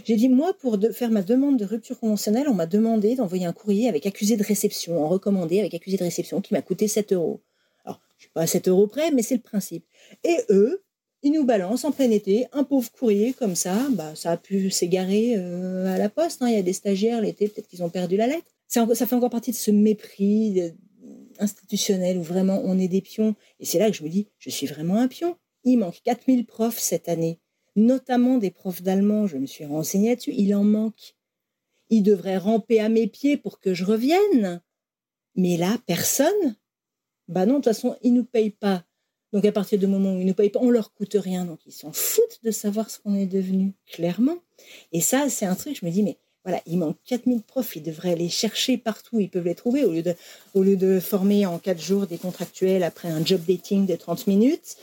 [0.05, 3.53] J'ai dit, moi, pour faire ma demande de rupture conventionnelle, on m'a demandé d'envoyer un
[3.53, 7.13] courrier avec accusé de réception, en recommandé avec accusé de réception, qui m'a coûté 7
[7.13, 7.43] euros.
[7.85, 9.85] Alors, je ne suis pas à 7 euros près, mais c'est le principe.
[10.25, 10.83] Et eux,
[11.23, 13.89] ils nous balancent en plein été un pauvre courrier comme ça.
[13.93, 16.43] Bah, ça a pu s'égarer euh, à la poste.
[16.43, 16.49] Hein.
[16.49, 18.47] Il y a des stagiaires l'été, peut-être qu'ils ont perdu la lettre.
[18.69, 20.71] Ça fait encore partie de ce mépris euh,
[21.39, 23.35] institutionnel où vraiment on est des pions.
[23.59, 25.37] Et c'est là que je me dis, je suis vraiment un pion.
[25.65, 27.39] Il manque 4000 profs cette année
[27.77, 31.15] notamment des profs d'allemand, je me suis renseignée là-dessus, il en manque.
[31.91, 34.63] Ils devraient ramper à mes pieds pour que je revienne.
[35.37, 36.57] Mais là, personne.
[37.29, 38.85] Bah non, de toute façon, ils ne nous payent pas.
[39.33, 41.45] Donc à partir du moment où ils ne nous payent pas, on leur coûte rien.
[41.45, 44.37] Donc ils s'en foutent de savoir ce qu'on est devenu, clairement.
[44.93, 47.83] Et ça, c'est un truc, je me dis, mais voilà, il manque 4000 profs, ils
[47.83, 50.15] devraient les chercher partout, ils peuvent les trouver, au lieu de,
[50.53, 54.27] au lieu de former en 4 jours des contractuels après un job dating de 30
[54.27, 54.77] minutes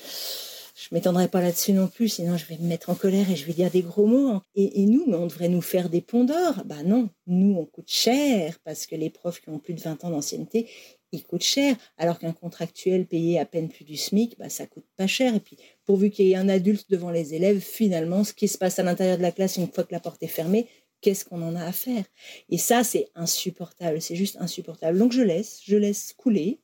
[0.82, 3.46] je m'étendrai pas là-dessus non plus, sinon je vais me mettre en colère et je
[3.46, 4.42] vais dire des gros mots.
[4.56, 6.64] Et, nous, mais on devrait nous faire des ponts d'or.
[6.66, 10.04] Bah non, nous, on coûte cher parce que les profs qui ont plus de 20
[10.06, 10.68] ans d'ancienneté,
[11.12, 11.76] ils coûtent cher.
[11.98, 15.36] Alors qu'un contractuel payé à peine plus du SMIC, bah, ça coûte pas cher.
[15.36, 15.56] Et puis,
[15.86, 18.84] pourvu qu'il y ait un adulte devant les élèves, finalement, ce qui se passe à
[18.84, 20.68] l'intérieur de la classe une fois que la porte est fermée,
[21.02, 22.06] qu'est-ce qu'on en a à faire?
[22.50, 24.98] Et ça, c'est insupportable, c'est juste insupportable.
[24.98, 26.60] Donc je laisse, je laisse couler.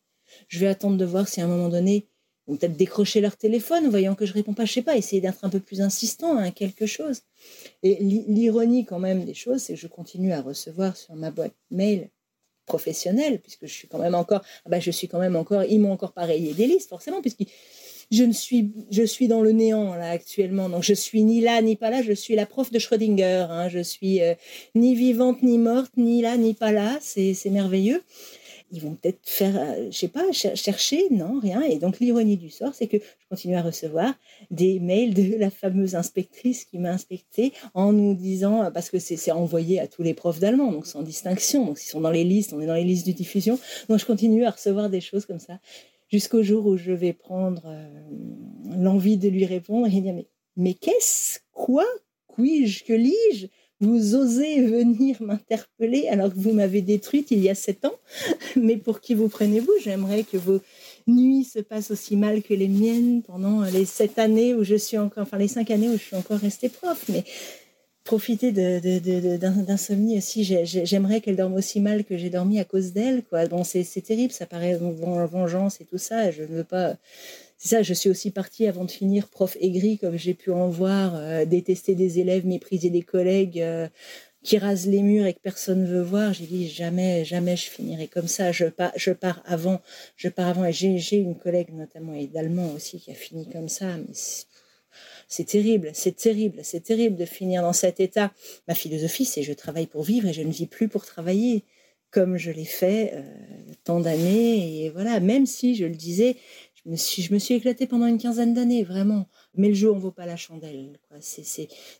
[0.48, 2.08] Je vais attendre de voir si à un moment donné,
[2.48, 5.44] vont peut-être décrocher leur téléphone, voyant que je réponds pas, je sais pas, essayer d'être
[5.44, 7.22] un peu plus insistant à quelque chose.
[7.84, 11.56] Et l'ironie quand même des choses, c'est que je continue à recevoir sur ma boîte
[11.72, 12.10] mail
[12.66, 15.80] professionnelle, puisque je suis quand même encore, ah bah, je suis quand même encore, ils
[15.80, 17.48] m'ont encore pareillé des listes, forcément, puisqu'ils
[18.12, 20.70] je ne suis, je suis dans le néant là actuellement.
[20.70, 22.02] Donc je suis ni là ni pas là.
[22.02, 23.48] Je suis la prof de Schrödinger.
[23.50, 23.70] Hein.
[23.70, 24.34] Je suis euh,
[24.76, 26.98] ni vivante ni morte, ni là ni pas là.
[27.02, 28.02] C'est merveilleux.
[28.72, 31.62] Ils vont peut-être faire, euh, je sais pas, chercher, non, rien.
[31.62, 34.14] Et donc l'ironie du sort, c'est que je continue à recevoir
[34.52, 39.32] des mails de la fameuse inspectrice qui m'a inspecté en nous disant, parce que c'est
[39.32, 41.66] envoyé à tous les profs d'allemand, donc sans distinction.
[41.66, 43.60] Donc ils sont dans les listes, on est dans les listes de diffusion.
[43.90, 45.60] Donc je continue à recevoir des choses comme ça
[46.10, 47.88] jusqu'au jour où je vais prendre euh,
[48.78, 51.86] l'envie de lui répondre et dire mais, mais qu'est-ce Quoi
[52.36, 53.48] Qui-je Que lis-je?
[53.80, 57.96] Vous osez venir m'interpeller alors que vous m'avez détruite il y a sept ans
[58.56, 59.72] Mais pour qui vous prenez-vous?
[59.84, 60.60] J'aimerais que vos
[61.06, 64.98] nuits se passent aussi mal que les miennes pendant les sept années où je suis
[64.98, 67.06] encore, enfin les cinq années où je suis encore restée prof.
[67.10, 67.24] Mais
[68.08, 70.44] profiter d'insomnie aussi.
[70.44, 73.22] J'aimerais qu'elle dorme aussi mal que j'ai dormi à cause d'elle.
[73.50, 76.32] Bon, c'est terrible, ça paraît vengeance et tout ça.
[76.32, 76.96] Je ne veux pas.
[77.58, 80.70] C'est ça, je suis aussi partie avant de finir prof aigri, comme j'ai pu en
[80.70, 83.62] voir, euh, détester des élèves, mépriser des collègues.
[83.62, 83.88] Euh,
[84.48, 87.70] qui rasent les murs et que personne ne veut voir, j'ai dit jamais, jamais je
[87.70, 88.54] finirai comme ça.
[88.54, 88.66] Je
[89.12, 89.82] pars, avant,
[90.16, 90.64] je pars avant.
[90.64, 93.98] Et j'ai une collègue notamment et d'allemand aussi qui a fini comme ça.
[95.28, 98.32] C'est terrible, c'est terrible, c'est terrible de finir dans cet état.
[98.70, 101.66] Ma philosophie, c'est je travaille pour vivre et je ne vis plus pour travailler,
[102.12, 103.24] comme je l'ai fait euh,
[103.84, 104.86] tant d'années.
[104.86, 106.38] Et voilà, même si je le disais,
[106.96, 109.28] je me suis éclatée pendant une quinzaine d'années, vraiment.
[109.56, 110.94] Mais le jeu en vaut pas la chandelle.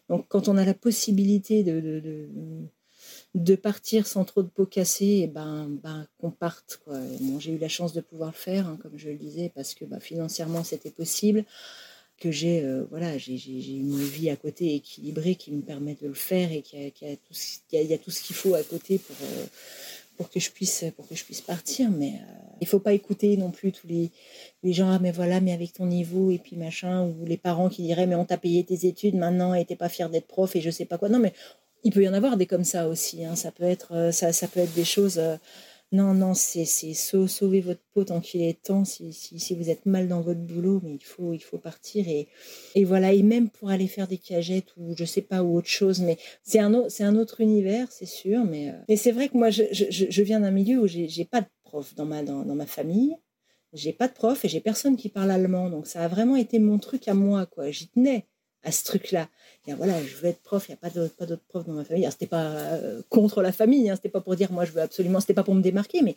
[0.10, 2.30] Donc quand on a la possibilité de,
[3.36, 6.80] de, partir sans trop de peau cassée, et ben, ben qu'on parte.
[7.40, 9.86] J'ai eu la chance de pouvoir le faire, hein, comme je le disais, parce que
[9.86, 11.46] bah, financièrement c'était possible
[12.20, 16.52] que j'ai euh, voilà une vie à côté équilibrée qui me permet de le faire
[16.52, 19.16] et qu'il y, a, tout ce, y a tout ce qu'il faut à côté pour
[19.22, 19.46] euh,
[20.18, 24.12] pour que je puisse partir mais euh, il faut pas écouter non plus tous les,
[24.74, 27.84] gens ah, mais voilà mais avec ton niveau et puis machin ou les parents qui
[27.84, 30.62] diraient mais on t'a payé tes études maintenant et t'es pas fier d'être prof et
[30.62, 31.34] je sais pas quoi non mais
[31.84, 33.36] il peut y en avoir des comme ça aussi hein.
[33.36, 35.22] ça peut être ça, ça peut être des choses
[35.94, 38.84] non, non, c'est sauver votre peau tant qu'il est temps.
[38.84, 42.08] Si, si, vous êtes mal dans votre boulot, mais il faut, il faut partir.
[42.10, 42.28] Et,
[42.76, 45.70] et voilà, et même pour aller faire des cagettes ou je sais pas, ou autre
[45.70, 48.44] chose, mais c'est un, un autre univers, c'est sûr.
[48.44, 51.26] Mais, euh, mais c'est vrai que moi, je, je, je viens d'un milieu où j'ai
[51.26, 53.16] pas de prof dans ma, dans, dans ma famille.
[53.74, 55.70] J'ai pas de prof et j'ai personne qui parle allemand.
[55.70, 57.72] Donc ça a vraiment été mon truc à moi, quoi.
[57.72, 58.26] J'y tenais
[58.64, 59.30] à ce truc-là.
[59.76, 61.84] Voilà, je veux être prof, il n'y a pas d'autres, pas d'autres profs dans ma
[61.84, 62.06] famille.
[62.06, 64.82] Ce c'était pas euh, contre la famille, hein, c'était pas pour dire moi je veux
[64.82, 66.16] absolument, c'était pas pour me démarquer, mais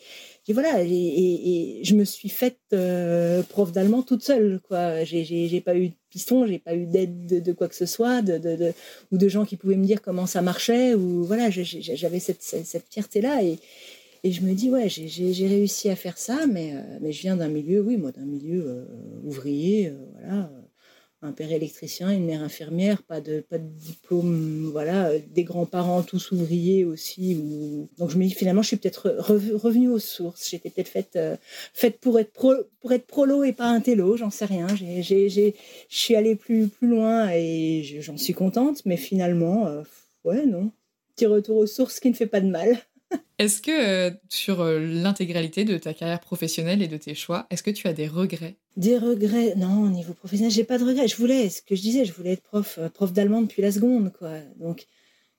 [0.48, 5.04] voilà, et, je me suis faite euh, prof d'allemand toute seule, quoi.
[5.04, 8.22] J'ai, j'ai, pas eu de piston, j'ai pas eu d'aide de, quoi que ce soit,
[8.22, 8.72] de, de,
[9.10, 12.84] ou de gens qui pouvaient me dire comment ça marchait, ou voilà, j'avais cette, cette,
[12.90, 13.58] fierté-là, et,
[14.22, 17.36] et je me dis, ouais, j'ai, réussi à faire ça, mais, euh, mais je viens
[17.36, 18.86] d'un milieu, oui, moi, d'un milieu
[19.24, 20.50] ouvrier, voilà
[21.22, 26.32] un père électricien, une mère infirmière, pas de, pas de diplôme, voilà, des grands-parents tous
[26.32, 27.88] ouvriers aussi.
[27.98, 30.48] Donc je me dis finalement, je suis peut-être revenue aux sources.
[30.48, 31.36] J'étais peut-être faite, euh,
[31.74, 34.66] faite pour être pro, pour être prolo et pas un télo, j'en sais rien.
[34.68, 35.52] Je
[35.88, 39.82] suis allée plus, plus loin et j'en suis contente, mais finalement, euh,
[40.24, 40.72] ouais, non.
[41.16, 42.78] Petit retour aux sources qui ne fait pas de mal.
[43.40, 47.62] Est-ce que euh, sur euh, l'intégralité de ta carrière professionnelle et de tes choix, est-ce
[47.62, 48.56] que tu as des regrets?
[48.76, 49.54] Des regrets?
[49.56, 51.08] Non, au niveau professionnel, j'ai pas de regrets.
[51.08, 53.72] Je voulais, ce que je disais, je voulais être prof, euh, prof d'allemand depuis la
[53.72, 54.32] seconde, quoi.
[54.58, 54.84] Donc,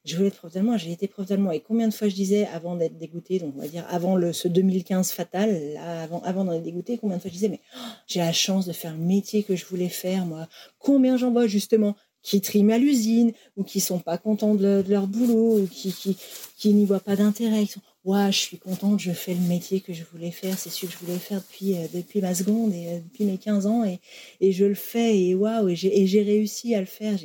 [0.04, 1.52] je voulais être prof d'allemand, j'ai été prof d'allemand.
[1.52, 4.48] Et combien de fois je disais, avant d'être dégoûtée, donc on va dire avant ce
[4.48, 8.34] 2015 fatal, avant, d'en être dégoûtée, combien de fois je disais, mais oh, j'ai la
[8.34, 10.48] chance de faire le métier que je voulais faire, moi.
[10.80, 15.08] Combien j'en vois justement qui triment à l'usine ou qui sont pas contents de, leur
[15.08, 17.66] boulot ou qui, n'y voient pas d'intérêt.
[18.06, 20.92] Ouais, je suis contente, je fais le métier que je voulais faire, c'est ce que
[20.92, 24.00] je voulais faire depuis, euh, depuis ma seconde et euh, depuis mes 15 ans et,
[24.40, 27.18] et je le fais et waouh, et j'ai réussi à le faire.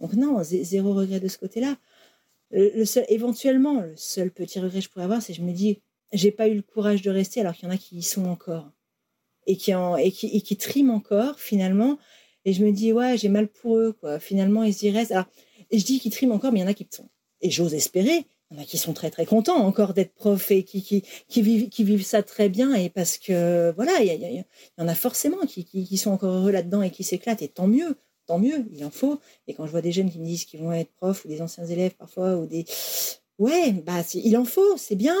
[0.00, 1.76] Donc non, zéro regret de ce côté-là.
[2.50, 5.52] Le, seul, éventuellement, le seul petit regret que je pourrais avoir, c'est que je me
[5.52, 5.80] dis,
[6.12, 8.26] j'ai pas eu le courage de rester alors qu'il y en a qui y sont
[8.26, 8.70] encore
[9.46, 11.98] et qui, en, et qui, et qui triment encore finalement
[12.44, 14.18] et je me dis, ouais, j'ai mal pour eux, quoi.
[14.18, 15.12] Finalement, ils y restent.
[15.12, 15.26] Alors,
[15.70, 17.08] je dis qu'ils triment encore, mais il y en a qui sont.
[17.40, 18.26] Et j'ose espérer,
[18.58, 21.84] a qui sont très très contents encore d'être prof et qui, qui, qui, vivent, qui
[21.84, 24.44] vivent ça très bien et parce que voilà, il y, y,
[24.78, 27.66] en a forcément qui, qui, qui sont encore heureux là-dedans et qui s'éclatent et tant
[27.66, 27.96] mieux,
[28.26, 29.20] tant mieux, il en faut.
[29.46, 31.42] Et quand je vois des jeunes qui me disent qu'ils vont être profs ou des
[31.42, 32.64] anciens élèves parfois ou des
[33.42, 35.16] Ouais, bah il en faut, c'est bien,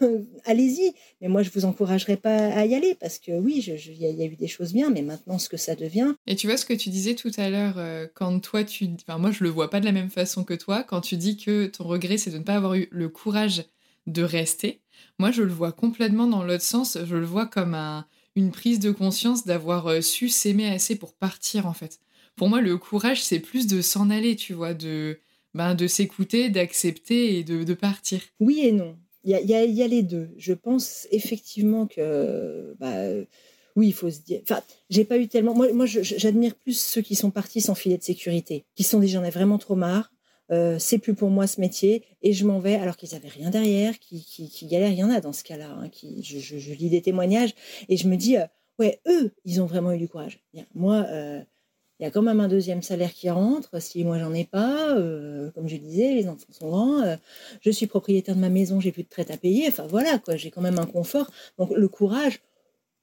[0.44, 0.92] allez-y.
[1.20, 4.24] Mais moi, je vous encouragerais pas à y aller parce que oui, il y, a
[4.24, 6.14] eu des choses bien, mais maintenant, ce que ça devient.
[6.26, 9.18] Et tu vois ce que tu disais tout à l'heure, euh, quand toi, tu, enfin
[9.18, 10.82] moi, je le vois pas de la même façon que toi.
[10.82, 13.62] Quand tu dis que ton regret, c'est de ne pas avoir eu le courage
[14.08, 14.80] de rester.
[15.20, 16.98] Moi, je le vois complètement dans l'autre sens.
[17.04, 21.14] Je le vois comme un, une prise de conscience d'avoir euh, su s'aimer assez pour
[21.14, 22.00] partir, en fait.
[22.34, 25.20] Pour moi, le courage, c'est plus de s'en aller, tu vois, de
[25.54, 28.96] ben, de s'écouter, d'accepter et de, de, partir Oui et non.
[29.24, 30.30] Il y a, les deux.
[30.38, 32.94] Je pense effectivement que, bah,
[33.76, 34.40] oui, il faut se dire.
[34.42, 35.54] Enfin, j'ai pas eu tellement.
[35.54, 39.08] Moi, moi j'admire plus ceux qui sont partis sans filet de sécurité, qui sont dit
[39.08, 40.12] j'en ai vraiment trop marre.
[40.50, 43.50] Euh, c'est plus pour moi ce métier et je m'en vais alors qu'ils avaient rien
[43.50, 44.90] derrière, qui, qui, galèrent.
[44.90, 45.70] Il y en a dans ce cas-là.
[45.70, 47.54] Hein, qui, je, lis des témoignages
[47.88, 48.46] et je me dis euh,
[48.78, 50.42] ouais, eux, ils ont vraiment eu du courage.
[50.74, 51.40] Moi, euh,
[52.00, 53.80] il y a quand même un deuxième salaire qui rentre.
[53.80, 57.16] Si moi j'en ai pas, euh, comme je disais, les enfants sont grands, euh,
[57.60, 59.68] je suis propriétaire de ma maison, j'ai plus de traite à payer.
[59.68, 61.30] Enfin voilà quoi, j'ai quand même un confort.
[61.58, 62.40] Donc le courage,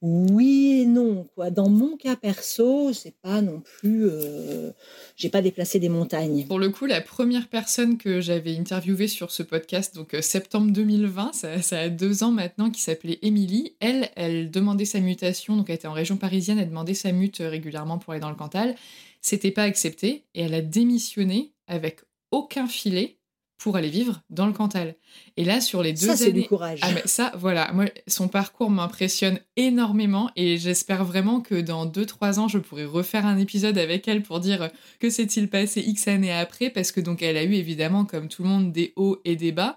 [0.00, 1.50] oui et non quoi.
[1.50, 4.70] Dans mon cas perso, c'est pas non plus, euh,
[5.16, 6.46] j'ai pas déplacé des montagnes.
[6.46, 10.72] Pour le coup, la première personne que j'avais interviewée sur ce podcast, donc euh, septembre
[10.72, 13.74] 2020, ça, ça, a deux ans maintenant, qui s'appelait Émilie.
[13.80, 17.40] Elle, elle demandait sa mutation, donc elle était en région parisienne, elle demandait sa mute
[17.40, 18.76] euh, régulièrement pour aller dans le Cantal.
[19.20, 22.00] C'était pas accepté et elle a démissionné avec
[22.30, 23.17] aucun filet
[23.58, 24.94] pour aller vivre dans le Cantal.
[25.36, 26.20] Et là, sur les deux ça, années...
[26.20, 26.78] c'est du courage.
[26.82, 32.38] Ah, mais ça, voilà, moi, son parcours m'impressionne énormément et j'espère vraiment que dans 2-3
[32.38, 34.70] ans, je pourrai refaire un épisode avec elle pour dire
[35.00, 38.44] que s'est-il passé X années après, parce que donc elle a eu évidemment, comme tout
[38.44, 39.76] le monde, des hauts et des bas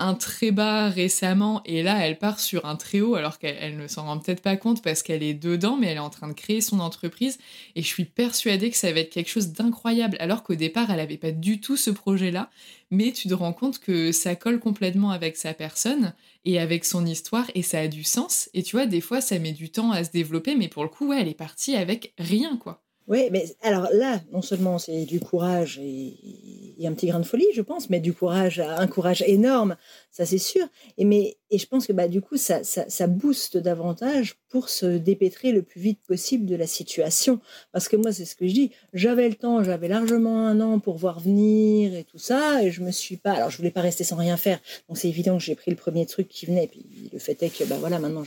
[0.00, 3.86] un très bas récemment et là elle part sur un très haut alors qu'elle ne
[3.86, 6.32] s'en rend peut-être pas compte parce qu'elle est dedans mais elle est en train de
[6.32, 7.38] créer son entreprise
[7.76, 11.00] et je suis persuadée que ça va être quelque chose d'incroyable alors qu'au départ elle
[11.00, 12.50] avait pas du tout ce projet là
[12.90, 16.14] mais tu te rends compte que ça colle complètement avec sa personne
[16.44, 18.50] et avec son histoire et ça a du sens.
[18.54, 20.88] Et tu vois des fois ça met du temps à se développer mais pour le
[20.88, 25.04] coup ouais, elle est partie avec rien quoi oui, mais alors là, non seulement c'est
[25.04, 26.14] du courage et,
[26.78, 29.76] et, un petit grain de folie, je pense, mais du courage, un courage énorme,
[30.12, 30.66] ça c'est sûr.
[30.96, 34.68] Et, mais, et je pense que bah, du coup, ça, ça, ça booste davantage pour
[34.68, 37.40] se dépêtrer le plus vite possible de la situation.
[37.72, 40.80] Parce que moi, c'est ce que je dis, j'avais le temps, j'avais largement un an
[40.80, 43.32] pour voir venir et tout ça, et je me suis pas.
[43.32, 44.60] Alors, je voulais pas rester sans rien faire.
[44.88, 46.64] Donc, c'est évident que j'ai pris le premier truc qui venait.
[46.64, 48.24] Et puis, le fait est que, bah voilà, maintenant,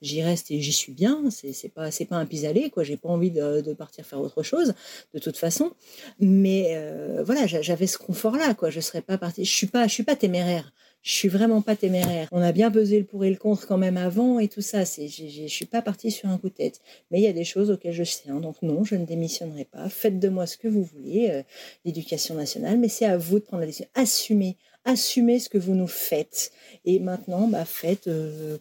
[0.00, 1.22] j'y reste et j'y suis bien.
[1.30, 2.84] C'est pas, pas un pis-aller, quoi.
[2.84, 4.74] J'ai pas envie de, de partir faire autre chose,
[5.12, 5.72] de toute façon.
[6.20, 8.70] Mais euh, voilà, j'avais ce confort-là, quoi.
[8.70, 9.44] Je serais pas partie.
[9.44, 10.72] Je suis pas, je suis pas téméraire
[11.04, 12.28] je suis vraiment pas téméraire.
[12.32, 14.86] On a bien pesé le pour et le contre quand même avant et tout ça.
[14.86, 16.80] C'est, je suis pas partie sur un coup de tête.
[17.10, 18.40] Mais il y a des choses auxquelles je tiens.
[18.40, 19.90] Donc non, je ne démissionnerai pas.
[19.90, 21.42] Faites de moi ce que vous voulez, euh,
[21.84, 22.78] l'éducation nationale.
[22.78, 23.86] Mais c'est à vous de prendre la décision.
[23.94, 26.52] Assumez, assumez ce que vous nous faites.
[26.84, 28.58] Et maintenant, bah, faites, euh,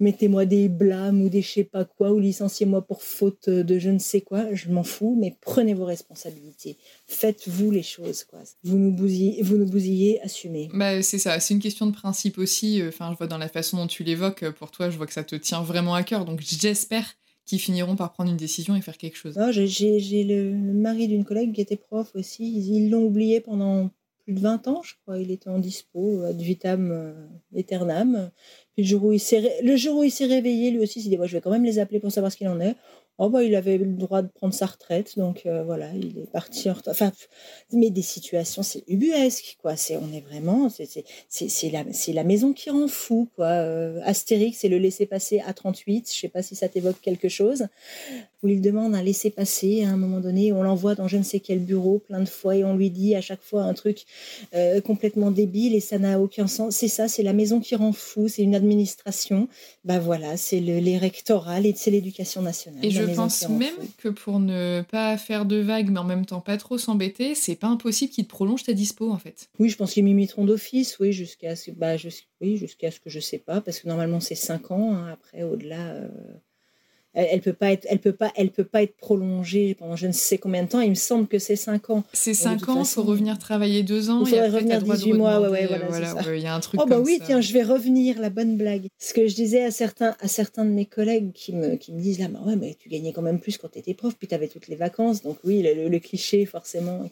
[0.00, 3.90] mettez-moi des blâmes ou des je sais pas quoi, ou licenciez-moi pour faute de je
[3.90, 6.76] ne sais quoi, je m'en fous, mais prenez vos responsabilités.
[7.06, 8.40] Faites-vous les choses, quoi.
[8.64, 10.68] Vous nous bousillez, vous nous bousillez assumez.
[10.74, 12.82] Bah, c'est ça, c'est une question de principe aussi.
[12.86, 15.24] Enfin, je vois dans la façon dont tu l'évoques, pour toi, je vois que ça
[15.24, 16.24] te tient vraiment à cœur.
[16.24, 17.14] Donc, j'espère
[17.46, 19.36] qu'ils finiront par prendre une décision et faire quelque chose.
[19.40, 22.44] Oh, j'ai le mari d'une collègue qui était prof aussi.
[22.44, 23.90] Ils l'ont oublié pendant
[24.30, 25.18] plus de 20 ans, je crois.
[25.18, 28.30] Il était en dispo, ad vitam euh, aeternam.
[28.74, 31.40] Puis le jour où il s'est, réveillé, lui aussi, il s'est dit, ouais, je vais
[31.40, 32.76] quand même les appeler pour savoir ce qu'il en est.
[33.22, 36.30] Oh bah, il avait le droit de prendre sa retraite, donc euh, voilà, il est
[36.32, 36.94] parti en retraite.
[36.94, 37.12] Enfin,
[37.70, 39.76] mais des situations, c'est ubuesque, quoi.
[39.76, 41.84] C'est, on est vraiment, c'est, la,
[42.14, 43.48] la maison qui rend fou, quoi.
[43.48, 46.10] Euh, Astérix, c'est le laisser passer à 38.
[46.10, 47.66] Je sais pas si ça t'évoque quelque chose.
[48.42, 51.22] Où il demande un laisser passer à un moment donné, on l'envoie dans je ne
[51.22, 54.06] sais quel bureau plein de fois et on lui dit à chaque fois un truc
[54.54, 56.74] euh, complètement débile et ça n'a aucun sens.
[56.74, 59.46] C'est ça, c'est la maison qui rend fou, c'est une administration.
[59.84, 62.82] Bah voilà, c'est le, les rectorales et c'est l'éducation nationale.
[62.82, 66.40] Et je pense même que pour ne pas faire de vagues, mais en même temps
[66.40, 69.48] pas trop s'embêter, c'est pas impossible qu'ils te prolongent ta dispo en fait.
[69.58, 73.10] Oui, je pense qu'ils m'imiteront d'office, oui, jusqu'à ce, bah, jusqu oui, jusqu'à ce que
[73.10, 75.88] je sais pas, parce que normalement c'est 5 ans, hein, après au-delà.
[75.88, 76.08] Euh
[77.12, 80.12] elle, peut pas être, elle peut pas, elle peut pas être prolongée pendant je ne
[80.12, 80.80] sais combien de temps.
[80.80, 82.04] Il me semble que c'est 5 ans.
[82.12, 84.20] C'est 5 ans, il faut revenir travailler 2 ans.
[84.20, 86.14] Il faudrait revenir 18 mois, ouais, ouais, voilà.
[86.36, 88.86] Il y a un truc Oh, bah oui, tiens, je vais revenir, la bonne blague.
[88.98, 92.00] Ce que je disais à certains, à certains de mes collègues qui me, qui me
[92.00, 94.28] disent là, bah ouais, mais tu gagnais quand même plus quand tu étais prof, puis
[94.28, 95.22] tu avais toutes les vacances.
[95.22, 97.04] Donc oui, le, cliché, forcément.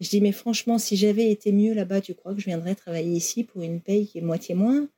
[0.00, 3.16] Je dis, mais franchement, si j'avais été mieux là-bas, tu crois que je viendrais travailler
[3.16, 4.88] ici pour une paye qui est moitié moins?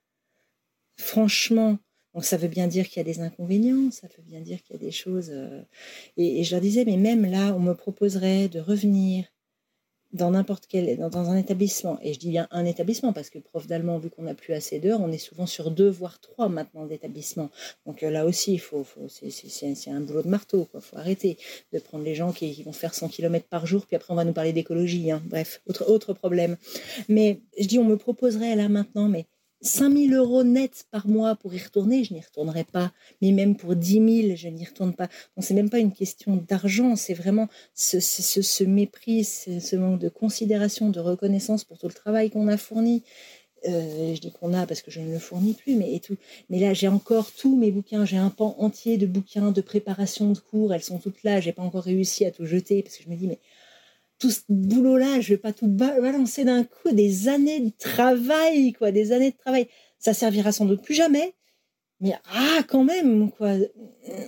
[0.99, 1.79] Franchement,
[2.17, 4.75] donc ça veut bien dire qu'il y a des inconvénients, ça veut bien dire qu'il
[4.75, 5.29] y a des choses.
[5.31, 5.61] Euh,
[6.17, 9.27] et, je leur disais, mais même là, on me proposerait de revenir
[10.15, 11.99] dans n'importe quel, dans, un établissement.
[12.01, 14.79] Et je dis bien un établissement parce que prof d'allemand, vu qu'on n'a plus assez
[14.79, 17.51] d'heures, on est souvent sur deux voire trois maintenant d'établissements.
[17.85, 20.67] Donc euh, là aussi, il faut, c'est un boulot de marteau.
[20.73, 21.37] Il faut arrêter
[21.75, 24.25] de prendre les gens qui, vont faire 100 km par jour, puis après on va
[24.25, 25.11] nous parler d'écologie.
[25.11, 25.23] Hein.
[25.27, 26.57] Bref, autre, autre problème.
[27.11, 29.27] Mais je dis, on me proposerait là maintenant, mais
[29.63, 32.93] 5000 euros net par mois pour y retourner, je n'y retournerai pas.
[33.23, 35.07] Mais même pour 10 000, je n'y retourne pas.
[35.37, 40.91] Donc, c'est même pas une question d'argent, c'est vraiment ce mépris, ce, manque de considération,
[40.91, 43.03] de reconnaissance pour tout le travail qu'on a fourni.
[43.67, 46.17] Euh, je dis qu'on a parce que je ne le fournis plus, mais et tout.
[46.51, 48.05] Mais là, j'ai encore tous mes bouquins.
[48.05, 50.73] J'ai un pan entier de bouquins de préparation de cours.
[50.73, 51.41] Elles sont toutes là.
[51.41, 53.39] J'ai pas encore réussi à tout jeter parce que je me dis, mais
[54.19, 58.91] tout ce boulot-là, je vais pas tout balancer d'un coup, des années de travail, quoi,
[58.91, 59.69] des années de travail.
[59.99, 61.35] Ça servira sans doute plus jamais,
[62.01, 63.55] mais ah, quand même, quoi.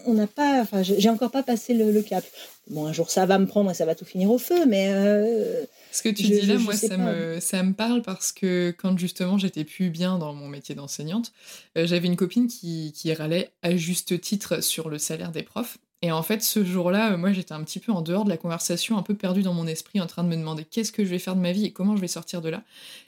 [0.06, 2.24] On n'a pas, enfin, j'ai encore pas passé le, cap.
[2.68, 4.88] Bon, un jour ça va me prendre et ça va tout finir au feu, mais.
[4.90, 8.98] Euh, ce que tu dis là, moi, ça me, ça me parle parce que quand
[8.98, 11.32] justement j'étais plus bien dans mon métier d'enseignante,
[11.76, 15.78] euh, j'avais une copine qui, qui râlait à juste titre sur le salaire des profs.
[16.02, 18.36] Et en fait, ce jour-là, euh, moi, j'étais un petit peu en dehors de la
[18.36, 21.10] conversation, un peu perdu dans mon esprit, en train de me demander qu'est-ce que je
[21.10, 22.62] vais faire de ma vie et comment je vais sortir de là.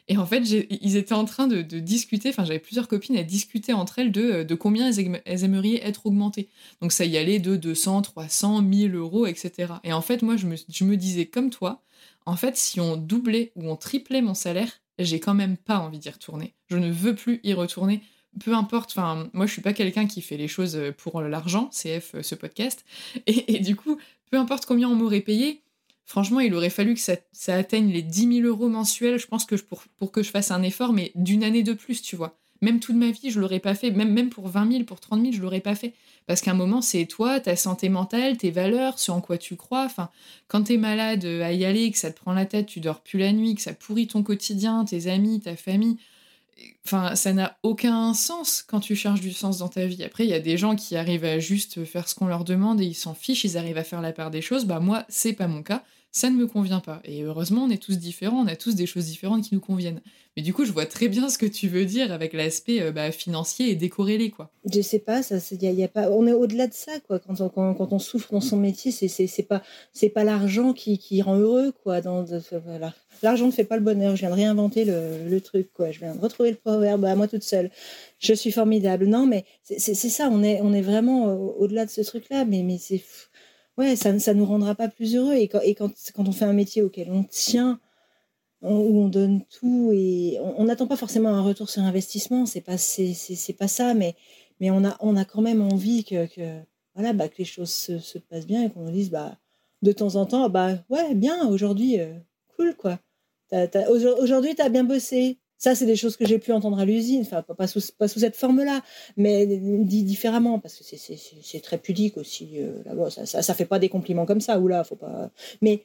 [0.09, 3.73] Et en fait, ils étaient en train de, discuter, enfin, j'avais plusieurs copines à discuter
[3.73, 6.49] entre elles de, euh, combien elles, aimeraient être augmentées.
[6.81, 9.75] Donc, ça y allait de 200, 300, 1000 euros, etc.
[9.85, 10.47] Et en fait, moi, je
[10.85, 11.83] me disais, comme toi,
[12.27, 15.99] en fait, si on doublait ou on triplait mon salaire, j'ai quand même pas envie
[15.99, 16.55] d'y retourner.
[16.69, 18.03] Je ne veux plus y retourner
[18.39, 21.71] peu importe, enfin, moi je suis pas quelqu'un qui fait les choses euh, pour l'argent,
[21.73, 22.85] CF euh, ce podcast,
[23.27, 23.99] et, du coup,
[24.31, 25.63] peu importe combien on m'aurait payé,
[26.07, 27.17] franchement, il aurait fallu que ça,
[27.55, 30.93] atteigne les 10 000 euros mensuels, je pense que pour, que je fasse un effort,
[30.93, 32.37] mais d'une année de plus, tu vois.
[32.63, 35.23] Même toute ma vie, je l'aurais pas fait, même, même pour 20 000, pour 30
[35.23, 35.95] 000, je l'aurais pas fait.
[36.27, 39.57] Parce qu'à un moment, c'est toi, ta santé mentale, tes valeurs, ce en quoi tu
[39.57, 39.85] crois.
[39.85, 40.11] Enfin,
[40.47, 43.01] quand t'es malade euh, à y aller, que ça te prend la tête, tu dors
[43.01, 45.97] plus la nuit, que ça pourrit ton quotidien, tes amis, ta famille,
[46.85, 50.03] Enfin, ça n'a aucun sens quand tu cherches du sens dans ta vie.
[50.03, 52.81] Après, il y a des gens qui arrivent à juste faire ce qu'on leur demande
[52.81, 54.65] et ils s'en fichent, ils arrivent à faire la part des choses.
[54.65, 57.01] Bah moi, c'est pas mon cas, ça ne me convient pas.
[57.05, 60.01] Et heureusement, on est tous différents, on a tous des choses différentes qui nous conviennent.
[60.37, 62.93] Mais du coup, je vois très bien ce que tu veux dire avec l'aspect euh,
[62.93, 64.51] bah, financier et décorrélé, quoi.
[64.65, 67.19] Je sais pas, ça, y a, y a pas, on est au-delà de ça, quoi.
[67.19, 67.41] Quand
[67.93, 69.63] on, souffre dans son métier, c'est, c'est, pas,
[69.93, 72.01] c'est pas l'argent qui, qui rend heureux, quoi.
[72.01, 72.25] Dans.
[73.23, 74.17] L'argent ne fait pas le bonheur.
[74.17, 75.91] Je viens de réinventer le, le, truc, quoi.
[75.91, 77.71] Je viens de retrouver le proverbe à moi toute seule.
[78.19, 79.07] Je suis formidable.
[79.07, 80.29] Non, mais c'est, ça.
[80.31, 82.45] On est, on est vraiment au-delà de ce truc-là.
[82.45, 83.03] Mais, mais c'est,
[83.81, 85.35] ouais, ça, ça nous rendra pas plus heureux.
[85.35, 87.81] Et quand, et quand, quand on fait un métier auquel on tient
[88.63, 92.77] où on donne tout et on n'attend pas forcément un retour sur investissement, c'est pas
[92.77, 94.17] c'est, pas ça, mais
[94.61, 96.61] mais on a on a quand même envie que, que
[96.95, 99.39] voilà bah, que les choses se, se, passent bien et qu'on nous dise bah
[99.81, 102.13] de temps en temps bah ouais bien aujourd'hui euh,
[102.57, 102.99] cool quoi
[103.89, 107.21] aujourd'hui tu as bien bossé ça c'est des choses que j'ai pu entendre à l'usine.
[107.21, 108.83] Enfin pas, sous, cette forme là
[109.17, 113.11] mais dit différemment parce que c'est, très pudique aussi euh, là-bas.
[113.11, 114.59] Ça, ça, ça fait pas des compliments comme ça.
[114.59, 115.31] Ou là faut pas.
[115.63, 115.85] Mais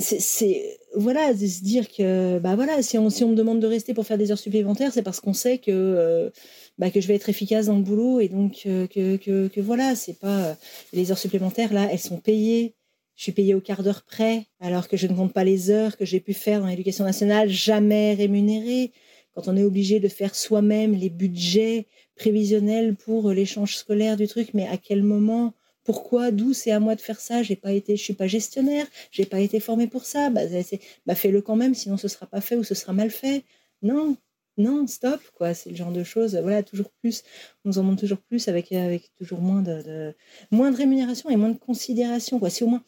[0.00, 4.06] c'est voilà de se dire que bah voilà si on me demande de rester pour
[4.06, 6.30] faire des heures supplémentaires c'est parce qu'on sait que euh,
[6.78, 9.60] bah, que je vais être efficace dans le boulot et donc euh, que, que, que,
[9.60, 10.54] voilà c'est pas euh,
[10.92, 12.74] les heures supplémentaires là elles sont payées
[13.16, 15.96] je suis payée au quart d'heure près alors que je ne compte pas les heures
[15.96, 18.92] que j'ai pu faire dans l'éducation nationale jamais rémunérées
[19.34, 24.54] quand on est obligé de faire soi-même les budgets prévisionnels pour l'échange scolaire du truc
[24.54, 25.54] mais à quel moment?
[25.84, 27.42] Pourquoi, d'où c'est à moi de faire ça?
[27.42, 30.28] J'ai pas été, je suis pas gestionnaire, j'ai pas été formé pour ça.
[30.30, 30.42] Bah,
[31.06, 33.44] bah, fais-le quand même, sinon ce sera pas fait ou ce sera mal fait.
[33.82, 34.16] Non,
[34.58, 35.54] non, stop, quoi.
[35.54, 36.36] C'est le genre de choses.
[36.36, 37.22] Voilà, toujours plus.
[37.64, 40.14] On nous en demande toujours plus avec, avec toujours moins de,
[40.50, 42.50] moins de rémunération et moins de considération, quoi.
[42.50, 42.84] Si au moins,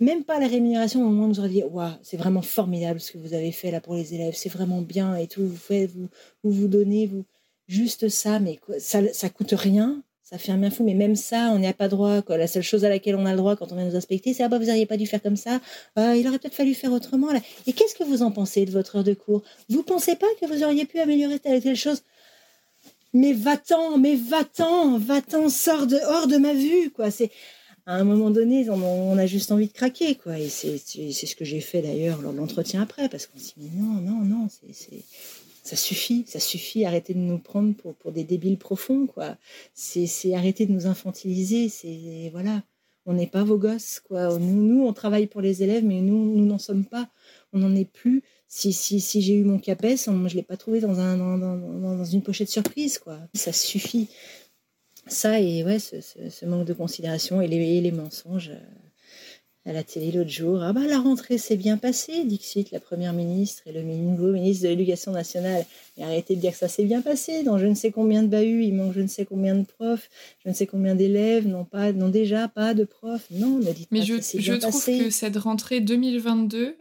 [0.00, 1.62] même pas la rémunération, au moins on nous aurait dit,
[2.02, 5.16] c'est vraiment formidable ce que vous avez fait là pour les élèves, c'est vraiment bien
[5.16, 5.46] et tout.
[5.46, 6.08] Vous faites, vous,
[6.44, 7.24] vous vous donnez, vous
[7.66, 11.52] juste ça, mais ça, ça coûte rien ça fait un bien fou, mais même ça,
[11.54, 12.20] on n'y a pas droit.
[12.28, 14.42] La seule chose à laquelle on a le droit quand on vient nous inspecter, c'est
[14.42, 15.58] ah bah vous n'auriez pas dû faire comme ça.
[15.98, 17.32] Euh, il aurait peut-être fallu faire autrement.
[17.32, 17.40] Là.
[17.66, 19.42] Et qu'est-ce que vous en pensez de votre heure de cours?
[19.70, 22.02] Vous pensez pas que vous auriez pu améliorer telle ou telle chose?
[23.14, 27.10] Mais va-t'en, mais va-t'en, va-t'en, sors de, hors de ma vue, quoi.
[27.10, 27.30] C'est,
[27.88, 30.38] à un moment donné, on, a juste envie de craquer, quoi.
[30.38, 33.70] Et c'est, ce que j'ai fait d'ailleurs lors de l'entretien après, parce qu'on s'est dit,
[33.74, 34.46] non, non, non,
[35.62, 39.38] ça suffit, ça suffit, arrêtez de nous prendre pour, pour des débiles profonds, quoi.
[39.72, 42.62] C'est, arrêter de nous infantiliser, c'est, voilà.
[43.06, 44.38] On n'est pas vos gosses, quoi.
[44.38, 47.08] Nous, nous, on travaille pour les élèves, mais nous, nous n'en sommes pas.
[47.54, 50.56] On n'en est plus si, si, si j'ai eu mon CAPES, je ne l'ai pas
[50.56, 52.98] trouvé dans, un, dans, dans, une pochette surprise.
[52.98, 53.18] Quoi.
[53.34, 54.08] Ça suffit.
[55.08, 59.82] Ça et ouais, ce, ce, manque de considération et les, les, mensonges euh, à la
[59.82, 60.62] télé l'autre jour.
[60.62, 64.64] Ah bah la rentrée s'est bien passée, Dixit, la première ministre et le nouveau ministre
[64.64, 65.64] de l'Éducation nationale.
[65.96, 67.42] Et arrêtez de dire que ça s'est bien passé.
[67.42, 70.10] Dans je ne sais combien de bahuts, il manque je ne sais combien de profs,
[70.44, 73.26] je ne sais combien d'élèves, non pas, non déjà pas de profs.
[73.30, 76.76] Non, ne dites Mais pas je, que je trouve que cette rentrée 2022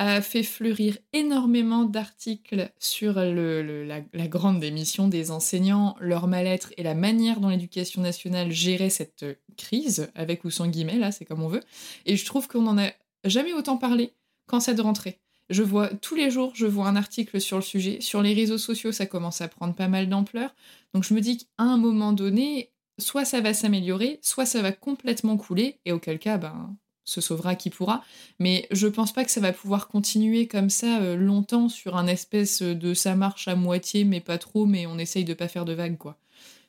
[0.00, 6.94] a fait fleurir énormément d'articles sur la, grande démission des enseignants, leur mal-être et la
[6.94, 9.26] manière dont l'éducation nationale gérait cette
[9.58, 11.62] crise, avec ou sans guillemets, là, c'est comme on veut.
[12.06, 12.92] Et je trouve qu'on n'en a
[13.26, 14.14] jamais autant parlé
[14.46, 15.18] qu'en cette rentrée.
[15.50, 18.00] Je vois tous les jours, je vois un article sur le sujet.
[18.00, 20.54] Sur les réseaux sociaux, ça commence à prendre pas mal d'ampleur.
[20.94, 24.72] Donc je me dis qu'à un moment donné, soit ça va s'améliorer, soit ça va
[24.72, 26.74] complètement couler, et auquel cas, ben,
[27.10, 28.02] se sauvera qui pourra.
[28.38, 32.06] Mais je pense pas que ça va pouvoir continuer comme ça euh, longtemps sur un
[32.06, 35.64] espèce de ça marche à moitié, mais pas trop, mais on essaye de pas faire
[35.64, 36.16] de vagues, quoi.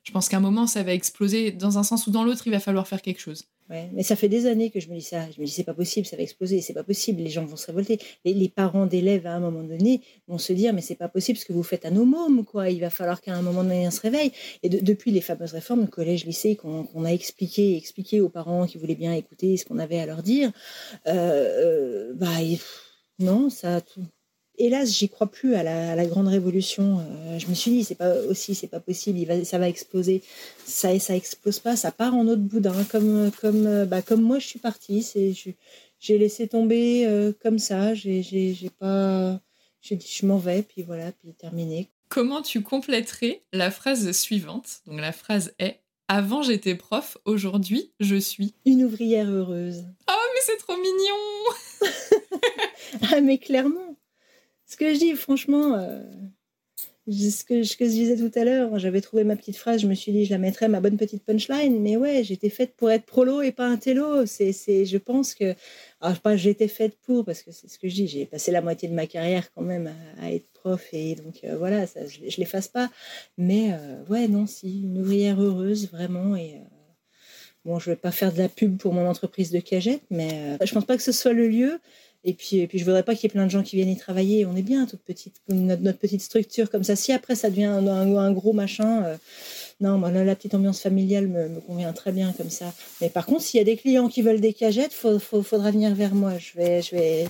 [0.03, 1.51] Je pense qu'à un moment, ça va exploser.
[1.51, 4.27] Dans un sens ou dans l'autre, il va falloir faire quelque chose mais ça fait
[4.27, 5.25] des années que je me dis ça.
[5.35, 7.21] Je me dis c'est pas possible, ça va exploser, c'est pas possible.
[7.21, 7.99] Les gens vont se révolter.
[8.25, 11.45] Les, parents d'élèves à un moment donné vont se dire mais c'est pas possible ce
[11.45, 12.69] que vous faites à nos mômes quoi.
[12.69, 14.31] Il va falloir qu'à un moment donné on se réveille.
[14.63, 18.77] Et depuis les fameuses réformes de collège, lycée qu'on a expliqué, expliqué aux parents qui
[18.77, 20.51] voulaient bien écouter ce qu'on avait à leur dire,
[21.07, 22.27] euh, euh, bah
[23.19, 24.05] non ça tout
[24.57, 26.99] hélas, j'y crois plus à la, grande révolution.
[26.99, 29.69] Euh, je me suis dit, c'est pas aussi, c'est pas possible, il va, ça va
[29.69, 30.21] exploser.
[30.65, 34.39] Ça, ça explose pas, ça part en autre boudin, comme, comme, euh, bah, comme moi
[34.39, 35.03] je suis partie.
[35.03, 35.33] C'est,
[35.99, 37.93] j'ai laissé tomber euh, comme ça.
[37.93, 39.39] J'ai, j'ai, pas,
[39.81, 41.89] j'ai dit, je m'en vais, puis voilà, puis terminé.
[42.09, 44.81] Comment tu compléterais la phrase suivante?
[44.85, 45.79] Donc la phrase est
[46.13, 49.85] avant j'étais prof, aujourd'hui je suis une ouvrière heureuse.
[50.09, 51.89] Oh mais c'est trop mignon
[53.13, 53.90] Ah mais clairement,
[54.71, 56.01] ce que je dis, franchement, euh,
[57.09, 60.13] ce, que, je disais tout à l'heure, j'avais trouvé ma petite phrase, je me suis
[60.13, 63.41] dit, je la mettrais, ma bonne petite punchline, mais ouais, j'étais faite pour être prolo
[63.41, 64.25] et pas un télo.
[64.25, 64.53] C'est,
[64.85, 65.55] je pense que,
[65.99, 68.61] alors pas j'étais faite pour, parce que c'est ce que je dis, j'ai passé la
[68.61, 69.91] moitié de ma carrière quand même
[70.21, 72.89] à, être prof, et donc euh, voilà, je, ne l'efface pas.
[73.37, 76.61] Mais euh, ouais, non, si, une ouvrière heureuse, vraiment, et.
[77.63, 80.73] Bon, je vais pas faire de la pub pour mon entreprise de cagette, mais je
[80.73, 81.79] pense pas que ce soit le lieu.
[82.23, 83.89] Et puis, et puis je voudrais pas qu'il y ait plein de gens qui viennent
[83.89, 84.45] y travailler.
[84.45, 86.95] On est bien, toute petite, notre, notre petite structure comme ça.
[86.95, 89.17] Si après ça devient un, gros machin, euh,
[89.79, 92.73] non, moi, la petite ambiance familiale me, convient très bien comme ça.
[93.01, 95.95] Mais par contre, s'il y a des clients qui veulent des cagettes, il faudra venir
[95.95, 96.33] vers moi.
[96.37, 97.27] Je vais, je vais,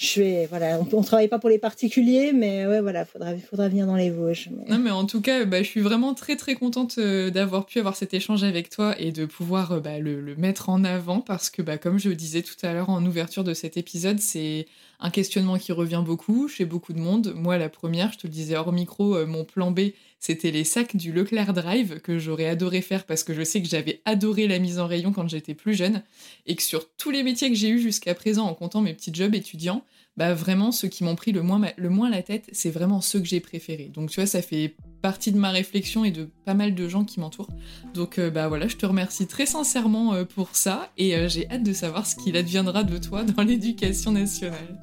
[0.00, 3.34] je vais, voilà, on, ne travaille pas pour les particuliers, mais ouais, voilà, faudra,
[3.68, 4.48] venir dans les Vosges.
[4.66, 7.78] Non, mais en tout cas, bah, je suis vraiment très très contente euh, d'avoir pu
[7.78, 11.20] avoir cet échange avec toi et de pouvoir euh, bah, le, le, mettre en avant
[11.20, 14.20] parce que, bah, comme je le disais tout à l'heure en ouverture de cet épisode,
[14.20, 14.66] c'est
[15.00, 17.34] un questionnement qui revient beaucoup chez beaucoup de monde.
[17.36, 19.90] Moi, la première, je te le disais hors micro, euh, mon plan B,
[20.20, 23.68] c'était les sacs du Leclerc Drive que j'aurais adoré faire parce que je sais que
[23.68, 26.02] j'avais adoré la mise en rayon quand j'étais plus jeune
[26.46, 29.12] et que sur tous les métiers que j'ai eus jusqu'à présent en comptant mes petits
[29.14, 29.82] jobs étudiants,
[30.16, 33.20] bah vraiment ceux qui m'ont pris le moins, le moins la tête, c'est vraiment ceux
[33.20, 33.90] que j'ai préférés.
[33.92, 37.04] Donc tu vois, ça fait partie de ma réflexion et de pas mal de gens
[37.04, 37.48] qui m'entourent.
[37.94, 41.48] Donc euh, bah voilà, je te remercie très sincèrement euh, pour ça et euh, j'ai
[41.50, 44.78] hâte de savoir ce qu'il adviendra de toi dans l'éducation nationale.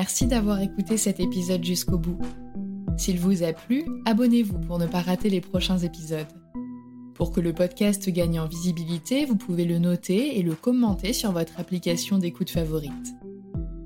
[0.00, 2.20] Merci d'avoir écouté cet épisode jusqu'au bout.
[2.96, 6.28] S'il vous a plu, abonnez-vous pour ne pas rater les prochains épisodes.
[7.14, 11.32] Pour que le podcast gagne en visibilité, vous pouvez le noter et le commenter sur
[11.32, 12.92] votre application d'écoute favorite.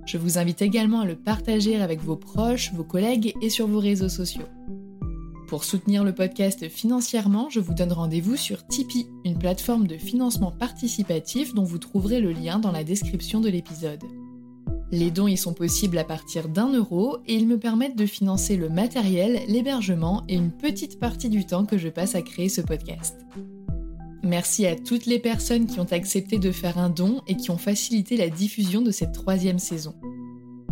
[0.05, 3.81] Je vous invite également à le partager avec vos proches, vos collègues et sur vos
[3.81, 4.45] réseaux sociaux.
[5.49, 10.53] Pour soutenir le podcast financièrement, je vous donne rendez-vous sur Tipeee, une plateforme de financement
[10.53, 14.05] participatif dont vous trouverez le lien dans la description de l'épisode.
[14.93, 18.57] Les dons y sont possibles à partir d'un euro et ils me permettent de financer
[18.57, 22.61] le matériel, l'hébergement et une petite partie du temps que je passe à créer ce
[22.61, 23.17] podcast.
[24.23, 27.57] Merci à toutes les personnes qui ont accepté de faire un don et qui ont
[27.57, 29.95] facilité la diffusion de cette troisième saison.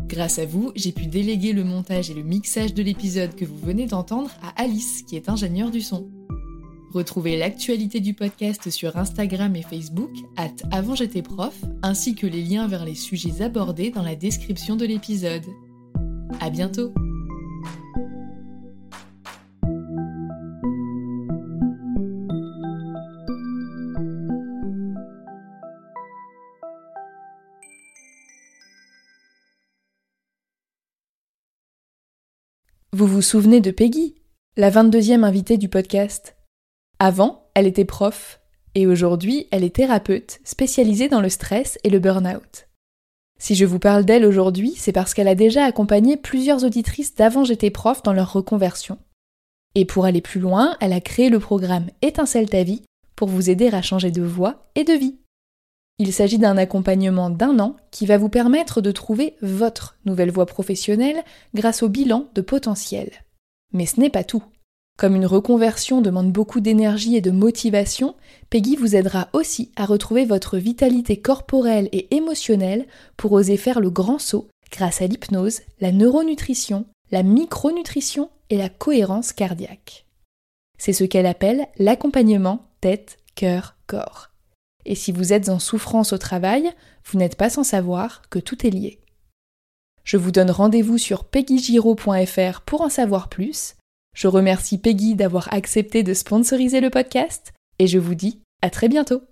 [0.06, 3.56] Grâce à vous, j'ai pu déléguer le montage et le mixage de l'épisode que vous
[3.56, 6.10] venez d'entendre à Alice, qui est ingénieure du son.
[6.92, 12.42] Retrouvez l'actualité du podcast sur Instagram et Facebook, at avant j'étais prof, ainsi que les
[12.42, 15.44] liens vers les sujets abordés dans la description de l'épisode.
[16.40, 16.92] À bientôt!
[32.92, 34.16] Vous vous souvenez de Peggy,
[34.56, 36.39] la 22e invitée du podcast?
[37.02, 38.40] Avant, elle était prof,
[38.74, 42.68] et aujourd'hui, elle est thérapeute spécialisée dans le stress et le burn-out.
[43.38, 47.42] Si je vous parle d'elle aujourd'hui, c'est parce qu'elle a déjà accompagné plusieurs auditrices d'avant
[47.42, 48.98] j'étais prof dans leur reconversion.
[49.74, 52.82] Et pour aller plus loin, elle a créé le programme Étincelle ta vie
[53.16, 55.16] pour vous aider à changer de voie et de vie.
[55.98, 60.46] Il s'agit d'un accompagnement d'un an qui va vous permettre de trouver votre nouvelle voie
[60.46, 61.24] professionnelle
[61.54, 63.10] grâce au bilan de potentiel.
[63.72, 64.44] Mais ce n'est pas tout.
[64.98, 68.14] Comme une reconversion demande beaucoup d'énergie et de motivation,
[68.50, 72.86] Peggy vous aidera aussi à retrouver votre vitalité corporelle et émotionnelle
[73.16, 78.68] pour oser faire le grand saut grâce à l'hypnose, la neuronutrition, la micronutrition et la
[78.68, 80.06] cohérence cardiaque.
[80.78, 84.30] C'est ce qu'elle appelle l'accompagnement tête, cœur, corps.
[84.84, 86.70] Et si vous êtes en souffrance au travail,
[87.04, 89.00] vous n'êtes pas sans savoir que tout est lié.
[90.04, 93.74] Je vous donne rendez-vous sur peggygiro.fr pour en savoir plus.
[94.14, 98.88] Je remercie Peggy d'avoir accepté de sponsoriser le podcast et je vous dis à très
[98.88, 99.22] bientôt.